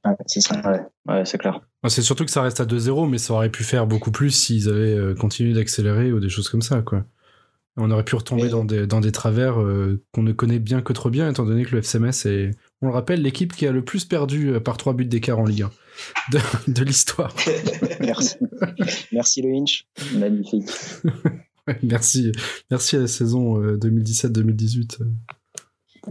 Ouais, 0.05 0.17
c'est 0.27 0.41
ça. 0.41 0.61
Ouais, 1.07 1.25
c'est 1.25 1.39
clair. 1.39 1.61
C'est 1.87 2.03
surtout 2.03 2.25
que 2.25 2.31
ça 2.31 2.43
reste 2.43 2.61
à 2.61 2.65
2-0, 2.65 3.09
mais 3.09 3.19
ça 3.19 3.35
aurait 3.35 3.51
pu 3.51 3.65
faire 3.65 3.87
beaucoup 3.87 4.11
plus 4.11 4.31
s'ils 4.31 4.69
avaient 4.69 4.95
euh, 4.95 5.15
continué 5.15 5.55
d'accélérer 5.55 6.13
ou 6.13 6.21
des 6.21 6.29
choses 6.29 6.49
comme 6.49 6.63
ça, 6.63 6.83
quoi. 6.83 7.05
On 7.77 7.91
aurait 7.93 8.05
pu 8.05 8.17
retomber 8.17 8.49
dans, 8.49 8.65
des, 8.65 8.89
dans 8.89 9.01
des 9.01 9.13
travers 9.13 9.61
euh, 9.61 10.03
qu'on 10.13 10.25
ne 10.25 10.33
connaît 10.33 10.59
bien 10.59 10.83
que 10.83 10.93
trop 10.93 11.11
bien, 11.11 11.31
étant 11.31 11.45
donné 11.45 11.65
que 11.65 11.77
le 11.77 11.79
FCMS 11.79 12.27
est, 12.27 12.51
on 12.83 12.87
le 12.87 12.93
rappelle, 12.93 13.23
l'équipe 13.23 13.53
qui 13.55 13.67
a 13.67 13.73
le 13.73 13.85
plus 13.85 14.05
perdu 14.05 14.51
euh, 14.51 14.61
par 14.61 14.77
3 14.77 14.93
buts 14.93 15.05
d'écart 15.05 15.39
en 15.39 15.45
Ligue 15.45 15.63
1 15.63 15.71
de, 16.33 16.73
de 16.73 16.85
l'histoire. 16.85 17.35
Merci. 18.01 18.37
Merci 19.13 19.43
le 19.43 19.55
Hinch. 19.55 19.87
Magnifique. 20.15 20.69
merci, 21.83 22.33
merci 22.71 22.97
à 22.97 23.01
la 23.01 23.07
saison 23.07 23.61
2017-2018. 23.61 25.03
Euh, 25.03 25.05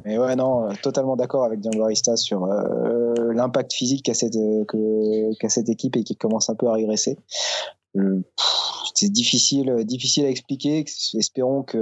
Mais 0.06 0.17
ouais, 0.17 0.36
non, 0.36 0.69
euh, 0.69 0.73
totalement 0.82 1.15
d'accord 1.15 1.45
avec 1.45 1.62
Barista 1.62 2.15
sur 2.15 2.45
euh, 2.45 3.34
l'impact 3.34 3.73
physique 3.73 4.06
qu'a 4.06 4.13
cette, 4.13 4.38
cette 5.47 5.69
équipe 5.69 5.95
et 5.95 6.03
qui 6.03 6.15
commence 6.15 6.49
un 6.49 6.56
peu 6.56 6.67
à 6.67 6.73
régresser. 6.73 7.17
C'est 8.93 9.10
difficile, 9.10 9.73
difficile 9.86 10.26
à 10.26 10.30
expliquer. 10.30 10.86
Espérons 11.15 11.63
qu'il 11.63 11.80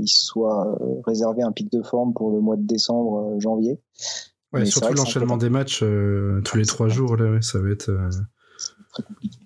il 0.00 0.08
soit 0.08 0.78
réservé 1.06 1.42
un 1.42 1.52
pic 1.52 1.70
de 1.72 1.82
forme 1.82 2.12
pour 2.12 2.30
le 2.30 2.40
mois 2.40 2.56
de 2.56 2.66
décembre, 2.66 3.38
janvier. 3.38 3.80
Ouais, 4.52 4.64
surtout 4.66 4.94
l'enchaînement 4.94 5.36
des 5.36 5.50
matchs 5.50 5.84
tous 6.44 6.56
les 6.56 6.66
trois 6.66 6.88
jours, 6.88 7.16
là, 7.16 7.40
ça 7.42 7.58
va 7.60 7.70
être. 7.70 7.90
très 8.92 9.02
compliqué. 9.02 9.38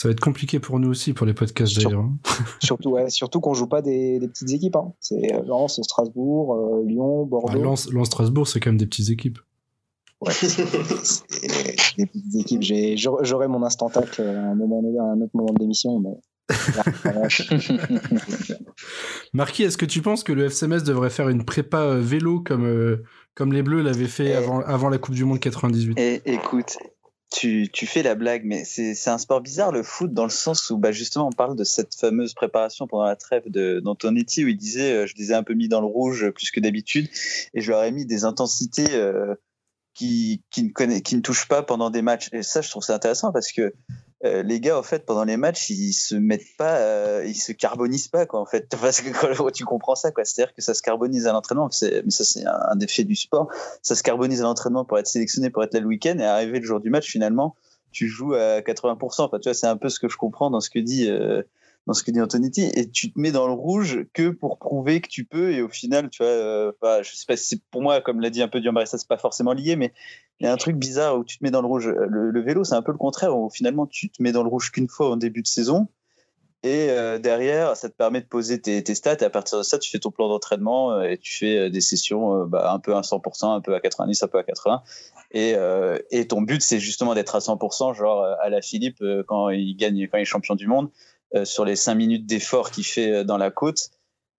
Ça 0.00 0.08
va 0.08 0.12
être 0.12 0.20
compliqué 0.20 0.60
pour 0.60 0.80
nous 0.80 0.88
aussi, 0.88 1.12
pour 1.12 1.26
les 1.26 1.34
podcasts 1.34 1.76
d'ailleurs. 1.76 2.00
Hein. 2.00 2.16
surtout, 2.62 2.92
ouais, 2.92 3.10
surtout 3.10 3.40
qu'on 3.40 3.52
joue 3.52 3.66
pas 3.66 3.82
des, 3.82 4.18
des 4.18 4.28
petites 4.28 4.50
équipes. 4.50 4.76
Hein. 4.76 4.94
C'est 4.98 5.34
euh, 5.34 5.42
Lens, 5.44 5.78
Strasbourg, 5.82 6.54
euh, 6.54 6.82
Lyon, 6.86 7.26
Bordeaux. 7.26 7.60
Lens, 7.60 7.90
Strasbourg, 8.04 8.48
c'est 8.48 8.60
quand 8.60 8.70
même 8.70 8.78
des 8.78 8.86
petites 8.86 9.10
équipes. 9.10 9.38
Ouais, 10.20 10.32
des 11.96 12.06
petites 12.06 12.34
équipes. 12.38 12.62
J'aurai 13.22 13.48
mon 13.48 13.62
instant 13.62 13.88
tac 13.88 14.20
à 14.20 14.22
un, 14.22 14.54
moment, 14.54 14.82
à 15.00 15.12
un 15.12 15.20
autre 15.20 15.32
moment 15.34 15.52
de 15.52 15.60
l'émission, 15.60 15.98
mais. 16.00 16.10
Marquis, 19.32 19.62
est-ce 19.62 19.78
que 19.78 19.86
tu 19.86 20.02
penses 20.02 20.24
que 20.24 20.32
le 20.32 20.46
FCMS 20.46 20.82
devrait 20.82 21.10
faire 21.10 21.28
une 21.28 21.44
prépa 21.44 21.78
euh, 21.78 22.00
vélo 22.00 22.40
comme, 22.40 22.98
comme 23.34 23.52
les 23.52 23.62
Bleus 23.62 23.82
l'avaient 23.82 24.08
fait 24.08 24.34
avant, 24.34 24.60
avant 24.60 24.88
la 24.88 24.98
Coupe 24.98 25.14
du 25.14 25.24
Monde 25.24 25.38
98 25.38 25.96
Et 25.96 26.20
écoute, 26.24 26.76
tu, 27.32 27.68
tu, 27.72 27.86
fais 27.86 28.02
la 28.02 28.16
blague, 28.16 28.42
mais 28.44 28.64
c'est 28.64 29.08
un 29.08 29.18
sport 29.18 29.40
bizarre 29.40 29.70
le 29.70 29.84
foot 29.84 30.12
dans 30.12 30.24
le 30.24 30.30
sens 30.30 30.68
où 30.70 30.78
bah 30.78 30.90
justement 30.90 31.28
on 31.28 31.32
parle 31.32 31.54
de 31.54 31.62
cette 31.62 31.94
fameuse 31.94 32.34
préparation 32.34 32.88
pendant 32.88 33.04
la 33.04 33.14
trêve 33.14 33.48
d'Antonetti 33.48 34.44
où 34.44 34.48
il 34.48 34.56
disait 34.56 34.92
euh, 34.92 35.06
je 35.06 35.14
les 35.16 35.30
ai 35.30 35.34
un 35.34 35.44
peu 35.44 35.54
mis 35.54 35.68
dans 35.68 35.80
le 35.80 35.86
rouge 35.86 36.30
plus 36.30 36.50
que 36.50 36.58
d'habitude 36.58 37.08
et 37.54 37.60
je 37.60 37.70
leur 37.70 37.84
ai 37.84 37.92
mis 37.92 38.04
des 38.04 38.24
intensités 38.24 38.94
euh, 38.94 39.36
qui, 39.94 40.42
qui, 40.50 40.62
ne 40.62 40.70
connaît, 40.70 41.00
qui 41.02 41.16
ne 41.16 41.20
touchent 41.20 41.48
pas 41.48 41.62
pendant 41.62 41.90
des 41.90 42.02
matchs. 42.02 42.28
Et 42.32 42.42
ça 42.42 42.60
je 42.60 42.70
trouve 42.70 42.82
ça 42.82 42.94
intéressant 42.94 43.32
parce 43.32 43.52
que 43.52 43.74
euh, 44.22 44.42
les 44.42 44.60
gars, 44.60 44.78
en 44.78 44.82
fait, 44.82 45.06
pendant 45.06 45.24
les 45.24 45.38
matchs, 45.38 45.70
ils 45.70 45.94
se 45.94 46.14
mettent 46.14 46.56
pas, 46.58 46.76
euh, 46.76 47.24
ils 47.26 47.34
se 47.36 47.52
carbonisent 47.52 48.08
pas, 48.08 48.26
quoi, 48.26 48.40
en 48.40 48.44
fait. 48.44 48.68
Parce 48.80 49.00
que 49.00 49.50
tu 49.50 49.64
comprends 49.64 49.94
ça, 49.94 50.10
quoi. 50.10 50.24
C'est-à-dire 50.26 50.54
que 50.54 50.60
ça 50.60 50.74
se 50.74 50.82
carbonise 50.82 51.26
à 51.26 51.32
l'entraînement. 51.32 51.70
Mais 51.82 52.10
ça, 52.10 52.24
c'est 52.24 52.44
un, 52.44 52.76
des 52.76 52.86
faits 52.86 53.06
du 53.06 53.16
sport. 53.16 53.48
Ça 53.82 53.94
se 53.94 54.02
carbonise 54.02 54.42
à 54.42 54.44
l'entraînement 54.44 54.84
pour 54.84 54.98
être 54.98 55.06
sélectionné, 55.06 55.48
pour 55.48 55.64
être 55.64 55.72
là 55.72 55.80
le 55.80 55.86
week-end, 55.86 56.18
et 56.18 56.24
arriver 56.24 56.60
le 56.60 56.66
jour 56.66 56.80
du 56.80 56.90
match, 56.90 57.08
finalement, 57.08 57.56
tu 57.92 58.08
joues 58.08 58.34
à 58.34 58.60
80%. 58.60 59.22
Enfin, 59.22 59.38
tu 59.38 59.48
vois, 59.48 59.54
c'est 59.54 59.66
un 59.66 59.78
peu 59.78 59.88
ce 59.88 59.98
que 59.98 60.08
je 60.08 60.18
comprends 60.18 60.50
dans 60.50 60.60
ce 60.60 60.68
que 60.68 60.78
dit 60.78 61.08
euh, 61.08 61.42
dans 61.86 61.94
ce 61.94 62.02
que 62.02 62.10
dit 62.10 62.20
Antonetti, 62.20 62.70
et 62.74 62.90
tu 62.90 63.12
te 63.12 63.18
mets 63.18 63.32
dans 63.32 63.46
le 63.46 63.52
rouge 63.52 64.04
que 64.12 64.30
pour 64.30 64.58
prouver 64.58 65.00
que 65.00 65.08
tu 65.08 65.24
peux, 65.24 65.52
et 65.52 65.62
au 65.62 65.68
final, 65.68 66.10
tu 66.10 66.22
vois, 66.22 66.32
euh, 66.32 66.72
bah, 66.80 67.02
je 67.02 67.14
sais 67.14 67.24
pas 67.26 67.36
si 67.36 67.48
c'est 67.48 67.62
pour 67.70 67.82
moi, 67.82 68.00
comme 68.00 68.20
l'a 68.20 68.30
dit 68.30 68.42
un 68.42 68.48
peu 68.48 68.60
ça 68.84 68.98
c'est 68.98 69.08
pas 69.08 69.16
forcément 69.16 69.52
lié, 69.52 69.76
mais 69.76 69.92
il 70.38 70.44
y 70.44 70.46
a 70.46 70.52
un 70.52 70.56
truc 70.56 70.76
bizarre 70.76 71.18
où 71.18 71.24
tu 71.24 71.38
te 71.38 71.44
mets 71.44 71.50
dans 71.50 71.62
le 71.62 71.66
rouge. 71.66 71.88
Le, 71.88 72.40
vélo, 72.40 72.64
c'est 72.64 72.74
un 72.74 72.82
peu 72.82 72.92
le 72.92 72.98
contraire, 72.98 73.36
où 73.36 73.50
finalement, 73.50 73.86
tu 73.86 74.10
te 74.10 74.22
mets 74.22 74.32
dans 74.32 74.42
le 74.42 74.48
rouge 74.48 74.70
qu'une 74.70 74.88
fois 74.88 75.10
en 75.10 75.16
début 75.16 75.42
de 75.42 75.46
saison, 75.46 75.88
et 76.62 76.90
euh, 76.90 77.18
derrière, 77.18 77.74
ça 77.76 77.88
te 77.88 77.94
permet 77.94 78.20
de 78.20 78.26
poser 78.26 78.60
tes, 78.60 78.94
stats, 78.94 79.16
et 79.20 79.24
à 79.24 79.30
partir 79.30 79.58
de 79.58 79.62
ça, 79.62 79.78
tu 79.78 79.90
fais 79.90 79.98
ton 79.98 80.10
plan 80.10 80.28
d'entraînement, 80.28 80.92
euh, 80.92 81.04
et 81.04 81.16
tu 81.16 81.32
fais 81.32 81.70
des 81.70 81.80
sessions 81.80 82.44
bah, 82.44 82.72
un 82.72 82.78
peu 82.78 82.94
à 82.94 83.00
100%, 83.00 83.56
un 83.56 83.60
peu 83.62 83.74
à 83.74 83.80
90, 83.80 84.22
un 84.22 84.28
peu 84.28 84.38
à 84.38 84.42
80. 84.42 84.82
Et, 85.32 86.26
ton 86.28 86.42
but, 86.42 86.60
c'est 86.60 86.78
justement 86.78 87.14
d'être 87.14 87.34
à 87.34 87.38
100%, 87.38 87.94
genre 87.96 88.22
à 88.22 88.50
la 88.50 88.60
Philippe, 88.60 89.02
quand 89.26 89.48
il 89.48 89.74
gagne, 89.76 90.06
quand 90.08 90.18
il 90.18 90.22
est 90.22 90.26
champion 90.26 90.54
du 90.54 90.66
monde 90.66 90.90
euh, 90.90 91.09
sur 91.44 91.64
les 91.64 91.76
5 91.76 91.94
minutes 91.94 92.26
d'effort 92.26 92.70
qu'il 92.70 92.84
fait 92.84 93.12
euh, 93.12 93.24
dans 93.24 93.38
la 93.38 93.50
côte, 93.50 93.90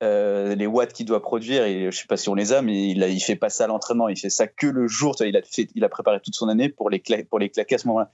euh, 0.03 0.55
les 0.55 0.67
watts 0.67 0.93
qu'il 0.93 1.05
doit 1.05 1.21
produire, 1.21 1.63
et 1.65 1.91
je 1.91 1.97
sais 1.97 2.07
pas 2.07 2.17
si 2.17 2.29
on 2.29 2.35
les 2.35 2.53
a, 2.53 2.61
mais 2.61 2.89
il, 2.89 3.03
a, 3.03 3.07
il 3.07 3.19
fait 3.19 3.35
pas 3.35 3.49
ça 3.49 3.65
à 3.65 3.67
l'entraînement, 3.67 4.09
il 4.09 4.19
fait 4.19 4.29
ça 4.29 4.47
que 4.47 4.67
le 4.67 4.87
jour. 4.87 5.15
il 5.21 5.37
a 5.37 5.41
fait, 5.43 5.69
il 5.75 5.83
a 5.83 5.89
préparé 5.89 6.19
toute 6.19 6.35
son 6.35 6.49
année 6.49 6.69
pour 6.69 6.89
les 6.89 7.01
pour 7.29 7.39
les 7.39 7.49
claquer 7.49 7.75
à 7.75 7.77
ce 7.77 7.87
moment-là. 7.87 8.11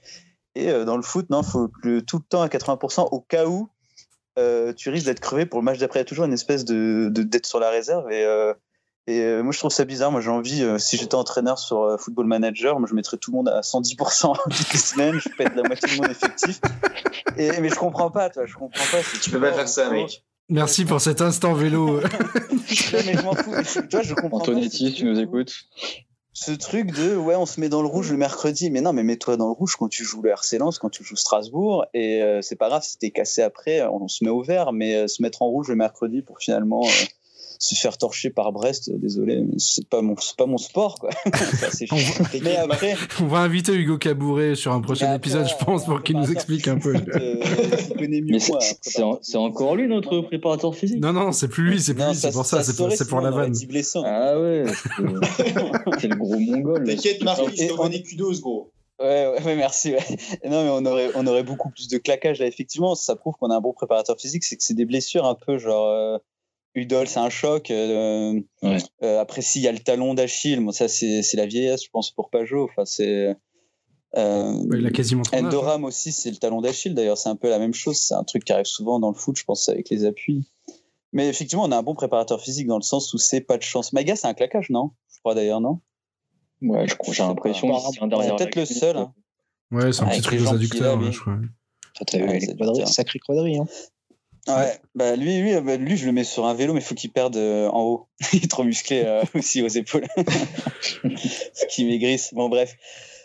Et 0.54 0.72
dans 0.84 0.96
le 0.96 1.02
foot, 1.02 1.30
non, 1.30 1.42
faut 1.42 1.68
tout 1.68 2.16
le 2.18 2.24
temps 2.28 2.42
à 2.42 2.48
80% 2.48 3.08
au 3.12 3.20
cas 3.20 3.46
où 3.46 3.68
tu 4.76 4.90
risques 4.90 5.06
d'être 5.06 5.20
crevé 5.20 5.46
pour 5.46 5.60
le 5.60 5.64
match 5.64 5.78
d'après. 5.78 6.00
Il 6.00 6.02
y 6.02 6.06
a 6.06 6.06
toujours 6.06 6.24
une 6.24 6.32
espèce 6.32 6.64
de 6.64 7.08
d'être 7.10 7.46
sur 7.46 7.60
la 7.60 7.70
réserve 7.70 8.10
et 8.10 8.24
Et 9.08 9.22
euh, 9.22 9.42
moi, 9.42 9.52
je 9.52 9.58
trouve 9.58 9.70
ça 9.70 9.86
bizarre. 9.86 10.12
Moi, 10.12 10.20
j'ai 10.20 10.28
envie, 10.28 10.62
euh, 10.62 10.76
si 10.76 10.98
j'étais 10.98 11.14
entraîneur 11.14 11.58
sur 11.58 11.80
euh, 11.80 11.96
Football 11.96 12.26
Manager, 12.26 12.78
moi, 12.78 12.86
je 12.86 12.94
mettrais 12.94 13.16
tout 13.16 13.30
le 13.30 13.38
monde 13.38 13.48
à 13.48 13.62
110% 13.62 14.34
toutes 14.44 14.72
les 14.72 14.78
semaines. 14.78 15.18
Je 15.18 15.30
pète 15.30 15.56
la 15.56 15.62
moitié 15.62 15.96
de 15.96 16.02
mon 16.02 16.10
effectif. 16.10 16.60
Et, 17.38 17.58
mais 17.62 17.70
je 17.70 17.74
comprends 17.74 18.10
pas, 18.10 18.28
toi. 18.28 18.44
Je 18.44 18.52
comprends 18.52 18.84
pas. 18.92 18.98
Tu 19.22 19.30
peux 19.30 19.40
pas 19.40 19.54
faire 19.54 19.66
ça, 19.66 19.88
mec. 19.88 20.22
Merci 20.50 20.84
pour 20.84 21.00
cet 21.00 21.22
instant 21.22 21.54
vélo. 21.54 22.00
Mais 22.92 23.14
je 23.14 23.22
m'en 23.22 23.34
fous. 23.34 23.52
Tu 23.64 23.80
vois, 23.90 24.02
je 24.02 24.14
comprends 24.14 24.40
pas. 24.40 24.52
Antonetti, 24.52 24.88
si 24.88 24.94
tu 24.94 25.04
nous 25.04 25.18
écoutes. 25.18 25.52
Ce 26.32 26.52
truc 26.52 26.92
de, 26.92 27.16
ouais, 27.16 27.34
on 27.34 27.44
se 27.46 27.60
met 27.60 27.68
dans 27.68 27.82
le 27.82 27.88
rouge 27.88 28.10
le 28.10 28.16
mercredi. 28.16 28.70
Mais 28.70 28.80
non, 28.80 28.94
mais 28.94 29.02
mets-toi 29.02 29.36
dans 29.36 29.46
le 29.46 29.52
rouge 29.52 29.76
quand 29.76 29.88
tu 29.88 30.04
joues 30.04 30.22
le 30.22 30.30
RC 30.30 30.56
Lens, 30.58 30.78
quand 30.78 30.88
tu 30.88 31.04
joues 31.04 31.16
Strasbourg. 31.16 31.84
Et 31.92 32.22
euh, 32.22 32.40
c'est 32.40 32.56
pas 32.56 32.68
grave 32.68 32.82
si 32.82 32.96
t'es 32.96 33.10
cassé 33.10 33.42
après, 33.42 33.82
on 33.82 34.08
se 34.08 34.24
met 34.24 34.30
au 34.30 34.42
vert. 34.42 34.72
Mais 34.72 34.94
euh, 34.94 35.06
se 35.06 35.20
mettre 35.20 35.42
en 35.42 35.46
rouge 35.46 35.68
le 35.68 35.76
mercredi 35.76 36.22
pour 36.22 36.38
finalement 36.38 36.82
euh, 36.82 37.04
se 37.58 37.74
faire 37.74 37.98
torcher 37.98 38.30
par 38.30 38.52
Brest, 38.52 38.88
euh, 38.88 38.98
désolé, 38.98 39.40
mais 39.40 39.58
c'est 39.58 39.88
pas 39.88 40.00
mon, 40.00 40.14
c'est 40.18 40.36
pas 40.36 40.46
mon 40.46 40.58
sport, 40.58 40.98
quoi. 40.98 41.10
Ça, 41.34 41.70
c'est 41.72 41.86
On 41.92 41.96
chiant. 41.96 42.24
Mais 42.42 42.56
après, 42.56 42.96
On 43.20 43.26
va 43.26 43.38
inviter 43.38 43.72
Hugo 43.74 43.98
Cabouret 43.98 44.54
sur 44.54 44.72
un 44.72 44.80
prochain 44.80 45.14
épisode, 45.14 45.48
je 45.48 45.64
pense, 45.64 45.84
pour 45.84 46.02
qu'il 46.02 46.16
pas 46.16 46.22
nous 46.22 46.30
explique 46.30 46.68
un 46.68 46.78
peu. 46.80 46.94
euh, 46.94 47.36
c'est 48.38 48.52
c'est 48.82 49.02
c'est 49.22 49.36
encore 49.38 49.74
lui 49.76 49.88
notre 49.88 50.20
préparateur 50.20 50.74
physique. 50.74 51.00
Non, 51.00 51.12
non, 51.12 51.32
c'est 51.32 51.48
plus 51.48 51.64
lui, 51.64 51.80
c'est 51.80 51.94
plus 51.94 52.02
Non, 52.04 52.10
lui, 52.10 52.16
c'est 52.16 52.32
pour 52.32 52.46
ça, 52.46 52.62
c'est 52.62 52.76
pour, 52.76 52.90
c'est 52.92 53.08
la 53.20 53.30
vanne. 53.30 53.52
dit 53.52 53.66
blessant. 53.66 54.02
Ah 54.06 54.38
ouais, 54.38 54.64
c'est 54.66 55.02
c'est 56.00 56.08
le 56.08 56.16
gros 56.16 56.38
mongol. 56.38 56.84
T'inquiète, 56.84 57.22
Marc, 57.24 57.38
je 57.38 57.42
on- 57.42 57.88
des 57.88 58.02
kudos, 58.02 58.40
gros. 58.40 58.70
Ouais, 59.00 59.28
ouais, 59.28 59.42
ouais, 59.44 59.56
merci. 59.56 59.92
Ouais. 59.92 59.98
Non, 60.44 60.64
mais 60.64 60.70
on 60.70 60.84
aurait, 60.90 61.10
on 61.14 61.26
aurait 61.26 61.44
beaucoup 61.44 61.70
plus 61.70 61.86
de 61.88 61.98
claquage 61.98 62.40
là. 62.40 62.46
Effectivement, 62.46 62.94
ça 62.96 63.14
prouve 63.14 63.34
qu'on 63.38 63.50
a 63.50 63.54
un 63.56 63.60
bon 63.60 63.72
préparateur 63.72 64.16
physique. 64.18 64.42
C'est 64.44 64.56
que 64.56 64.62
c'est 64.64 64.74
des 64.74 64.84
blessures 64.86 65.24
un 65.24 65.34
peu 65.36 65.58
genre. 65.58 65.86
Euh, 65.88 66.18
Udol, 66.78 67.06
c'est 67.08 67.18
un 67.20 67.30
choc. 67.30 67.70
euh, 67.70 68.40
Ouais. 68.62 68.78
euh, 69.02 69.20
après, 69.20 69.42
s'il 69.42 69.62
y 69.62 69.68
a 69.68 69.72
le 69.72 69.78
talon 69.78 70.14
d'Achille, 70.14 70.60
bon, 70.60 70.72
ça, 70.72 70.88
c'est 70.88 71.22
la 71.34 71.46
vieillesse, 71.46 71.84
je 71.84 71.90
pense, 71.90 72.10
pour 72.10 72.30
Pajot. 72.30 72.64
Enfin, 72.64 72.84
c'est. 72.84 73.36
Euh, 74.16 74.52
Ouais, 74.68 74.78
il 74.78 74.86
a 74.86 74.90
quasiment 74.90 75.22
trop 75.22 75.36
Endoram 75.36 75.84
aussi, 75.84 76.12
c'est 76.12 76.30
le 76.30 76.36
talon 76.36 76.60
d'Achille. 76.62 76.94
D'ailleurs, 76.94 77.18
c'est 77.18 77.28
un 77.28 77.36
peu 77.36 77.48
la 77.50 77.58
même 77.58 77.74
chose. 77.74 77.98
C'est 77.98 78.14
un 78.14 78.24
truc 78.24 78.44
qui 78.44 78.52
arrive 78.52 78.66
souvent 78.66 78.98
dans 78.98 79.10
le 79.10 79.14
foot, 79.16 79.36
je 79.38 79.44
pense, 79.44 79.68
avec 79.68 79.90
les 79.90 80.04
appuis. 80.04 80.48
Mais 81.12 81.28
effectivement, 81.28 81.64
on 81.64 81.72
a 81.72 81.76
un 81.76 81.82
bon 81.82 81.94
préparateur 81.94 82.40
physique 82.40 82.66
dans 82.66 82.76
le 82.78 82.82
sens 82.82 83.12
où 83.14 83.18
c'est 83.18 83.40
pas 83.40 83.56
de 83.58 83.62
chance. 83.62 83.92
Maga, 83.92 84.16
c'est 84.16 84.26
un 84.26 84.34
claquage, 84.34 84.70
non? 84.70 84.90
Je 85.12 85.18
crois 85.20 85.34
d'ailleurs, 85.34 85.60
non? 85.60 85.80
Ouais, 86.62 86.86
je 86.88 86.94
crois- 86.96 87.14
j'ai 87.14 87.22
l'impression. 87.22 87.68
C'est 87.78 88.00
peut-être 88.00 88.56
le 88.56 88.64
seul, 88.66 88.96
hein. 88.96 89.14
Ouais, 89.70 89.92
c'est 89.92 90.02
un 90.02 90.06
petit 90.08 90.20
truc 90.22 90.40
aux 90.40 90.48
adducteurs, 90.54 90.94
a, 90.94 90.96
lui. 90.96 91.06
ouais, 91.06 91.12
je 91.12 91.20
crois. 91.20 91.34
Ouais, 91.34 92.38
les 92.38 92.46
quadrilles, 92.56 92.86
sacré 92.86 93.18
quadrille. 93.18 93.58
Hein. 93.58 93.66
Ouais, 94.48 94.80
bah 94.94 95.14
lui, 95.14 95.40
lui, 95.40 95.60
bah, 95.60 95.76
lui, 95.76 95.96
je 95.96 96.06
le 96.06 96.12
mets 96.12 96.24
sur 96.24 96.46
un 96.46 96.54
vélo, 96.54 96.72
mais 96.72 96.80
il 96.80 96.84
faut 96.84 96.94
qu'il 96.94 97.12
perde 97.12 97.36
euh, 97.36 97.68
en 97.68 97.82
haut. 97.82 98.08
il 98.32 98.44
est 98.44 98.50
trop 98.50 98.64
musclé 98.64 99.02
euh, 99.04 99.22
aussi 99.34 99.62
aux 99.62 99.68
épaules. 99.68 100.06
Ce 101.04 101.66
qui 101.68 101.84
maigrisse. 101.84 102.32
Bon, 102.32 102.48
bref. 102.48 102.74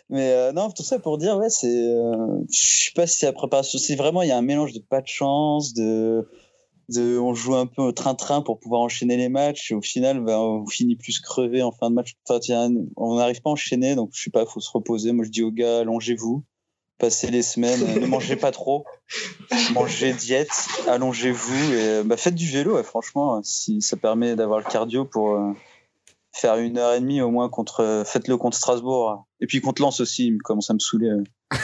Mais 0.09 0.31
euh, 0.31 0.51
non, 0.51 0.69
tout 0.69 0.83
ça 0.83 0.99
pour 0.99 1.17
dire, 1.17 1.37
ouais, 1.37 1.49
c'est. 1.49 1.67
euh, 1.67 2.39
je 2.51 2.85
sais 2.85 2.91
pas 2.93 3.07
si 3.07 3.23
la 3.25 3.31
préparation. 3.33 3.79
C'est 3.79 3.95
vraiment, 3.95 4.21
il 4.21 4.29
y 4.29 4.31
a 4.31 4.37
un 4.37 4.41
mélange 4.41 4.73
de 4.73 4.79
pas 4.79 5.01
de 5.01 5.07
chance, 5.07 5.73
de. 5.73 6.27
de 6.89 7.17
on 7.17 7.33
joue 7.33 7.55
un 7.55 7.67
peu 7.67 7.81
au 7.81 7.91
train-train 7.93 8.41
pour 8.41 8.59
pouvoir 8.59 8.81
enchaîner 8.81 9.15
les 9.15 9.29
matchs. 9.29 9.71
Au 9.71 9.81
final, 9.81 10.19
bah, 10.19 10.41
on 10.41 10.67
finit 10.67 10.97
plus 10.97 11.19
crevé 11.21 11.61
en 11.61 11.71
fin 11.71 11.89
de 11.89 11.95
match. 11.95 12.15
Enfin, 12.27 12.39
tiens, 12.39 12.69
on 12.97 13.15
n'arrive 13.15 13.41
pas 13.41 13.49
à 13.49 13.53
enchaîner, 13.53 13.95
donc 13.95 14.09
je 14.13 14.23
sais 14.23 14.29
pas, 14.29 14.45
faut 14.45 14.59
se 14.59 14.71
reposer. 14.71 15.13
Moi, 15.13 15.23
je 15.25 15.29
dis 15.31 15.41
aux 15.41 15.51
gars, 15.51 15.79
allongez-vous. 15.79 16.43
Passez 17.03 17.29
les 17.29 17.41
semaines, 17.41 17.81
euh, 17.83 17.99
ne 17.99 18.05
mangez 18.05 18.37
pas 18.37 18.51
trop 18.51 18.85
mangez 19.73 20.13
diète, 20.13 20.69
allongez-vous 20.87 21.73
et 21.73 22.01
bah, 22.05 22.15
faites 22.15 22.33
du 22.33 22.49
vélo. 22.49 22.75
ouais, 22.75 22.83
franchement, 22.83 23.41
si 23.43 23.81
ça 23.81 23.97
permet 23.97 24.37
d'avoir 24.37 24.59
le 24.59 24.63
cardio 24.63 25.03
pour 25.03 25.35
euh, 25.35 25.51
faire 26.31 26.55
une 26.55 26.77
heure 26.77 26.93
et 26.93 27.01
demie 27.01 27.21
au 27.21 27.29
moins 27.29 27.49
contre, 27.49 27.81
euh, 27.81 28.05
faites-le 28.05 28.37
contre 28.37 28.55
Strasbourg 28.55 29.27
et 29.41 29.47
puis 29.47 29.59
contre 29.59 29.81
Lens 29.81 29.99
aussi. 29.99 30.27
Il 30.27 30.37
commence 30.41 30.69
à 30.69 30.75
me 30.75 30.79
saouler. 30.79 31.09
euh. 31.09 31.23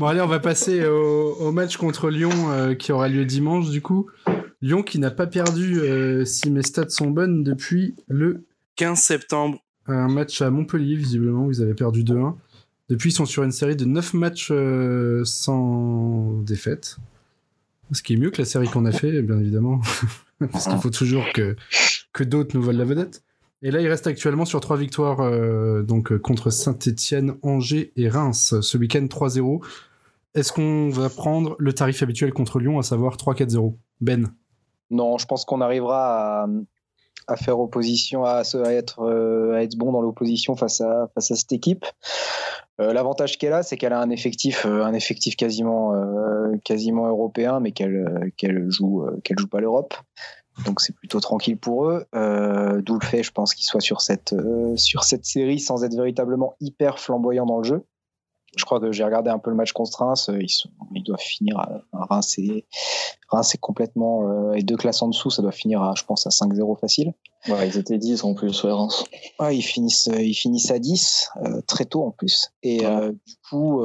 Bon, 0.00 0.06
allez, 0.06 0.22
on 0.22 0.26
va 0.26 0.40
passer 0.40 0.84
au, 0.84 1.36
au 1.38 1.52
match 1.52 1.76
contre 1.76 2.10
Lyon 2.10 2.32
euh, 2.50 2.74
qui 2.74 2.90
aura 2.90 3.06
lieu 3.06 3.24
dimanche, 3.24 3.70
du 3.70 3.80
coup. 3.80 4.06
Lyon 4.60 4.82
qui 4.82 4.98
n'a 4.98 5.12
pas 5.12 5.28
perdu, 5.28 5.78
euh, 5.78 6.24
si 6.24 6.50
mes 6.50 6.62
stats 6.62 6.88
sont 6.88 7.10
bonnes, 7.10 7.44
depuis 7.44 7.94
le 8.08 8.44
15 8.74 8.98
septembre. 8.98 9.58
Un 9.86 10.08
match 10.08 10.42
à 10.42 10.50
Montpellier, 10.50 10.96
visiblement, 10.96 11.44
où 11.44 11.52
ils 11.52 11.62
avaient 11.62 11.74
perdu 11.74 12.02
2-1. 12.02 12.34
Depuis, 12.88 13.10
ils 13.10 13.14
sont 13.14 13.26
sur 13.26 13.42
une 13.42 13.52
série 13.52 13.76
de 13.76 13.84
9 13.84 14.14
matchs 14.14 14.48
euh, 14.50 15.22
sans 15.24 16.40
défaite. 16.42 16.96
Ce 17.92 18.02
qui 18.02 18.14
est 18.14 18.16
mieux 18.16 18.30
que 18.30 18.38
la 18.38 18.44
série 18.44 18.68
qu'on 18.68 18.84
a 18.86 18.92
fait, 18.92 19.22
bien 19.22 19.38
évidemment. 19.38 19.80
Parce 20.52 20.66
qu'il 20.66 20.78
faut 20.78 20.90
toujours 20.90 21.24
que, 21.32 21.56
que 22.12 22.24
d'autres 22.24 22.56
nous 22.56 22.62
volent 22.62 22.78
la 22.78 22.84
vedette. 22.84 23.22
Et 23.62 23.70
là, 23.70 23.80
il 23.80 23.88
reste 23.88 24.08
actuellement 24.08 24.44
sur 24.44 24.60
trois 24.60 24.76
victoires 24.76 25.20
euh, 25.20 25.82
donc 25.82 26.10
euh, 26.10 26.18
contre 26.18 26.50
Saint-Etienne, 26.50 27.36
Angers 27.42 27.92
et 27.96 28.08
Reims. 28.08 28.60
Ce 28.60 28.76
week-end 28.76 29.04
3-0. 29.04 29.64
Est-ce 30.34 30.52
qu'on 30.52 30.88
va 30.88 31.08
prendre 31.08 31.54
le 31.58 31.72
tarif 31.72 32.02
habituel 32.02 32.32
contre 32.32 32.58
Lyon, 32.58 32.78
à 32.78 32.82
savoir 32.82 33.16
3-4-0 33.16 33.76
Ben 34.00 34.34
Non, 34.90 35.18
je 35.18 35.26
pense 35.26 35.44
qu'on 35.44 35.60
arrivera 35.60 36.48
à, 37.28 37.36
faire 37.36 37.60
opposition, 37.60 38.24
à, 38.24 38.42
à 38.42 38.72
être, 38.72 39.52
à 39.54 39.62
être 39.62 39.76
bon 39.76 39.92
dans 39.92 40.00
l'opposition 40.00 40.56
face 40.56 40.80
à, 40.80 41.08
face 41.14 41.30
à 41.30 41.36
cette 41.36 41.52
équipe. 41.52 41.84
Euh, 42.82 42.92
L'avantage 42.92 43.38
qu'elle 43.38 43.52
a, 43.52 43.62
c'est 43.62 43.76
qu'elle 43.76 43.92
a 43.92 44.00
un 44.00 44.10
effectif, 44.10 44.66
euh, 44.66 44.84
un 44.84 44.92
effectif 44.92 45.36
quasiment, 45.36 45.94
euh, 45.94 46.56
quasiment 46.64 47.06
européen, 47.06 47.60
mais 47.60 47.72
qu'elle 47.72 48.32
qu'elle 48.36 48.70
joue, 48.70 49.06
qu'elle 49.24 49.38
joue 49.38 49.48
pas 49.48 49.60
l'Europe. 49.60 49.94
Donc 50.66 50.80
c'est 50.80 50.94
plutôt 50.94 51.20
tranquille 51.20 51.56
pour 51.56 51.86
eux. 51.86 52.04
D'où 52.12 52.98
le 52.98 53.06
fait, 53.06 53.22
je 53.22 53.32
pense, 53.32 53.54
qu'ils 53.54 53.64
soient 53.64 53.80
sur 53.80 54.02
cette, 54.02 54.34
sur 54.76 55.04
cette 55.04 55.24
série 55.24 55.58
sans 55.58 55.82
être 55.82 55.94
véritablement 55.94 56.56
hyper 56.60 56.98
flamboyants 56.98 57.46
dans 57.46 57.58
le 57.58 57.64
jeu. 57.64 57.84
Je 58.56 58.64
crois 58.64 58.80
que 58.80 58.92
j'ai 58.92 59.02
regardé 59.04 59.30
un 59.30 59.38
peu 59.38 59.50
le 59.50 59.56
match 59.56 59.72
contre 59.72 59.98
Reims. 59.98 60.28
euh, 60.28 60.38
Ils, 60.40 60.48
sont, 60.50 60.68
ils 60.94 61.02
doivent 61.02 61.20
finir 61.20 61.58
à, 61.58 61.68
à 61.92 62.04
Reims 62.06 62.38
et 62.38 62.66
Reims 63.28 63.54
est 63.54 63.58
complètement 63.58 64.28
euh, 64.28 64.52
et 64.52 64.62
deux 64.62 64.76
classes 64.76 65.00
en 65.00 65.08
dessous, 65.08 65.30
ça 65.30 65.40
doit 65.42 65.52
finir 65.52 65.82
à, 65.82 65.94
je 65.96 66.04
pense, 66.04 66.26
à 66.26 66.30
5-0 66.30 66.78
facile. 66.78 67.14
Ouais, 67.48 67.66
ils 67.68 67.78
étaient 67.78 67.98
10 67.98 68.24
en 68.24 68.34
plus, 68.34 68.62
ouais, 68.64 68.72
Reims. 68.72 69.04
Ouais, 69.40 69.56
ils 69.56 69.62
finissent, 69.62 70.08
euh, 70.08 70.20
ils 70.20 70.34
finissent 70.34 70.70
à 70.70 70.78
10 70.78 71.30
euh, 71.44 71.60
très 71.66 71.86
tôt 71.86 72.04
en 72.04 72.10
plus. 72.10 72.50
Et 72.62 72.80
Ouais. 72.80 72.86
euh, 72.86 73.12
du 73.12 73.34
coup, 73.48 73.80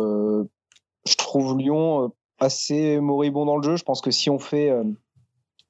je 1.08 1.16
trouve 1.16 1.58
Lyon 1.58 2.12
assez 2.40 3.00
moribond 3.00 3.46
dans 3.46 3.56
le 3.58 3.64
jeu. 3.64 3.78
Je 3.78 3.84
pense 3.84 4.02
que 4.02 4.12
si 4.12 4.30
on 4.30 4.38
fait, 4.40 4.72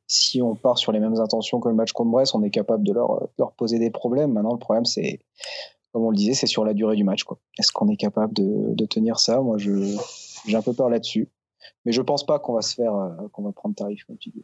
si 0.07 0.41
on 0.41 0.55
part 0.55 0.77
sur 0.79 0.91
les 0.91 0.99
mêmes 0.99 1.19
intentions 1.19 1.59
que 1.59 1.69
le 1.69 1.75
match 1.75 1.91
contre 1.91 2.09
Brest, 2.11 2.33
on 2.33 2.41
est 2.43 2.49
capable 2.49 2.83
de 2.83 2.93
leur, 2.93 3.21
de 3.21 3.29
leur 3.37 3.51
poser 3.53 3.77
des 3.77 3.91
problèmes. 3.91 4.33
Maintenant, 4.33 4.53
le 4.53 4.59
problème, 4.59 4.85
c'est, 4.85 5.19
comme 5.91 6.03
on 6.03 6.09
le 6.09 6.15
disait, 6.15 6.33
c'est 6.33 6.47
sur 6.47 6.65
la 6.65 6.73
durée 6.73 6.95
du 6.95 7.03
match. 7.03 7.23
quoi. 7.23 7.39
Est-ce 7.57 7.71
qu'on 7.71 7.89
est 7.89 7.97
capable 7.97 8.33
de, 8.33 8.75
de 8.75 8.85
tenir 8.85 9.19
ça? 9.19 9.41
Moi, 9.41 9.57
je, 9.57 9.95
j'ai 10.47 10.55
un 10.55 10.61
peu 10.61 10.73
peur 10.73 10.89
là-dessus. 10.89 11.29
Mais 11.85 11.91
je 11.91 12.01
pense 12.01 12.25
pas 12.25 12.39
qu'on 12.39 12.53
va 12.53 12.61
se 12.61 12.75
faire, 12.75 12.93
euh, 12.95 13.09
qu'on 13.31 13.43
va 13.43 13.51
prendre 13.51 13.75
tarif, 13.75 14.03
comme 14.05 14.17
tu 14.17 14.29
dis. 14.29 14.41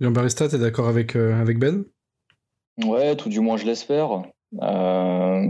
Jean 0.00 0.10
Barista, 0.10 0.48
t'es 0.48 0.58
d'accord 0.58 0.88
avec, 0.88 1.16
euh, 1.16 1.40
avec 1.40 1.58
Ben? 1.58 1.84
Ouais, 2.84 3.16
tout 3.16 3.28
du 3.28 3.40
moins, 3.40 3.56
je 3.56 3.66
l'espère. 3.66 4.22
Euh, 4.60 5.40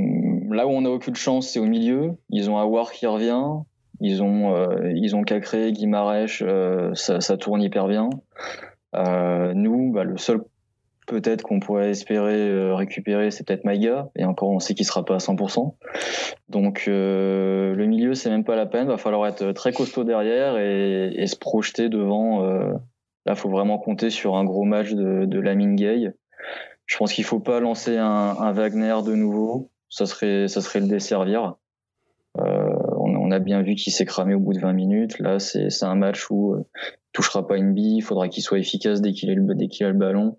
là 0.51 0.67
où 0.67 0.71
on 0.71 0.83
n'a 0.83 0.91
aucune 0.91 1.17
chance, 1.17 1.49
c'est 1.49 1.59
au 1.59 1.67
milieu. 1.67 2.13
Ils 2.29 2.51
ont 2.51 2.59
Awar 2.59 2.93
qui 2.93 3.07
revient. 3.07 3.63
Ils 4.01 4.23
ont, 4.23 4.55
euh, 4.55 4.93
ils 4.97 5.15
ont 5.15 5.23
Cacré, 5.23 5.71
Guimarèche, 5.71 6.43
euh, 6.45 6.93
ça, 6.95 7.21
ça 7.21 7.37
tourne 7.37 7.63
hyper 7.63 7.87
bien. 7.87 8.11
Euh, 8.97 9.55
nous, 9.55 9.93
bah, 9.93 10.03
le 10.03 10.19
seul 10.19 10.43
peut-être 11.13 11.43
qu'on 11.43 11.61
pourrait 11.61 11.91
espérer 11.91 12.49
euh, 12.49 12.75
récupérer, 12.75 13.31
c'est 13.31 13.47
peut-être 13.47 13.65
Maïga. 13.65 14.11
Et 14.17 14.25
encore, 14.25 14.51
on 14.51 14.59
sait 14.59 14.75
qu'il 14.75 14.85
sera 14.85 15.05
pas 15.05 15.15
à 15.15 15.19
100%. 15.19 15.77
Donc, 16.49 16.85
euh, 16.89 17.75
le 17.75 17.87
milieu, 17.87 18.15
c'est 18.15 18.31
même 18.31 18.45
pas 18.45 18.57
la 18.57 18.67
peine. 18.67 18.89
Va 18.89 18.99
falloir 18.99 19.29
être 19.29 19.53
très 19.53 19.73
costaud 19.73 20.05
derrière 20.05 20.59
et, 20.59 21.27
se 21.27 21.37
projeter 21.37 21.89
devant. 21.89 22.45
euh, 22.45 22.73
là, 23.27 23.35
faut 23.35 23.51
vraiment 23.51 23.79
compter 23.79 24.11
sur 24.11 24.37
un 24.37 24.45
gros 24.45 24.65
match 24.65 24.93
de, 24.93 25.25
de 25.25 25.41
Lamine 25.41 25.77
Gay. 25.77 26.13
Je 26.87 26.97
pense 26.97 27.13
qu'il 27.13 27.25
faut 27.25 27.41
pas 27.41 27.61
lancer 27.61 27.97
un, 27.97 28.07
un 28.07 28.53
Wagner 28.53 28.97
de 29.07 29.15
nouveau. 29.15 29.71
Ça 29.89 30.07
serait, 30.07 30.49
ça 30.49 30.61
serait 30.61 30.81
le 30.81 30.89
desservir. 30.89 31.57
A 33.33 33.39
bien 33.39 33.63
vu 33.63 33.75
qu'il 33.75 33.93
s'est 33.93 34.05
cramé 34.05 34.35
au 34.35 34.41
bout 34.41 34.53
de 34.53 34.61
20 34.61 34.75
minutes. 34.75 35.19
Là, 35.19 35.39
c'est 35.39 35.69
un 35.83 35.95
match 35.95 36.31
où 36.31 36.53
euh, 36.53 36.65
il 36.85 37.13
touchera 37.13 37.47
pas 37.47 37.57
une 37.57 37.73
bille. 37.73 37.97
Il 37.97 38.03
faudra 38.03 38.29
qu'il 38.29 38.43
soit 38.43 38.59
efficace 38.59 39.01
dès 39.01 39.13
qu'il 39.13 39.31
a 39.31 39.35
le, 39.35 39.93
ballon. 39.95 40.37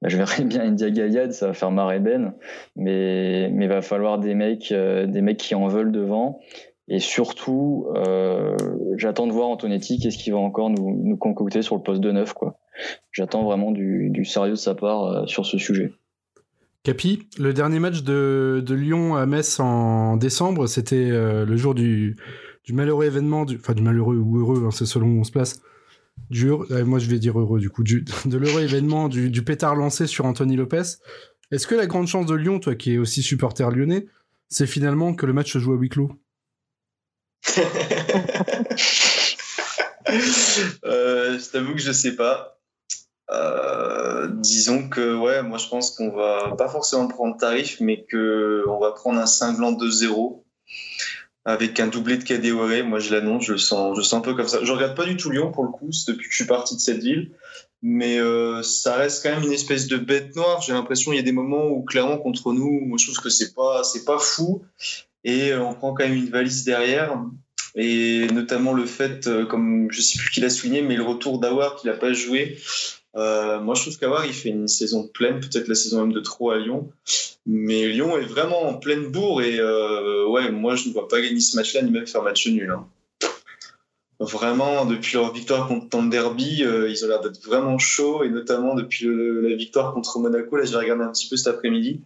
Bah, 0.00 0.08
je 0.08 0.16
verrais 0.16 0.44
bien 0.44 0.62
India 0.62 0.90
Gaillade, 0.90 1.32
ça 1.32 1.48
va 1.48 1.52
faire 1.52 1.70
marrer 1.70 2.00
Ben. 2.00 2.34
Mais 2.74 3.50
mais 3.52 3.66
va 3.66 3.82
falloir 3.82 4.18
des 4.18 4.34
mecs, 4.34 4.72
euh, 4.72 5.06
des 5.06 5.20
mecs 5.20 5.36
qui 5.36 5.54
en 5.54 5.68
veulent 5.68 5.92
devant. 5.92 6.40
Et 6.88 6.98
surtout, 6.98 7.86
euh, 7.96 8.56
j'attends 8.96 9.26
de 9.26 9.32
voir 9.32 9.48
Antonetti 9.48 9.98
qu'est-ce 10.00 10.18
qu'il 10.18 10.32
va 10.32 10.38
encore 10.38 10.70
nous, 10.70 11.16
concocter 11.16 11.62
sur 11.62 11.76
le 11.76 11.82
poste 11.82 12.00
de 12.00 12.10
neuf. 12.10 12.34
J'attends 13.12 13.44
vraiment 13.44 13.70
du, 13.70 14.10
du 14.10 14.24
sérieux 14.24 14.52
de 14.52 14.56
sa 14.56 14.74
part 14.74 15.04
euh, 15.04 15.26
sur 15.26 15.46
ce 15.46 15.58
sujet. 15.58 15.92
Capi, 16.84 17.28
le 17.38 17.52
dernier 17.52 17.78
match 17.78 18.02
de, 18.02 18.64
Lyon 18.68 19.14
à 19.14 19.24
Metz 19.24 19.60
en 19.60 20.16
décembre, 20.16 20.66
c'était 20.66 21.10
euh, 21.10 21.44
le 21.44 21.56
jour 21.56 21.74
du, 21.74 22.16
malheureux 22.70 23.06
événement, 23.06 23.46
enfin 23.54 23.74
du 23.74 23.82
malheureux 23.82 24.16
ou 24.16 24.38
heureux, 24.38 24.64
hein, 24.66 24.70
c'est 24.72 24.86
selon 24.86 25.06
où 25.06 25.20
on 25.20 25.24
se 25.24 25.30
place, 25.30 25.60
du 26.28 26.50
euh, 26.50 26.84
moi 26.84 26.98
je 26.98 27.08
vais 27.08 27.20
dire 27.20 27.38
heureux 27.38 27.60
du 27.60 27.70
coup, 27.70 27.84
du, 27.84 28.04
de 28.24 28.36
l'heureux 28.36 28.62
événement 28.62 29.08
du, 29.08 29.30
du 29.30 29.42
pétard 29.42 29.76
lancé 29.76 30.08
sur 30.08 30.24
Anthony 30.24 30.56
Lopez. 30.56 30.82
Est-ce 31.52 31.68
que 31.68 31.74
la 31.76 31.86
grande 31.86 32.08
chance 32.08 32.26
de 32.26 32.34
Lyon, 32.34 32.58
toi 32.58 32.74
qui 32.74 32.94
es 32.94 32.98
aussi 32.98 33.22
supporter 33.22 33.70
lyonnais, 33.70 34.06
c'est 34.48 34.66
finalement 34.66 35.14
que 35.14 35.26
le 35.26 35.32
match 35.32 35.52
se 35.52 35.58
joue 35.58 35.72
à 35.74 35.76
huis 35.76 35.88
clos? 35.88 36.10
Euh, 40.84 41.38
je 41.38 41.50
t'avoue 41.50 41.72
que 41.74 41.80
je 41.80 41.92
sais 41.92 42.16
pas. 42.16 42.60
Euh, 43.30 44.28
disons 44.28 44.88
que 44.88 45.16
ouais, 45.16 45.42
moi 45.42 45.58
je 45.58 45.68
pense 45.68 45.92
qu'on 45.92 46.10
va 46.10 46.54
pas 46.56 46.68
forcément 46.68 47.08
prendre 47.08 47.36
tarif, 47.36 47.78
mais 47.80 48.04
que 48.04 48.64
on 48.68 48.78
va 48.78 48.92
prendre 48.92 49.18
un 49.18 49.26
cinglant 49.26 49.72
de 49.72 49.88
0 49.88 50.44
avec 51.44 51.80
un 51.80 51.86
doublé 51.86 52.18
de 52.18 52.24
Kadewere. 52.24 52.84
Moi 52.84 52.98
je 52.98 53.14
l'annonce, 53.14 53.44
je 53.44 53.52
le 53.52 53.58
sens, 53.58 53.96
je 53.96 54.02
sens 54.02 54.14
un 54.18 54.20
peu 54.20 54.34
comme 54.34 54.48
ça. 54.48 54.58
Je 54.62 54.72
regarde 54.72 54.96
pas 54.96 55.04
du 55.04 55.16
tout 55.16 55.30
Lyon 55.30 55.52
pour 55.52 55.64
le 55.64 55.70
coup, 55.70 55.90
depuis 56.06 56.26
que 56.26 56.32
je 56.32 56.36
suis 56.36 56.46
parti 56.46 56.76
de 56.76 56.80
cette 56.80 57.02
ville, 57.02 57.32
mais 57.80 58.18
euh, 58.18 58.62
ça 58.62 58.96
reste 58.96 59.22
quand 59.22 59.30
même 59.30 59.44
une 59.44 59.52
espèce 59.52 59.86
de 59.86 59.96
bête 59.96 60.34
noire. 60.36 60.60
J'ai 60.60 60.72
l'impression 60.72 61.12
il 61.12 61.16
y 61.16 61.20
a 61.20 61.24
des 61.24 61.32
moments 61.32 61.68
où 61.68 61.82
clairement 61.82 62.18
contre 62.18 62.52
nous, 62.52 62.80
moi 62.84 62.98
je 62.98 63.06
trouve 63.06 63.22
que 63.22 63.30
c'est 63.30 63.54
pas 63.54 63.82
c'est 63.84 64.04
pas 64.04 64.18
fou 64.18 64.62
et 65.24 65.54
on 65.54 65.74
prend 65.74 65.94
quand 65.94 66.04
même 66.04 66.16
une 66.16 66.30
valise 66.30 66.64
derrière 66.64 67.16
et 67.74 68.26
notamment 68.32 68.72
le 68.72 68.84
fait, 68.84 69.26
euh, 69.26 69.46
comme 69.46 69.90
je 69.90 70.00
sais 70.00 70.18
plus 70.18 70.30
qui 70.30 70.40
l'a 70.40 70.50
souligné, 70.50 70.82
mais 70.82 70.96
le 70.96 71.02
retour 71.02 71.38
d'Awar 71.38 71.76
qui 71.76 71.86
n'a 71.86 71.94
pas 71.94 72.12
joué. 72.12 72.58
Euh, 73.14 73.60
moi, 73.60 73.74
je 73.74 73.82
trouve 73.82 73.98
qu'Awar, 73.98 74.24
il 74.26 74.32
fait 74.32 74.48
une 74.48 74.68
saison 74.68 75.06
pleine, 75.06 75.40
peut-être 75.40 75.68
la 75.68 75.74
saison 75.74 76.00
même 76.00 76.12
de 76.12 76.20
trop 76.20 76.50
à 76.50 76.58
Lyon. 76.58 76.90
Mais 77.46 77.88
Lyon 77.88 78.16
est 78.16 78.24
vraiment 78.24 78.62
en 78.62 78.74
pleine 78.74 79.10
bourre 79.10 79.42
et 79.42 79.58
euh, 79.58 80.26
ouais, 80.26 80.50
moi, 80.50 80.76
je 80.76 80.88
ne 80.88 80.92
vois 80.92 81.08
pas 81.08 81.20
gagner 81.20 81.40
ce 81.40 81.56
match-là, 81.56 81.82
ni 81.82 81.90
même 81.90 82.06
faire 82.06 82.22
match 82.22 82.46
nul. 82.46 82.70
Hein. 82.70 82.86
Vraiment, 84.24 84.84
depuis 84.84 85.16
leur 85.16 85.32
victoire 85.32 85.66
contre 85.66 86.00
le 86.00 86.08
Derby, 86.08 86.62
euh, 86.64 86.88
ils 86.88 87.04
ont 87.04 87.08
l'air 87.08 87.20
d'être 87.20 87.44
vraiment 87.44 87.78
chauds 87.78 88.22
et 88.22 88.28
notamment 88.28 88.74
depuis 88.74 89.06
la 89.06 89.56
victoire 89.56 89.92
contre 89.94 90.18
Monaco. 90.18 90.56
Là, 90.56 90.64
j'ai 90.64 90.76
regardé 90.76 91.02
un 91.02 91.10
petit 91.10 91.28
peu 91.28 91.36
cet 91.36 91.48
après-midi. 91.48 92.02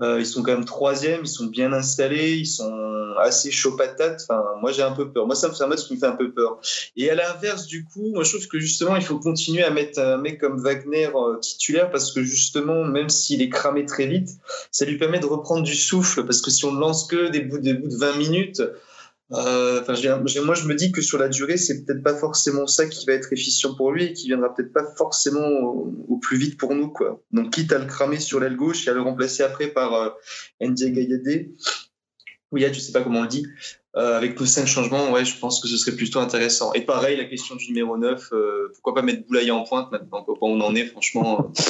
Euh, 0.00 0.20
ils 0.20 0.26
sont 0.26 0.42
quand 0.42 0.52
même 0.52 0.64
troisième, 0.64 1.22
ils 1.24 1.28
sont 1.28 1.46
bien 1.46 1.72
installés, 1.72 2.36
ils 2.36 2.46
sont 2.46 3.14
assez 3.18 3.50
chauds 3.50 3.76
patates. 3.76 4.24
Enfin, 4.28 4.44
moi 4.60 4.70
j'ai 4.70 4.82
un 4.82 4.92
peu 4.92 5.10
peur. 5.10 5.26
Moi 5.26 5.34
ça 5.34 5.48
me 5.48 5.54
fait 5.54 5.64
un 5.64 5.66
match 5.66 5.86
qui 5.86 5.94
me 5.94 5.98
fait 5.98 6.06
un 6.06 6.14
peu 6.14 6.30
peur. 6.30 6.60
Et 6.96 7.10
à 7.10 7.16
l'inverse 7.16 7.66
du 7.66 7.84
coup, 7.84 8.12
moi 8.14 8.22
je 8.22 8.36
trouve 8.36 8.46
que 8.46 8.60
justement 8.60 8.94
il 8.94 9.02
faut 9.02 9.18
continuer 9.18 9.64
à 9.64 9.70
mettre 9.70 10.00
un 10.00 10.18
mec 10.18 10.40
comme 10.40 10.60
Wagner 10.60 11.10
euh, 11.14 11.38
titulaire 11.40 11.90
parce 11.90 12.12
que 12.12 12.22
justement 12.22 12.84
même 12.84 13.08
s'il 13.08 13.42
est 13.42 13.48
cramé 13.48 13.84
très 13.86 14.06
vite, 14.06 14.30
ça 14.70 14.84
lui 14.84 14.98
permet 14.98 15.18
de 15.18 15.26
reprendre 15.26 15.64
du 15.64 15.74
souffle 15.74 16.24
parce 16.24 16.42
que 16.42 16.50
si 16.52 16.64
on 16.64 16.72
ne 16.72 16.80
lance 16.80 17.06
que 17.06 17.28
des 17.28 17.40
bouts 17.40 17.58
de 17.58 17.80
20 17.98 18.16
minutes, 18.18 18.62
euh, 19.32 19.82
moi, 20.44 20.54
je 20.54 20.66
me 20.66 20.74
dis 20.74 20.90
que 20.90 21.02
sur 21.02 21.18
la 21.18 21.28
durée, 21.28 21.58
c'est 21.58 21.84
peut-être 21.84 22.02
pas 22.02 22.14
forcément 22.14 22.66
ça 22.66 22.86
qui 22.86 23.04
va 23.06 23.12
être 23.12 23.32
efficient 23.32 23.74
pour 23.74 23.92
lui 23.92 24.04
et 24.04 24.12
qui 24.12 24.28
viendra 24.28 24.54
peut-être 24.54 24.72
pas 24.72 24.86
forcément 24.96 25.46
au, 25.46 26.18
plus 26.18 26.38
vite 26.38 26.58
pour 26.58 26.74
nous, 26.74 26.88
quoi. 26.88 27.22
Donc, 27.32 27.52
quitte 27.52 27.72
à 27.72 27.78
le 27.78 27.86
cramer 27.86 28.20
sur 28.20 28.40
l'aile 28.40 28.56
gauche 28.56 28.86
et 28.86 28.90
à 28.90 28.94
le 28.94 29.02
remplacer 29.02 29.42
après 29.42 29.68
par 29.68 29.94
euh, 29.94 30.10
Ndiaye 30.60 30.92
Gayade, 30.92 31.48
ou 32.50 32.56
Yad, 32.56 32.72
je 32.72 32.80
sais 32.80 32.92
pas 32.92 33.02
comment 33.02 33.20
on 33.20 33.22
le 33.22 33.28
dit, 33.28 33.46
euh, 33.96 34.16
avec 34.16 34.38
nos 34.38 34.46
cinq 34.46 34.66
changements, 34.66 35.10
ouais, 35.10 35.24
je 35.24 35.38
pense 35.38 35.60
que 35.60 35.68
ce 35.68 35.76
serait 35.76 35.96
plutôt 35.96 36.20
intéressant. 36.20 36.72
Et 36.72 36.82
pareil, 36.82 37.16
la 37.16 37.24
question 37.24 37.56
du 37.56 37.68
numéro 37.68 37.98
9, 37.98 38.32
euh, 38.32 38.70
pourquoi 38.72 38.94
pas 38.94 39.02
mettre 39.02 39.26
Boulaye 39.26 39.50
en 39.50 39.64
pointe 39.64 39.90
maintenant, 39.90 40.24
quoi, 40.24 40.36
on 40.40 40.60
en 40.60 40.74
est, 40.74 40.86
franchement. 40.86 41.52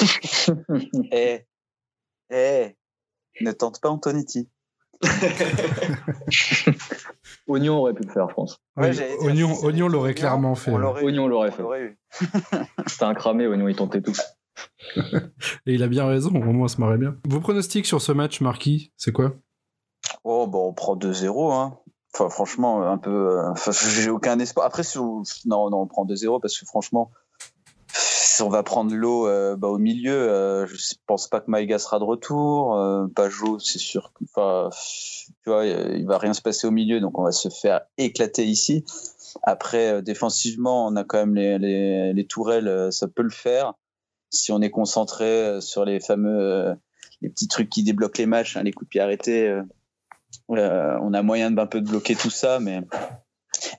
Eh, 1.11 1.41
eh, 2.31 2.75
ne 3.41 3.51
tente 3.51 3.81
pas 3.81 3.89
Antonetti. 3.89 4.47
Oignon 7.49 7.79
aurait 7.79 7.93
pu 7.93 8.03
le 8.03 8.11
faire, 8.11 8.29
je 8.29 8.35
pense. 8.35 8.61
Ouais, 8.77 8.91
Oignon, 9.21 9.53
Oignon 9.63 9.87
l'aurait 9.87 10.13
clairement 10.13 10.55
fait. 10.55 10.71
Oignon 10.71 11.27
l'aurait 11.27 11.51
fait. 11.51 11.63
C'était 12.87 13.05
un 13.05 13.13
cramé, 13.13 13.47
Oignon, 13.47 13.67
il 13.67 13.75
tentait 13.75 14.01
tout. 14.01 14.15
Et 15.65 15.73
il 15.73 15.83
a 15.83 15.87
bien 15.87 16.05
raison, 16.05 16.29
au 16.29 16.53
moins, 16.53 16.67
ça 16.67 16.77
marrait 16.77 16.97
bien. 16.97 17.15
Vos 17.27 17.39
pronostics 17.39 17.85
sur 17.85 18.01
ce 18.01 18.11
match, 18.11 18.39
Marquis, 18.41 18.93
c'est 18.97 19.11
quoi? 19.11 19.33
Oh, 20.23 20.47
bon, 20.47 20.69
on 20.69 20.73
prend 20.73 20.95
2-0. 20.95 21.53
Hein. 21.53 21.77
Enfin, 22.13 22.29
franchement, 22.29 22.83
un 22.83 22.97
peu. 22.97 23.39
Euh, 23.39 23.71
j'ai 23.95 24.09
aucun 24.09 24.37
espoir. 24.39 24.65
Après, 24.65 24.83
non, 24.95 25.69
non, 25.69 25.81
on 25.81 25.87
prend 25.87 26.05
2-0 26.05 26.41
parce 26.41 26.57
que 26.57 26.65
franchement, 26.65 27.11
on 28.41 28.49
va 28.49 28.63
prendre 28.63 28.93
l'eau 28.93 29.27
euh, 29.27 29.55
bah, 29.55 29.67
au 29.67 29.77
milieu, 29.77 30.13
euh, 30.13 30.65
je 30.67 30.95
pense 31.05 31.27
pas 31.27 31.39
que 31.39 31.49
Maïga 31.49 31.79
sera 31.79 31.99
de 31.99 32.03
retour. 32.03 32.75
Euh, 32.75 33.07
Pajot, 33.07 33.59
c'est 33.59 33.79
sûr 33.79 34.11
que, 34.13 34.23
tu 34.23 35.49
vois, 35.49 35.65
il 35.65 36.05
va 36.05 36.17
rien 36.17 36.33
se 36.33 36.41
passer 36.41 36.67
au 36.67 36.71
milieu, 36.71 36.99
donc 36.99 37.17
on 37.17 37.23
va 37.23 37.31
se 37.31 37.49
faire 37.49 37.81
éclater 37.97 38.45
ici. 38.45 38.83
Après, 39.43 39.93
euh, 39.93 40.01
défensivement, 40.01 40.87
on 40.87 40.95
a 40.95 41.03
quand 41.03 41.17
même 41.17 41.35
les, 41.35 41.57
les, 41.59 42.13
les, 42.13 42.27
tourelles, 42.27 42.91
ça 42.91 43.07
peut 43.07 43.23
le 43.23 43.29
faire. 43.29 43.73
Si 44.29 44.51
on 44.51 44.61
est 44.61 44.71
concentré 44.71 45.59
sur 45.61 45.85
les 45.85 45.99
fameux, 45.99 46.75
les 47.21 47.29
petits 47.29 47.47
trucs 47.47 47.69
qui 47.69 47.83
débloquent 47.83 48.19
les 48.19 48.27
matchs, 48.27 48.57
hein, 48.57 48.63
les 48.63 48.71
coups 48.71 48.87
de 48.87 48.99
pied 48.99 49.61
on 50.47 51.13
a 51.13 51.21
moyen 51.23 51.51
d'un 51.51 51.65
peu 51.65 51.81
de 51.81 51.89
bloquer 51.89 52.15
tout 52.15 52.29
ça, 52.29 52.59
mais 52.59 52.81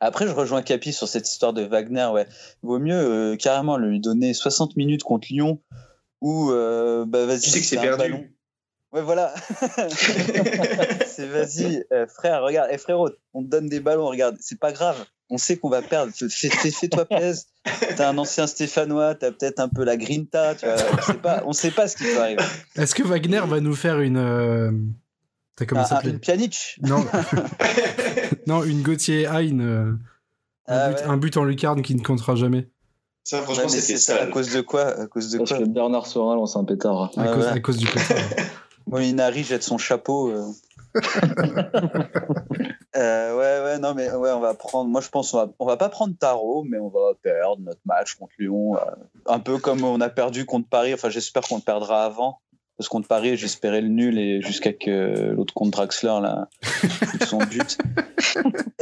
après, 0.01 0.27
je 0.27 0.33
rejoins 0.33 0.63
Capi 0.63 0.93
sur 0.93 1.07
cette 1.07 1.29
histoire 1.29 1.53
de 1.53 1.63
Wagner. 1.63 2.09
Ouais, 2.13 2.27
vaut 2.63 2.79
mieux 2.79 2.95
euh, 2.95 3.37
carrément 3.37 3.77
lui 3.77 4.01
donner 4.01 4.33
60 4.33 4.77
minutes 4.77 5.03
contre 5.03 5.29
Lyon 5.31 5.61
ou 6.23 6.51
euh, 6.51 7.05
bah 7.07 7.27
vas-y. 7.27 7.41
Tu 7.41 7.51
sais 7.51 7.61
que 7.61 7.67
c'est 7.67 7.77
perdu. 7.77 7.99
Ballon. 7.99 8.25
Ouais, 8.93 9.03
voilà. 9.03 9.33
c'est 11.07 11.27
vas-y, 11.27 11.85
euh, 11.93 12.07
frère, 12.09 12.43
regarde, 12.43 12.71
eh, 12.73 12.79
frérot, 12.79 13.11
on 13.35 13.43
te 13.45 13.49
donne 13.49 13.69
des 13.69 13.79
ballons, 13.79 14.09
regarde, 14.09 14.37
c'est 14.41 14.59
pas 14.59 14.73
grave. 14.73 14.97
On 15.29 15.39
sait 15.39 15.59
qu'on 15.59 15.69
va 15.69 15.81
perdre. 15.81 16.13
Fais-toi 16.13 17.05
plaisir. 17.05 17.45
T'as 17.97 18.09
un 18.09 18.19
ancien 18.19 18.49
Stéphanois, 18.49 19.15
t'as 19.15 19.31
peut-être 19.31 19.61
un 19.61 19.69
peu 19.69 19.85
la 19.85 19.97
grinta. 19.97 20.57
Tu 20.57 20.67
vois, 20.67 20.75
on, 20.93 21.03
sait 21.03 21.15
pas, 21.19 21.43
on 21.47 21.53
sait 21.53 21.71
pas 21.71 21.87
ce 21.87 21.97
qui 21.97 22.05
peut 22.05 22.19
arriver. 22.19 22.43
Est-ce 22.75 22.95
que 22.95 23.03
Wagner 23.03 23.43
va 23.47 23.61
nous 23.61 23.77
faire 23.77 24.01
une 24.01 24.95
comment 25.67 25.85
ah, 25.91 26.01
Une 26.05 26.19
Pjanic 26.19 26.79
Non. 26.83 27.05
non, 28.47 28.65
une 28.65 28.83
Gauthier 28.83 29.27
Hein, 29.27 29.61
euh, 29.61 29.93
ah, 30.67 30.87
un, 30.87 30.91
but, 30.91 31.03
un, 31.07 31.17
but, 31.17 31.37
en 31.37 31.45
lucarne 31.45 31.83
qui 31.83 31.95
ne 31.95 32.03
comptera 32.03 32.35
jamais. 32.35 32.69
Ça, 33.25 33.43
franchement, 33.43 33.65
ouais, 33.65 33.69
c'est 33.69 34.19
à 34.19 34.27
cause 34.27 34.53
de 34.53 34.61
quoi 34.61 34.87
À 34.87 35.07
cause 35.07 35.31
de 35.31 35.39
Parce 35.39 35.51
quoi 35.51 35.59
que 35.61 35.69
Bernard 35.69 36.07
Sorin 36.07 36.37
lance 36.37 36.57
un 36.57 36.65
pétard. 36.65 37.11
À, 37.17 37.29
cause, 37.29 37.47
à 37.47 37.61
cause, 37.61 37.77
du 37.77 37.87
pétard. 37.87 38.17
Molinari 38.87 39.45
jette 39.45 39.63
son 39.63 39.79
chapeau. 39.79 40.31
Euh. 40.31 40.47
euh, 42.97 43.37
ouais, 43.37 43.65
ouais, 43.65 43.79
non, 43.79 43.95
mais 43.95 44.11
ouais, 44.11 44.33
on 44.33 44.41
va 44.41 44.55
prendre. 44.55 44.91
Moi, 44.91 45.01
je 45.01 45.09
pense 45.09 45.31
qu'on 45.31 45.39
va, 45.39 45.49
on 45.61 45.67
va 45.67 45.77
pas 45.77 45.89
prendre 45.89 46.15
Tarot, 46.19 46.65
mais 46.65 46.79
on 46.79 46.89
va 46.89 47.15
perdre 47.23 47.63
notre 47.63 47.81
match 47.85 48.15
contre 48.15 48.33
Lyon. 48.39 48.77
Euh, 48.77 48.81
un 49.27 49.39
peu 49.39 49.59
comme 49.59 49.85
on 49.85 50.01
a 50.01 50.09
perdu 50.09 50.45
contre 50.45 50.69
Paris. 50.69 50.93
Enfin, 50.95 51.11
j'espère 51.11 51.43
qu'on 51.43 51.57
le 51.57 51.63
perdra 51.63 52.05
avant. 52.05 52.41
Parce 52.81 52.89
contre 52.89 53.09
Paris, 53.09 53.37
j'espérais 53.37 53.83
le 53.83 53.89
nul 53.89 54.19
et 54.19 54.41
jusqu'à 54.41 54.73
que 54.73 55.33
l'autre 55.33 55.53
contre 55.53 55.73
Draxler 55.73 56.19
là 56.23 56.49
son 57.27 57.37
but. 57.37 57.77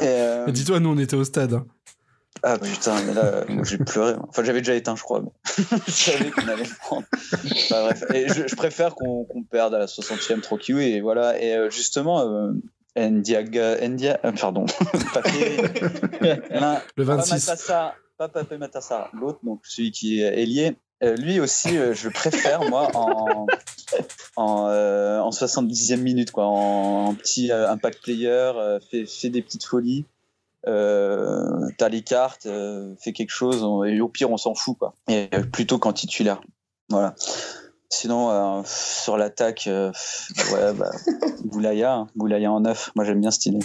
Euh, 0.00 0.48
Dis-toi, 0.52 0.78
nous 0.78 0.90
on 0.90 0.98
était 0.98 1.16
au 1.16 1.24
stade. 1.24 1.54
Hein. 1.54 1.66
Ah 2.44 2.56
putain, 2.58 3.02
mais 3.02 3.14
là, 3.14 3.44
moi 3.48 3.64
j'ai 3.64 3.78
pleuré. 3.78 4.14
Enfin, 4.28 4.44
j'avais 4.44 4.60
déjà 4.60 4.74
éteint, 4.74 4.94
je 4.94 5.02
crois. 5.02 5.24
je 5.86 5.90
savais 5.90 6.30
qu'on 6.30 6.46
allait 6.46 6.62
le 6.62 6.78
prendre. 6.78 7.04
bref, 7.70 8.04
et 8.14 8.28
je, 8.28 8.54
préfère 8.54 8.94
qu'on 8.94 9.26
perde 9.50 9.74
à 9.74 9.78
la 9.80 9.86
60e 9.86 10.40
tranquille. 10.42 10.78
Et 10.78 11.00
voilà. 11.00 11.42
Et 11.42 11.56
euh, 11.56 11.68
justement, 11.70 12.20
euh, 12.20 12.52
Ndiaga, 12.96 13.88
Ndia, 13.88 14.20
euh, 14.24 14.30
pardon, 14.30 14.66
le 16.96 17.04
26. 17.04 17.72
Pas 18.16 18.28
Papé 18.28 18.58
Matassa, 18.58 19.10
l'autre, 19.12 19.40
donc 19.42 19.62
celui 19.64 19.90
qui 19.90 20.20
est 20.20 20.40
ailier, 20.40 20.76
euh, 21.02 21.14
lui 21.16 21.38
aussi, 21.38 21.78
euh, 21.78 21.94
je 21.94 22.08
préfère, 22.08 22.68
moi, 22.68 22.90
en, 22.94 23.46
en, 24.36 24.66
euh, 24.68 25.20
en 25.20 25.30
70e 25.30 25.98
minute, 25.98 26.32
quoi, 26.32 26.46
en, 26.46 27.14
petit 27.14 27.52
impact 27.52 28.02
player, 28.02 28.52
fait, 28.90 29.06
fait, 29.06 29.30
des 29.30 29.42
petites 29.42 29.64
folies. 29.64 30.04
T'as 30.64 31.88
les 31.88 32.02
cartes, 32.02 32.48
fait 33.00 33.12
quelque 33.12 33.30
chose, 33.30 33.64
et 33.86 34.00
au 34.00 34.08
pire, 34.08 34.30
on 34.30 34.36
s'en 34.36 34.54
fout, 34.54 34.76
quoi. 34.78 34.94
Et 35.08 35.28
plutôt 35.52 35.78
qu'en 35.78 35.92
titulaire. 35.92 36.40
Voilà. 36.90 37.14
Sinon, 37.90 38.62
sur 38.66 39.16
l'attaque, 39.16 39.62
ouais, 39.66 40.72
bah, 40.74 40.90
Boulaya, 41.44 41.94
hein. 41.94 42.06
Boulaya 42.16 42.52
en 42.52 42.60
neuf. 42.60 42.90
Moi, 42.96 43.04
j'aime 43.04 43.20
bien 43.20 43.30
ce 43.30 43.36
style. 43.36 43.60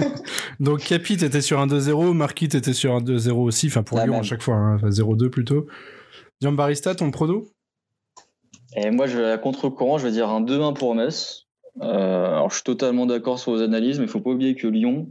Donc, 0.60 0.84
Capi, 0.84 1.16
t'étais 1.16 1.42
sur 1.42 1.60
un 1.60 1.66
2-0, 1.66 2.14
Marquis, 2.14 2.48
t'étais 2.48 2.72
sur 2.72 2.94
un 2.94 3.00
2-0 3.00 3.32
aussi, 3.32 3.66
enfin 3.66 3.82
pour 3.82 3.98
Lyon 3.98 4.20
à 4.20 4.22
chaque 4.22 4.42
fois, 4.42 4.54
hein, 4.54 4.78
0-2 4.84 5.28
plutôt. 5.28 5.66
Jean 6.40 6.52
Barista, 6.52 6.94
ton 6.94 7.10
prono? 7.10 7.48
Et 8.76 8.90
moi, 8.90 9.06
je 9.06 9.18
vais 9.18 9.30
à 9.30 9.38
contre-courant, 9.38 9.98
je 9.98 10.06
vais 10.06 10.12
dire 10.12 10.28
un 10.28 10.40
2-1 10.40 10.74
pour 10.74 10.94
Metz. 10.94 11.46
Euh, 11.80 12.26
alors, 12.26 12.50
je 12.50 12.56
suis 12.56 12.64
totalement 12.64 13.06
d'accord 13.06 13.38
sur 13.38 13.52
vos 13.52 13.62
analyses, 13.62 13.98
mais 13.98 14.04
il 14.04 14.10
faut 14.10 14.20
pas 14.20 14.30
oublier 14.30 14.54
que 14.54 14.66
Lyon, 14.66 15.08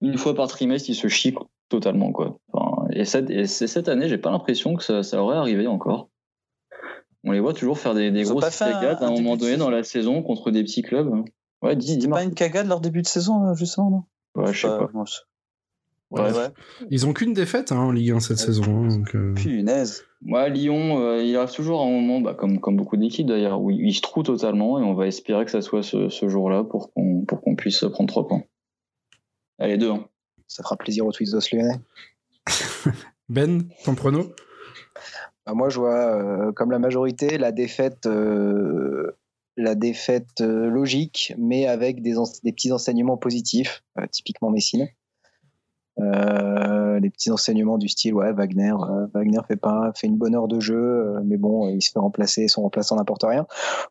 une 0.00 0.16
fois 0.16 0.34
par 0.34 0.48
trimestre, 0.48 0.88
il 0.90 0.94
se 0.94 1.08
chie 1.08 1.34
totalement. 1.68 2.12
Quoi. 2.12 2.38
et, 2.92 3.04
cette, 3.04 3.30
et 3.30 3.46
cette 3.46 3.88
année, 3.88 4.08
j'ai 4.08 4.18
pas 4.18 4.30
l'impression 4.30 4.74
que 4.74 4.82
ça, 4.82 5.02
ça, 5.02 5.22
aurait 5.22 5.36
arrivé 5.36 5.66
encore. 5.66 6.08
On 7.24 7.32
les 7.32 7.40
voit 7.40 7.52
toujours 7.52 7.78
faire 7.78 7.94
des, 7.94 8.10
des 8.10 8.22
grosses 8.22 8.58
cagades 8.58 9.02
à 9.02 9.06
un, 9.06 9.10
moment 9.10 9.36
donné 9.36 9.58
dans 9.58 9.70
la 9.70 9.82
saison 9.82 10.22
contre 10.22 10.50
des 10.50 10.62
petits 10.62 10.82
clubs. 10.82 11.24
Ouais, 11.62 11.76
dis, 11.76 11.98
dis 11.98 12.08
pas 12.08 12.24
une 12.24 12.34
cagade 12.34 12.66
leur 12.66 12.80
début 12.80 13.02
de 13.02 13.06
saison, 13.06 13.54
justement, 13.54 13.90
non? 13.90 14.42
Ouais, 14.42 14.52
je 14.54 14.60
sais 14.60 14.68
pas. 14.68 14.88
Ouais. 16.10 16.32
Ouais. 16.32 16.48
Ils 16.90 17.06
ont 17.06 17.12
qu'une 17.12 17.32
défaite 17.34 17.70
hein, 17.72 17.78
en 17.78 17.92
Ligue 17.92 18.10
1 18.12 18.20
cette 18.20 18.38
saison. 18.38 18.64
hein, 18.84 18.88
donc, 18.88 19.14
euh, 19.14 19.32
Punaise. 19.34 20.04
Ouais, 20.26 20.50
Lyon, 20.50 20.98
euh, 21.00 21.22
il 21.22 21.36
arrive 21.36 21.52
toujours 21.54 21.80
à 21.82 21.84
un 21.84 21.90
moment, 21.90 22.20
bah, 22.20 22.34
comme, 22.34 22.58
comme 22.60 22.76
beaucoup 22.76 22.96
d'équipes 22.96 23.26
d'ailleurs, 23.28 23.60
où 23.60 23.70
il 23.70 23.94
se 23.94 24.00
trouve 24.00 24.24
totalement 24.24 24.78
et 24.80 24.82
on 24.82 24.94
va 24.94 25.06
espérer 25.06 25.44
que 25.44 25.50
ça 25.52 25.62
soit 25.62 25.82
ce, 25.84 26.08
ce 26.08 26.28
jour-là 26.28 26.64
pour 26.64 26.92
qu'on 26.92 27.24
pour 27.24 27.40
qu'on 27.40 27.54
puisse 27.54 27.84
prendre 27.92 28.08
trois 28.08 28.26
points. 28.26 28.42
Allez, 29.58 29.78
deux. 29.78 29.90
Hein. 29.90 30.04
Ça 30.48 30.62
fera 30.64 30.76
plaisir 30.76 31.06
aux 31.06 31.12
Twistos 31.12 31.52
lyonnais. 31.52 31.78
Ben, 33.28 33.62
ton 33.84 33.94
prono? 33.94 34.32
Bah, 35.46 35.54
moi, 35.54 35.68
je 35.68 35.78
vois, 35.78 36.16
euh, 36.16 36.52
comme 36.52 36.72
la 36.72 36.80
majorité, 36.80 37.38
la 37.38 37.52
défaite, 37.52 38.06
euh, 38.06 39.16
la 39.56 39.76
défaite 39.76 40.40
logique, 40.40 41.32
mais 41.38 41.66
avec 41.66 42.02
des, 42.02 42.18
ense- 42.18 42.42
des 42.42 42.52
petits 42.52 42.72
enseignements 42.72 43.16
positifs, 43.16 43.84
euh, 43.98 44.06
typiquement 44.10 44.50
Messine. 44.50 44.88
Euh, 45.98 47.00
des 47.00 47.10
petits 47.10 47.30
enseignements 47.30 47.78
du 47.78 47.88
style, 47.88 48.14
ouais, 48.14 48.32
Wagner, 48.32 48.72
euh, 48.72 49.06
Wagner 49.12 49.40
fait 49.46 49.56
pas, 49.56 49.92
fait 49.94 50.06
une 50.06 50.16
bonne 50.16 50.34
heure 50.34 50.48
de 50.48 50.60
jeu, 50.60 50.76
euh, 50.76 51.20
mais 51.24 51.36
bon, 51.36 51.68
il 51.68 51.82
se 51.82 51.90
fait 51.90 51.98
remplacer, 51.98 52.48
son 52.48 52.62
remplaçant 52.62 52.96
n'importe 52.96 53.24
rien. 53.24 53.46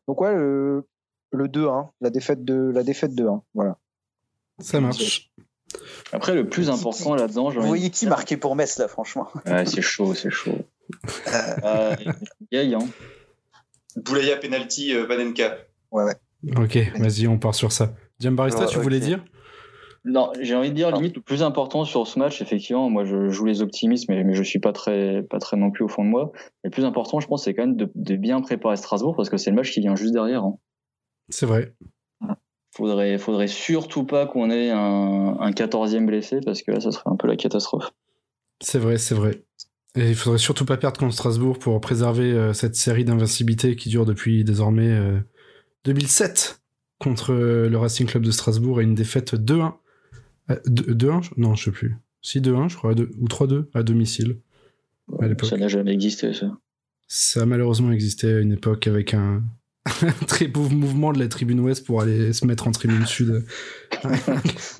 Donc 0.07 0.21
ouais, 0.21 0.33
le, 0.33 0.87
le 1.31 1.47
2-1, 1.47 1.89
la 2.01 2.09
défaite 2.09 2.43
de, 2.43 2.71
la 2.73 2.83
défaite 2.83 3.13
2-1, 3.13 3.41
voilà. 3.53 3.77
Ça 4.59 4.79
marche. 4.79 5.31
Après, 6.11 6.33
le 6.33 6.49
plus 6.49 6.69
important 6.69 7.15
là-dedans, 7.15 7.49
Vous 7.51 7.61
voyez 7.61 7.89
qui 7.91 8.07
marquait 8.07 8.37
pour 8.37 8.55
Metz 8.55 8.79
là, 8.79 8.87
franchement? 8.87 9.27
Ouais, 9.45 9.65
c'est 9.65 9.81
chaud, 9.81 10.13
c'est 10.13 10.31
chaud. 10.31 10.57
Euh, 11.63 11.95
Gay, 12.51 12.73
hein. 12.73 12.79
Boulaya 13.95 14.37
penalty 14.37 14.95
euh, 14.95 15.05
Vanenka. 15.05 15.57
Ouais, 15.91 16.03
ouais. 16.03 16.15
Ok, 16.57 16.79
vas-y, 16.97 17.27
on 17.27 17.37
part 17.37 17.53
sur 17.53 17.71
ça. 17.71 17.93
Giambarista, 18.19 18.61
Ouais, 18.61 18.67
tu 18.67 18.79
voulais 18.79 18.99
dire? 18.99 19.23
Non, 20.05 20.31
j'ai 20.39 20.55
envie 20.55 20.69
de 20.69 20.75
dire 20.75 20.91
limite 20.91 21.15
le 21.15 21.21
plus 21.21 21.43
important 21.43 21.83
sur 21.83 22.07
ce 22.07 22.17
match, 22.17 22.41
effectivement, 22.41 22.89
moi 22.89 23.03
je 23.03 23.29
joue 23.29 23.45
les 23.45 23.61
optimistes, 23.61 24.07
mais, 24.09 24.23
mais 24.23 24.33
je 24.33 24.43
suis 24.43 24.59
pas 24.59 24.71
très, 24.71 25.23
pas 25.23 25.39
très 25.39 25.57
non 25.57 25.71
plus 25.71 25.83
au 25.83 25.87
fond 25.87 26.03
de 26.03 26.09
moi. 26.09 26.31
Le 26.63 26.69
plus 26.69 26.85
important, 26.85 27.19
je 27.19 27.27
pense, 27.27 27.43
c'est 27.43 27.53
quand 27.53 27.65
même 27.65 27.75
de, 27.75 27.91
de 27.93 28.15
bien 28.15 28.41
préparer 28.41 28.77
Strasbourg 28.77 29.15
parce 29.15 29.29
que 29.29 29.37
c'est 29.37 29.49
le 29.49 29.55
match 29.55 29.71
qui 29.71 29.81
vient 29.81 29.95
juste 29.95 30.13
derrière. 30.13 30.43
Hein. 30.43 30.57
C'est 31.29 31.45
vrai. 31.45 31.73
Faudrait, 32.75 33.17
faudrait 33.17 33.47
surtout 33.47 34.05
pas 34.05 34.25
qu'on 34.25 34.49
ait 34.51 34.69
un, 34.69 35.37
un 35.39 35.51
14e 35.51 36.05
blessé 36.05 36.39
parce 36.45 36.61
que 36.61 36.71
là, 36.71 36.79
ça 36.79 36.91
serait 36.91 37.09
un 37.09 37.15
peu 37.15 37.27
la 37.27 37.35
catastrophe. 37.35 37.91
C'est 38.61 38.79
vrai, 38.79 38.97
c'est 38.97 39.15
vrai. 39.15 39.43
Et 39.95 40.09
il 40.09 40.15
faudrait 40.15 40.37
surtout 40.37 40.65
pas 40.65 40.77
perdre 40.77 40.99
contre 40.99 41.13
Strasbourg 41.13 41.57
pour 41.57 41.81
préserver 41.81 42.31
euh, 42.31 42.53
cette 42.53 42.75
série 42.75 43.05
d'invincibilité 43.05 43.75
qui 43.75 43.89
dure 43.89 44.05
depuis 44.05 44.43
désormais 44.43 44.89
euh, 44.89 45.19
2007 45.85 46.61
contre 46.99 47.33
euh, 47.33 47.69
le 47.69 47.77
Racing 47.77 48.05
Club 48.05 48.23
de 48.23 48.31
Strasbourg 48.31 48.81
et 48.81 48.83
une 48.83 48.95
défaite 48.95 49.33
2-1. 49.33 49.73
Euh, 50.49 50.55
2-1 50.67 51.21
je- 51.21 51.29
Non, 51.37 51.55
je 51.55 51.65
sais 51.65 51.71
plus. 51.71 51.95
Si 52.21 52.41
2-1, 52.41 52.67
je 52.69 52.75
crois, 52.77 52.93
ou 52.93 53.27
3-2 53.27 53.69
à 53.73 53.83
domicile. 53.83 54.37
À. 55.21 55.25
Ça 55.45 55.57
n'a 55.57 55.67
jamais 55.67 55.93
existé, 55.93 56.33
ça. 56.33 56.47
Ça 57.07 57.41
a 57.41 57.45
malheureusement 57.45 57.91
existé 57.91 58.31
à 58.33 58.39
une 58.39 58.51
époque 58.51 58.85
avec 58.87 59.13
un, 59.13 59.41
un 60.03 60.11
très 60.27 60.47
beau 60.47 60.69
mouvement 60.69 61.13
de 61.13 61.19
la 61.19 61.27
tribune 61.27 61.59
ouest 61.61 61.85
pour 61.85 62.01
aller 62.01 62.33
se 62.33 62.45
mettre 62.45 62.67
en 62.67 62.71
tribune 62.71 63.05
sud. 63.07 63.43
un, 64.03 64.13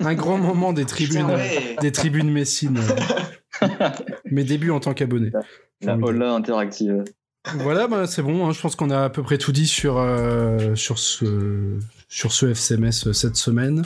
un 0.06 0.14
grand 0.14 0.38
moment 0.38 0.72
des 0.72 0.84
tribunes, 0.84 1.22
Putain, 1.26 1.34
ouais. 1.36 1.76
des 1.80 1.90
tribunes 1.92 2.30
messines. 2.30 2.78
Mes 4.30 4.44
débuts 4.44 4.70
en 4.70 4.80
tant 4.80 4.94
qu'abonné. 4.94 5.30
La. 5.82 5.96
Ola 5.96 6.32
interactive. 6.34 7.04
Voilà, 7.56 7.88
bah, 7.88 8.06
c'est 8.06 8.22
bon. 8.22 8.46
hein, 8.46 8.52
je 8.52 8.60
pense 8.60 8.76
qu'on 8.76 8.90
a 8.90 9.04
à 9.04 9.10
peu 9.10 9.22
près 9.22 9.38
tout 9.38 9.50
dit 9.52 9.66
sur, 9.66 9.96
euh, 9.98 10.74
sur, 10.74 10.98
ce, 10.98 11.78
sur 12.08 12.32
ce 12.32 12.46
FCMS 12.52 13.06
euh, 13.08 13.12
cette 13.12 13.36
semaine. 13.36 13.82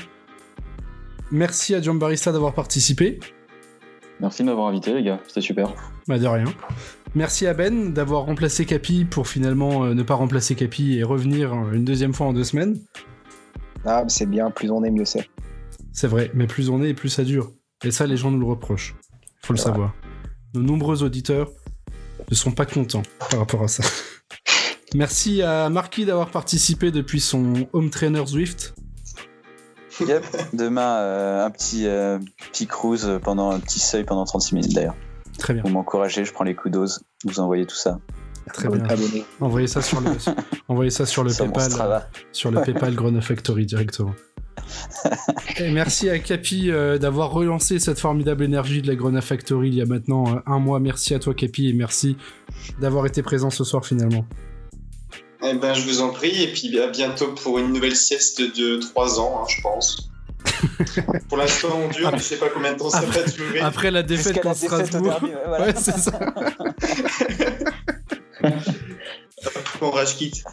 Merci 1.34 1.74
à 1.74 1.82
Giambarista 1.82 2.30
d'avoir 2.30 2.54
participé. 2.54 3.18
Merci 4.20 4.42
de 4.42 4.46
m'avoir 4.46 4.68
invité, 4.68 4.94
les 4.94 5.02
gars. 5.02 5.18
C'était 5.26 5.40
super. 5.40 5.74
Bah, 6.06 6.16
de 6.16 6.28
rien. 6.28 6.44
Merci 7.16 7.48
à 7.48 7.54
Ben 7.54 7.92
d'avoir 7.92 8.22
remplacé 8.22 8.66
Capi 8.66 9.04
pour 9.04 9.26
finalement 9.26 9.82
euh, 9.84 9.94
ne 9.94 10.04
pas 10.04 10.14
remplacer 10.14 10.54
Capi 10.54 10.96
et 10.96 11.02
revenir 11.02 11.52
euh, 11.52 11.72
une 11.72 11.84
deuxième 11.84 12.14
fois 12.14 12.28
en 12.28 12.32
deux 12.32 12.44
semaines. 12.44 12.78
Ah, 13.84 14.04
mais 14.04 14.10
c'est 14.10 14.26
bien, 14.26 14.52
plus 14.52 14.70
on 14.70 14.84
est, 14.84 14.92
mieux 14.92 15.04
c'est. 15.04 15.28
C'est 15.92 16.06
vrai, 16.06 16.30
mais 16.34 16.46
plus 16.46 16.70
on 16.70 16.80
est 16.84 16.90
et 16.90 16.94
plus 16.94 17.08
ça 17.08 17.24
dure. 17.24 17.50
Et 17.82 17.90
ça, 17.90 18.06
les 18.06 18.16
gens 18.16 18.30
nous 18.30 18.38
le 18.38 18.46
reprochent. 18.46 18.94
Faut 19.42 19.54
le 19.54 19.58
vrai. 19.58 19.70
savoir. 19.72 19.92
Nos 20.54 20.62
nombreux 20.62 21.02
auditeurs 21.02 21.50
ne 22.30 22.34
sont 22.36 22.52
pas 22.52 22.64
contents 22.64 23.02
par 23.30 23.40
rapport 23.40 23.64
à 23.64 23.68
ça. 23.68 23.82
Merci 24.94 25.42
à 25.42 25.68
Marquis 25.68 26.04
d'avoir 26.04 26.30
participé 26.30 26.92
depuis 26.92 27.18
son 27.18 27.66
home 27.72 27.90
trainer 27.90 28.24
Zwift. 28.24 28.76
Yep. 30.00 30.24
Demain, 30.52 30.96
euh, 30.98 31.44
un 31.46 31.50
petit, 31.50 31.86
euh, 31.86 32.18
petit 32.52 32.66
cruise 32.66 33.08
pendant 33.22 33.50
un 33.50 33.60
petit 33.60 33.80
seuil 33.80 34.04
pendant 34.04 34.24
36 34.24 34.54
minutes 34.54 34.74
d'ailleurs. 34.74 34.96
Très 35.38 35.54
bien, 35.54 35.62
Vous 35.64 35.70
m'encouragez, 35.70 36.24
je 36.24 36.32
prends 36.32 36.44
les 36.44 36.54
coups 36.54 36.72
dose, 36.72 37.02
vous 37.24 37.40
envoyez 37.40 37.66
tout 37.66 37.74
ça. 37.76 37.98
très 38.52 38.68
bien. 38.68 38.84
Abonné. 38.84 39.24
Envoyez 39.40 39.66
ça 39.66 39.82
sur 39.82 40.00
le, 40.00 40.10
envoyez 40.68 40.90
ça 40.90 41.06
sur 41.06 41.24
le 41.24 41.30
Sur 41.30 41.46
PayPal, 41.46 41.70
Strava. 41.70 42.08
sur 42.32 42.50
le 42.50 42.60
PayPal 42.62 42.94
Grona 42.94 43.20
Factory 43.20 43.66
directement. 43.66 44.14
Et 45.58 45.70
merci 45.70 46.08
à 46.08 46.18
Capi 46.18 46.70
euh, 46.70 46.98
d'avoir 46.98 47.30
relancé 47.32 47.78
cette 47.78 47.98
formidable 47.98 48.44
énergie 48.44 48.80
de 48.80 48.86
la 48.86 48.94
Grona 48.94 49.20
Factory 49.20 49.68
il 49.68 49.74
y 49.74 49.82
a 49.82 49.86
maintenant 49.86 50.24
euh, 50.36 50.40
un 50.46 50.58
mois. 50.58 50.78
Merci 50.80 51.14
à 51.14 51.18
toi 51.18 51.34
Capi 51.34 51.68
et 51.68 51.72
merci 51.72 52.16
d'avoir 52.80 53.06
été 53.06 53.22
présent 53.22 53.50
ce 53.50 53.64
soir 53.64 53.84
finalement. 53.84 54.24
Eh 55.46 55.54
ben, 55.54 55.74
je 55.74 55.82
vous 55.82 56.00
en 56.00 56.10
prie, 56.10 56.42
et 56.42 56.52
puis 56.52 56.78
à 56.80 56.86
bientôt 56.88 57.32
pour 57.32 57.58
une 57.58 57.72
nouvelle 57.72 57.96
sieste 57.96 58.40
de 58.40 58.78
3 58.78 59.20
ans, 59.20 59.42
hein, 59.42 59.46
je 59.48 59.60
pense. 59.60 60.10
pour 61.28 61.38
l'instant, 61.38 61.80
on 61.84 61.88
dure, 61.88 62.10
mais 62.12 62.18
je 62.18 62.22
sais 62.22 62.38
pas 62.38 62.48
combien 62.48 62.72
de 62.72 62.78
temps 62.78 62.90
ça 62.90 63.00
va 63.00 63.22
durer. 63.22 63.60
Après 63.60 63.90
la 63.90 64.02
défaite 64.02 64.40
contre 64.40 64.56
Strasbourg. 64.56 65.02
derby, 65.02 65.26
ouais, 65.26 65.34
voilà. 65.46 65.66
Ouais, 65.66 65.74
c'est 65.76 65.98
ça. 65.98 66.18
On 69.80 69.90
rage 69.90 70.16
quitte. 70.16 70.44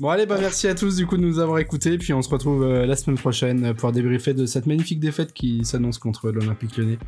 Bon 0.00 0.08
allez, 0.10 0.26
bah 0.26 0.38
merci 0.40 0.68
à 0.68 0.74
tous 0.74 0.96
du 0.96 1.06
coup 1.06 1.16
de 1.16 1.22
nous 1.22 1.40
avoir 1.40 1.58
écoutés, 1.58 1.98
puis 1.98 2.12
on 2.12 2.22
se 2.22 2.28
retrouve 2.28 2.62
euh, 2.62 2.86
la 2.86 2.94
semaine 2.94 3.18
prochaine 3.18 3.74
pour 3.74 3.90
débriefer 3.90 4.32
de 4.32 4.46
cette 4.46 4.66
magnifique 4.66 5.00
défaite 5.00 5.32
qui 5.32 5.64
s'annonce 5.64 5.98
contre 5.98 6.30
l'Olympique 6.30 6.76
lyonnais. 6.76 6.98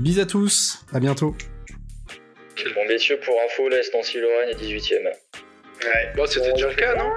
Bis 0.00 0.18
à 0.18 0.26
tous, 0.26 0.84
à 0.92 0.98
bientôt. 0.98 1.36
Bon, 2.74 2.88
messieurs, 2.88 3.18
pour 3.24 3.34
info, 3.46 3.68
là, 3.68 3.78
Estancy-Lorraine 3.78 4.48
est 4.50 4.60
18ème. 4.60 5.12
Ouais. 5.84 6.12
Bon, 6.16 6.26
c'était 6.26 6.52
déjà 6.52 6.68
le 6.68 6.74
cas, 6.74 6.94
non 6.94 7.10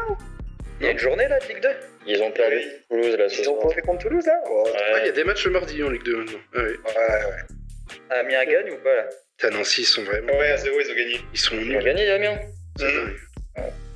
Il 0.80 0.86
y 0.86 0.90
a 0.90 0.92
une 0.92 1.00
journée 1.00 1.28
là 1.28 1.40
de 1.40 1.48
Ligue 1.48 1.62
2 1.62 1.70
Ils 2.08 2.22
ont 2.22 2.32
perdu 2.32 2.56
Oui. 2.90 3.02
Toulouse 3.02 3.18
là 3.18 3.30
ce 3.30 3.42
Ils 3.42 3.50
ont 3.50 3.70
fait 3.70 3.82
contre 3.82 4.04
Toulouse 4.04 4.26
là 4.26 4.40
Oh, 4.50 4.64
Ouais, 4.74 5.02
il 5.02 5.06
y 5.08 5.10
a 5.10 5.12
des 5.12 5.24
matchs 5.24 5.46
le 5.46 5.52
mardi 5.52 5.84
en 5.84 5.90
Ligue 5.90 6.04
2 6.04 6.18
maintenant. 6.18 6.40
Ah 6.56 6.58
ouais. 6.60 6.64
Ouais, 6.68 7.26
ouais. 7.26 8.18
Amiens 8.20 8.46
gagne 8.46 8.72
ou 8.72 8.78
pas 8.78 8.96
là 8.96 9.06
Putain, 9.38 9.58
Nancy, 9.58 9.82
ils 9.82 9.86
sont 9.86 10.04
vraiment. 10.04 10.32
Ouais, 10.34 10.52
à 10.52 10.58
0, 10.58 10.76
ils 10.80 10.92
ont 10.92 10.96
gagné. 10.96 11.22
Ils 11.34 11.40
sont 11.40 11.56
Ils 11.56 11.76
ont 11.76 11.80
gagné 11.82 12.10
Amiens. 12.10 12.40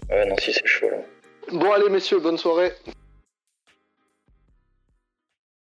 Ouais, 0.10 0.26
Nancy 0.26 0.54
c'est 0.54 0.66
chaud 0.68 0.90
là. 0.90 0.98
Bon, 1.52 1.72
allez, 1.72 1.90
messieurs, 1.90 2.20
bonne 2.20 2.38
soirée. 2.38 2.72